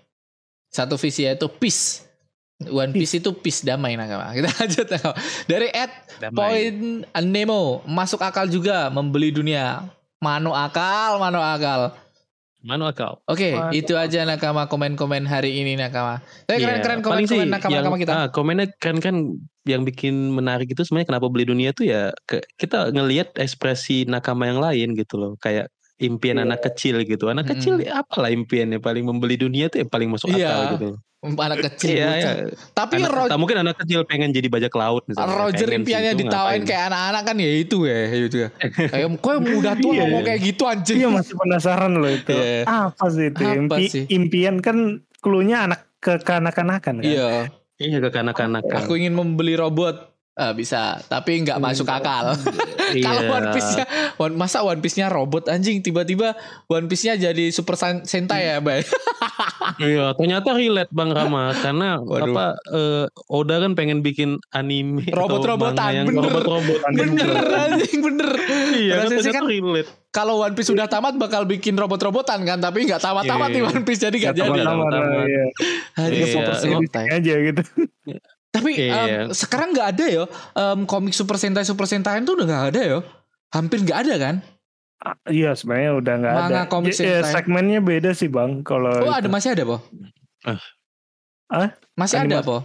[0.72, 2.08] Satu visi yaitu peace.
[2.60, 4.32] One Piece itu peace damai nakama.
[4.36, 5.16] Kita lanjut nakama.
[5.48, 6.36] Dari Ed Damai.
[6.36, 6.78] Point
[7.24, 9.88] Nemo masuk akal juga membeli dunia.
[10.20, 11.96] Mano akal, mano akal.
[12.60, 13.24] Mana akal?
[13.24, 13.72] Oke, Mantap.
[13.72, 16.20] itu aja nakama komen-komen hari ini nakama.
[16.44, 18.12] Tapi Iya, keren-keren paling sih komen-komen nakama, yang, nakama kita.
[18.12, 19.16] Ah, komennya kan kan
[19.64, 24.52] yang bikin menarik itu sebenarnya kenapa beli dunia tuh ya ke- kita ngelihat ekspresi nakama
[24.52, 26.46] yang lain gitu loh kayak impian Iya.
[26.46, 27.54] anak kecil gitu anak Mm-mm.
[27.54, 30.48] kecil ya apalah impiannya paling membeli dunia tuh yang paling masuk Iya.
[30.48, 30.90] akal gitu
[31.20, 32.00] Anak kecil.
[32.00, 32.32] iya iya
[32.72, 36.12] Tapi anak, Ro- tak mungkin anak kecil pengen jadi bajak laut misalnya Roger Pengen impiannya
[36.14, 38.50] itu ditawain kayak anak-anak kan ya itu ya gitu ya.
[38.96, 40.00] Kayak kok yang udah tua Iya.
[40.00, 40.98] ngomong kayak gitu anjing.
[40.98, 42.32] Iya masih penasaran loh itu.
[42.32, 42.64] Iya.
[42.64, 43.44] Apa sih itu?
[43.44, 44.04] Apa Impi- sih?
[44.08, 44.78] Impian kan
[45.20, 47.04] klunya anak kekanak-kanakan kan.
[47.04, 48.80] Iya, iya ke kanak-kanak kan.
[48.80, 50.09] aku ingin membeli robot.
[50.40, 52.32] Ah, bisa, tapi nggak masuk akal.
[53.04, 53.30] Kalau Iya.
[53.30, 53.86] One Piece-nya,
[54.18, 56.32] One, masa One Piece-nya robot anjing tiba-tiba
[56.66, 58.82] One Piece-nya jadi Super Sen- Sentai ya, Bay?
[59.78, 62.26] Iya, ternyata relate Bang Rama karena Waduh.
[62.26, 66.24] apa eh, Oda kan pengen bikin anime Robot-robotan, bener.
[66.26, 66.92] robot-robotan.
[66.92, 67.30] Bener
[67.68, 68.30] anjing, bener.
[68.74, 69.90] Iya, kan ternyata kan relate.
[70.10, 73.56] kalau One Piece sudah tamat bakal bikin robot-robotan kan, tapi nggak tamat-tamat Iya.
[73.56, 74.50] nih One Piece jadi nggak jadi.
[74.58, 74.66] tamat.
[74.66, 75.22] Sama-sama.
[75.98, 76.26] Aduh, Iya.
[76.28, 77.06] Super di Sentai.
[77.12, 77.64] aja gitu.
[78.50, 78.94] Tapi Iya.
[79.24, 80.24] em, sekarang nggak ada ya
[80.56, 83.00] em, komik Super Sentai Super Sentai itu udah nggak ada ya.
[83.50, 84.36] Hampir nggak ada kan?
[85.00, 86.42] Ah, Iya sebenarnya udah nggak ada.
[86.44, 87.34] Manga komik Ya, ya, Sentai.
[87.36, 88.62] segmennya beda sih bang.
[88.62, 89.16] Kalau Oh itu.
[89.16, 89.78] ada masih ada po?
[90.44, 90.60] Ah.
[91.48, 91.70] Ah?
[91.94, 92.48] Masih ada Animasi.
[92.48, 92.58] po?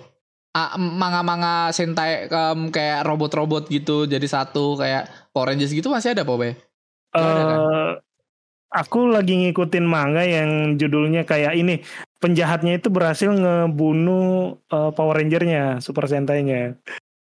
[0.50, 6.22] Ah, manga-manga Sentai em, kayak robot-robot gitu jadi satu kayak Power Rangers gitu masih ada
[6.22, 6.54] po be?
[7.10, 7.58] Nggak ada kan?
[7.60, 7.90] Eh,
[8.72, 11.82] aku lagi ngikutin manga yang judulnya kayak ini
[12.24, 16.80] penjahatnya itu berhasil ngebunuh eh, Power Ranger-nya Super Sentai-nya.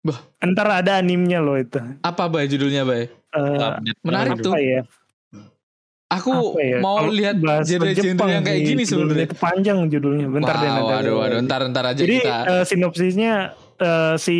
[0.07, 0.23] Bah.
[0.39, 1.83] Ntar ada animnya loh itu.
[2.01, 3.11] Apa bay judulnya bay?
[3.35, 4.55] Update Menarik tuh.
[4.55, 4.87] ya?
[6.07, 6.79] Aku Apa ya?
[6.79, 9.27] mau Kalau lihat genre-genre Jepang yang kayak gini judulnya sebenarnya.
[9.27, 10.27] Itu panjang judulnya.
[10.31, 10.93] Bentar deh Wow, nanti.
[10.95, 12.37] waduh, waduh, ntar ntar aja Jadi kita.
[12.47, 13.33] eh, sinopsisnya
[13.81, 14.37] eh, si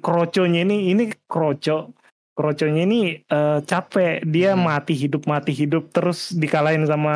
[0.00, 1.92] Kroconya ini ini Kroco.
[2.38, 4.62] Kroconya ini eh, capek, dia Hmm.
[4.64, 7.14] mati hidup mati hidup terus dikalahin sama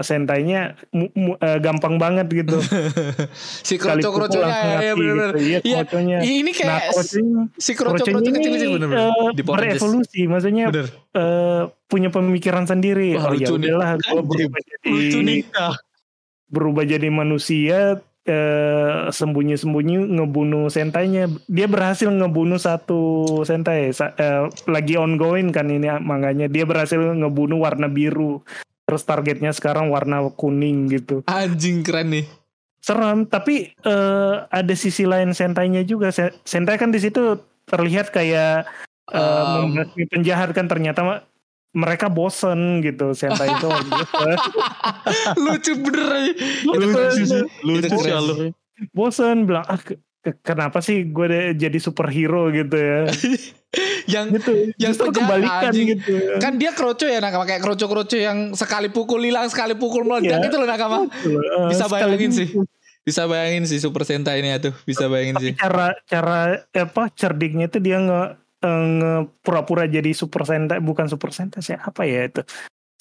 [0.00, 2.62] sentainya mu- mu- eh, gampang banget gitu.
[3.66, 5.32] si Sekali pukul kroco-kroconya langsung ya, ya mati bener-bener.
[5.32, 5.42] gitu.
[5.42, 6.18] Iya, Iya, Kroconya.
[6.22, 9.02] Ini Nah, kayak Kroconya, si Kroconya kroco-kroco ini kecil-kecil bener-bener.
[9.02, 9.82] eh, Di Power Rangers.
[9.82, 10.86] berevolusi, maksudnya Bener.
[11.12, 13.10] eh, punya pemikiran sendiri.
[13.12, 15.42] Wah, oh ya udahlah, gue berubah jadi
[16.46, 21.26] berubah jadi manusia eh, sembunyi-sembunyi ngebunuh sentainya.
[21.50, 23.90] Dia berhasil ngebunuh satu sentai.
[23.90, 26.46] Sa- eh, lagi ongoing kan ini manganya.
[26.46, 28.42] Dia berhasil ngebunuh warna biru.
[28.86, 31.22] Terus targetnya sekarang warna kuning gitu.
[31.30, 32.26] Anjing keren nih.
[32.82, 36.10] Serem, tapi eh, ada sisi lain sentainya juga.
[36.10, 37.38] Se- Sentai kan di situ
[37.70, 38.66] terlihat kayak
[39.12, 39.76] Um,
[40.14, 41.26] penjahat kan ternyata
[41.72, 43.64] mereka bosen gitu sentai itu
[45.38, 46.32] lucu bener aja.
[47.62, 48.14] Lucu sih keren.
[48.14, 48.50] alurnya.
[48.90, 53.00] bosen bilang ah ke- ke- kenapa sih gue jadi superhero gitu ya
[54.04, 55.86] Yang gitu Yang justru kebalikan anjing.
[55.90, 60.38] gitu kan dia kroco ya nakama kayak kroco-kroco yang sekali pukul hilang sekali pukul meledak
[60.38, 60.44] Iya.
[60.44, 61.08] itu loh nakama.
[61.08, 62.48] Eh, Bisa bayangin sih.
[63.00, 65.52] Bisa bayangin sih Super Sentai ini ya tuh, bisa bayangin Tapi sih.
[65.56, 66.38] cara cara
[66.70, 68.22] apa cerdiknya itu dia nge
[69.42, 72.42] pura-pura jadi super sentai bukan super sentai sih apa ya itu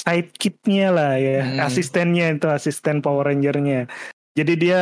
[0.01, 1.61] sidekitnya lah ya Hmm.
[1.61, 3.85] asistennya itu asisten Power Rangernya
[4.31, 4.81] jadi dia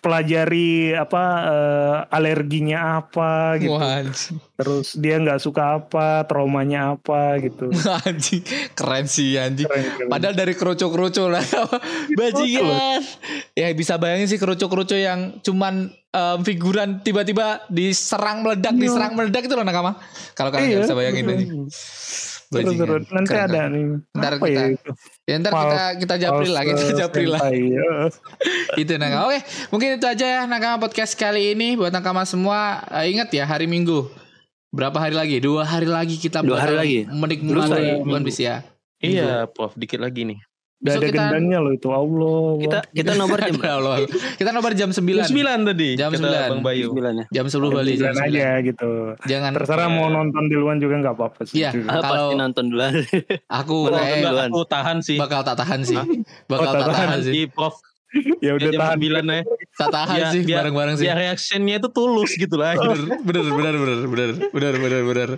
[0.00, 4.36] pelajari apa eh, alerginya apa gitu anjing.
[4.56, 7.68] terus dia nggak suka apa traumanya apa gitu
[8.08, 8.40] anjing.
[8.72, 9.68] Keren sih anjing.
[9.68, 10.08] Keren, keren.
[10.08, 11.44] Padahal dari kerucu-kerucu lah
[12.18, 13.00] Bajingan
[13.52, 18.80] Ya bisa bayangin sih kerucu-kerucu yang Cuman em, figuran tiba-tiba Diserang meledak Iya.
[18.88, 20.00] Diserang meledak itu loh nakama
[20.32, 21.44] Kalau kalian nggak bisa bayangin aja
[22.50, 23.06] Terus, terus.
[23.08, 23.70] nanti Keren, ada keren.
[23.70, 24.66] nih Ntar apa kita- ya
[25.24, 27.88] Ya ntar False- kita kita japri lah Kita False japri lah ya.
[28.82, 29.38] Itu nakama Oke
[29.70, 33.64] mungkin itu aja ya Nakama podcast kali ini Buat nakama semua eh, Ingat ya hari
[33.64, 34.10] Minggu
[34.68, 35.38] Berapa hari lagi?
[35.38, 36.98] Dua hari lagi kita Dua hari lagi?
[37.06, 38.66] Menikmati Lusa ya, One Piece ya
[38.98, 40.36] Iya, Prof, dikit lagi nih.
[40.80, 43.96] Udah ada kita- gendangnya loh itu Allah Kita kita nomor jam Ya Allah.
[44.34, 45.88] Kita nobar jam 9 Jam 9 tadi.
[45.94, 46.50] Jam kata 9.
[46.50, 46.86] Bang Bayu.
[46.88, 47.24] sembilan ya.
[47.30, 48.90] Jam 10 balik jam Jangan 9 aja gitu
[49.22, 51.70] Jangan terserah mau nonton di luar juga nggak apa-apa sih Iya.
[51.76, 52.80] Kalau- pasti nonton dulu.
[53.50, 53.76] Aku.
[53.86, 55.16] Enggak, aku tahan sih.
[55.16, 56.00] bakal tak tahan sih.
[56.48, 57.32] Bakal Oh, tak tahan sih.
[57.34, 57.76] Di Prof.
[58.42, 59.42] ya udah jam tahan 9 ya.
[59.70, 61.06] Tak tahan Biar- sih biar- bareng-bareng sih.
[61.06, 62.74] Ya reactionnya itu tulus gitu lah.
[62.74, 65.28] Bener, bener, bener, bener, bener, bener, bener, bener,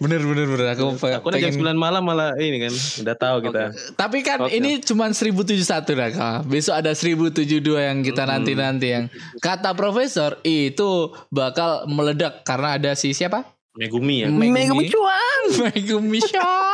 [0.00, 0.66] bener, bener, bener.
[0.72, 1.52] Aku Aku udah jam.
[1.52, 2.72] 9 malam malah ini kan.
[3.04, 3.62] Udah tahu kita.
[3.94, 4.56] Tapi kan Oke.
[4.56, 6.38] ini cuma 1071 dah Kak.
[6.44, 9.04] Besok ada 1072 yang kita nanti-nanti yang
[9.38, 13.44] kata profesor itu bakal meledak karena ada si siapa?
[13.74, 14.28] Megumi ya.
[14.30, 15.42] Megumi Cuan.
[15.66, 16.72] Megumi Cuan.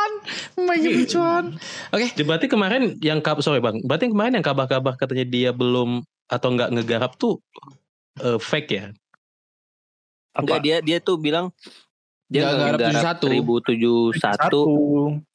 [0.57, 1.57] Megumi Cuan.
[1.91, 2.07] Oke.
[2.13, 6.01] Jadi Berarti kemarin yang kabar sorry bang, berarti yang kemarin yang kabar-kabar katanya dia belum
[6.29, 7.41] atau nggak ngegarap tuh
[8.21, 8.85] eh, fake ya?
[10.31, 11.51] Enggak dia dia tuh bilang
[12.31, 14.15] dia Nggak nggak garap garap 71.
[14.15, 14.61] 1071 satu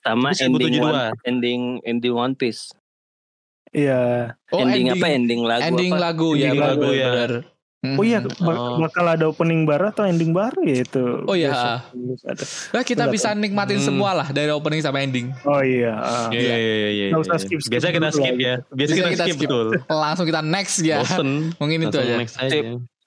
[0.01, 0.89] sama Tapi ending 1072.
[0.89, 0.99] one,
[1.29, 2.73] ending ending One Piece.
[3.77, 6.01] iya Oh, ending, apa ending lagu ending apa?
[6.01, 7.03] lagu ya, Ending lagu lagu, ya.
[7.05, 7.09] ya.
[7.13, 7.33] Benar.
[7.79, 8.81] Oh iya bak- Oh.
[8.81, 11.85] bakal ada opening baru atau ending baru ya itu Oh iya.
[12.25, 12.45] Ada.
[12.73, 13.87] Nah, kita Udah bisa nikmatin Hmm.
[13.87, 15.31] semua lah dari opening sampai ending.
[15.43, 16.27] oh iya ah.
[16.29, 17.05] Iya iya iya iya.
[17.09, 17.43] Nggak usah iya.
[17.43, 18.55] skip-skip Biasa kita skip ya.
[18.67, 19.47] Biasa kita, kita skip, skip.
[19.47, 19.67] betul.
[19.87, 20.99] Langsung kita next ya.
[20.99, 21.55] Bosen.
[21.55, 22.17] Mungkin itu Langsung aja.
[22.17, 22.59] next aja.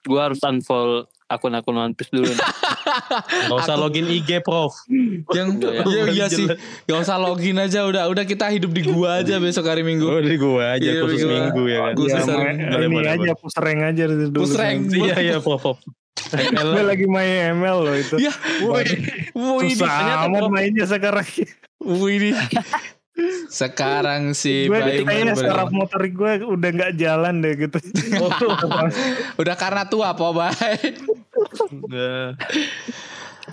[0.02, 2.26] Gua harus unfollow akun-akun One Piece dulu.
[2.26, 2.38] nih.
[3.48, 4.74] Gak usah login IG Prof.
[5.30, 6.46] Yang Iya, iya, iya sih.
[6.84, 10.04] Gak usah login aja udah udah kita hidup di gua aja besok hari Minggu.
[10.04, 11.32] Oh dari gua aja Iya, khusus gua.
[11.32, 11.92] minggu ya kan.
[11.94, 12.52] Gua Ya, Boleh,
[12.82, 14.78] ini boleh, aja push rank aja dulu Push rank.
[14.90, 15.62] Iya iya Prof.
[15.62, 15.78] Prof.
[16.30, 18.34] gue lagi main ML loh itu Ya.
[18.60, 18.84] Wih,
[19.64, 21.24] ini susah amat mainnya sekarang
[21.80, 22.30] Wih, ini.
[23.50, 27.78] Sekarang si gue Bayu kayaknya saraf motorik gue udah nggak jalan deh gitu
[29.40, 30.78] udah karena tua apa Bay?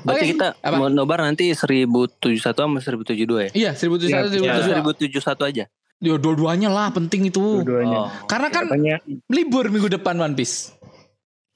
[0.05, 0.77] Berarti Oke, kita apa?
[0.77, 3.49] mau nobar nanti 1071 sama 1072 ya?
[3.51, 5.25] Iya, 1071 Iya, Atau 1072.
[5.25, 5.63] 1071 aja.
[5.97, 7.65] Ya, dua-duanya lah penting itu.
[7.65, 8.09] dua-duanya Oh.
[8.29, 9.01] Karena kan katanya
[9.33, 10.76] libur minggu depan One Piece.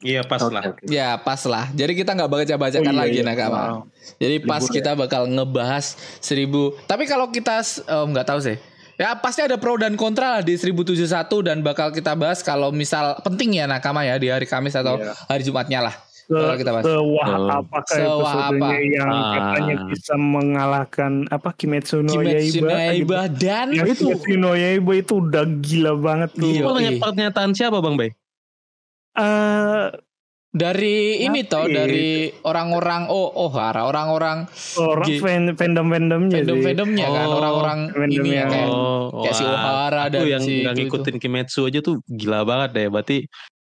[0.02, 0.64] Iya pas lah.
[0.68, 0.82] oke.
[0.84, 1.69] Ya pas lah.
[1.72, 3.23] Jadi kita nggak baca-bacakan Oh, iya, lagi iya.
[3.23, 3.57] nakama.
[3.60, 3.78] Wow.
[4.18, 5.86] Jadi pas Libur kita bakal ngebahas
[6.18, 6.73] seribu.
[6.84, 8.57] Tapi kalau kita em, nggak tahu sih.
[8.95, 11.06] Ya pasti ada pro dan kontra lah di 1071
[11.41, 15.14] dan bakal kita bahas kalau misal penting ya nakama ya di hari Kamis atau Iya.
[15.26, 15.95] hari Jumatnya lah.
[16.22, 16.86] se, Kalau kita bahas.
[16.86, 17.49] sewah Oh.
[17.52, 18.69] apakah Sewah episodenya apa?
[18.80, 19.32] yang Ah.
[19.34, 22.68] katanya bisa mengalahkan apa Kimetsu no Kimetsu Yaiba gitu.
[22.69, 26.61] Yaiba dan yang Itu- Kimetsu no Yaiba itu udah gila banget tuh Iya.
[26.61, 26.99] Itu Yoi.
[26.99, 28.14] pernyataan siapa Bang Bay?
[29.22, 29.85] Eh,
[30.52, 37.06] dari ini toh dari orang-orang oh oh hara orang-orang orang G- fan, fandom-fandomnya sih fandom-fandomnya
[37.07, 39.43] kan Oh, orang-orang fandom ini ya yang- kayak Oh, kayak si.
[39.48, 42.88] Ohara dan yang si itu- ngikutin Kimetsu aja tuh gila banget deh.
[42.89, 43.18] Berarti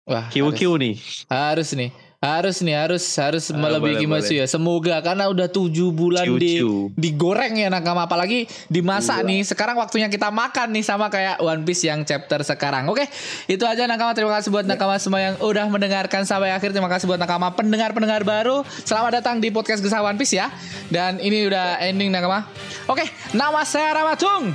[0.04, 0.94] Wah, QQ nih.
[1.24, 1.88] harus, harus nih.
[2.24, 4.48] Harus nih, harus harus Ah, melebihi boleh, Kimetsu ya.
[4.48, 6.88] Semoga karena udah tujuh bulan di Cucu.
[6.96, 9.28] digoreng ya nakama apalagi dimasak Iya.
[9.28, 9.40] nih.
[9.44, 12.88] Sekarang waktunya kita makan nih sama kayak One Piece yang chapter sekarang.
[12.88, 13.04] Oke,
[13.44, 14.16] itu aja nakama.
[14.16, 16.72] Terima kasih buat nakama semua yang udah mendengarkan sampai akhir.
[16.72, 18.64] Terima kasih buat nakama pendengar-pendengar baru.
[18.82, 20.48] Selamat datang di podcast Gesah One Piece ya.
[20.88, 22.48] Dan ini udah ending nakama.
[22.86, 24.48] Oke, nama saya Ramatung.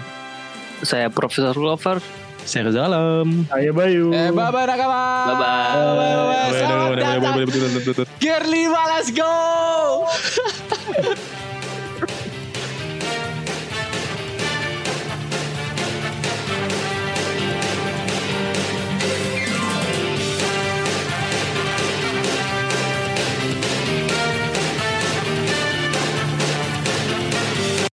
[0.79, 2.01] Saya Profesor Lover.
[2.49, 3.45] Saya Reza Alam.
[3.45, 4.09] Saya Bayu.
[4.09, 5.01] Eh, bye bye nakama.
[5.29, 5.69] Bye bye.
[5.93, 6.57] Bye.
[6.57, 8.09] Selamat datang.
[8.17, 9.29] Girly, let's go.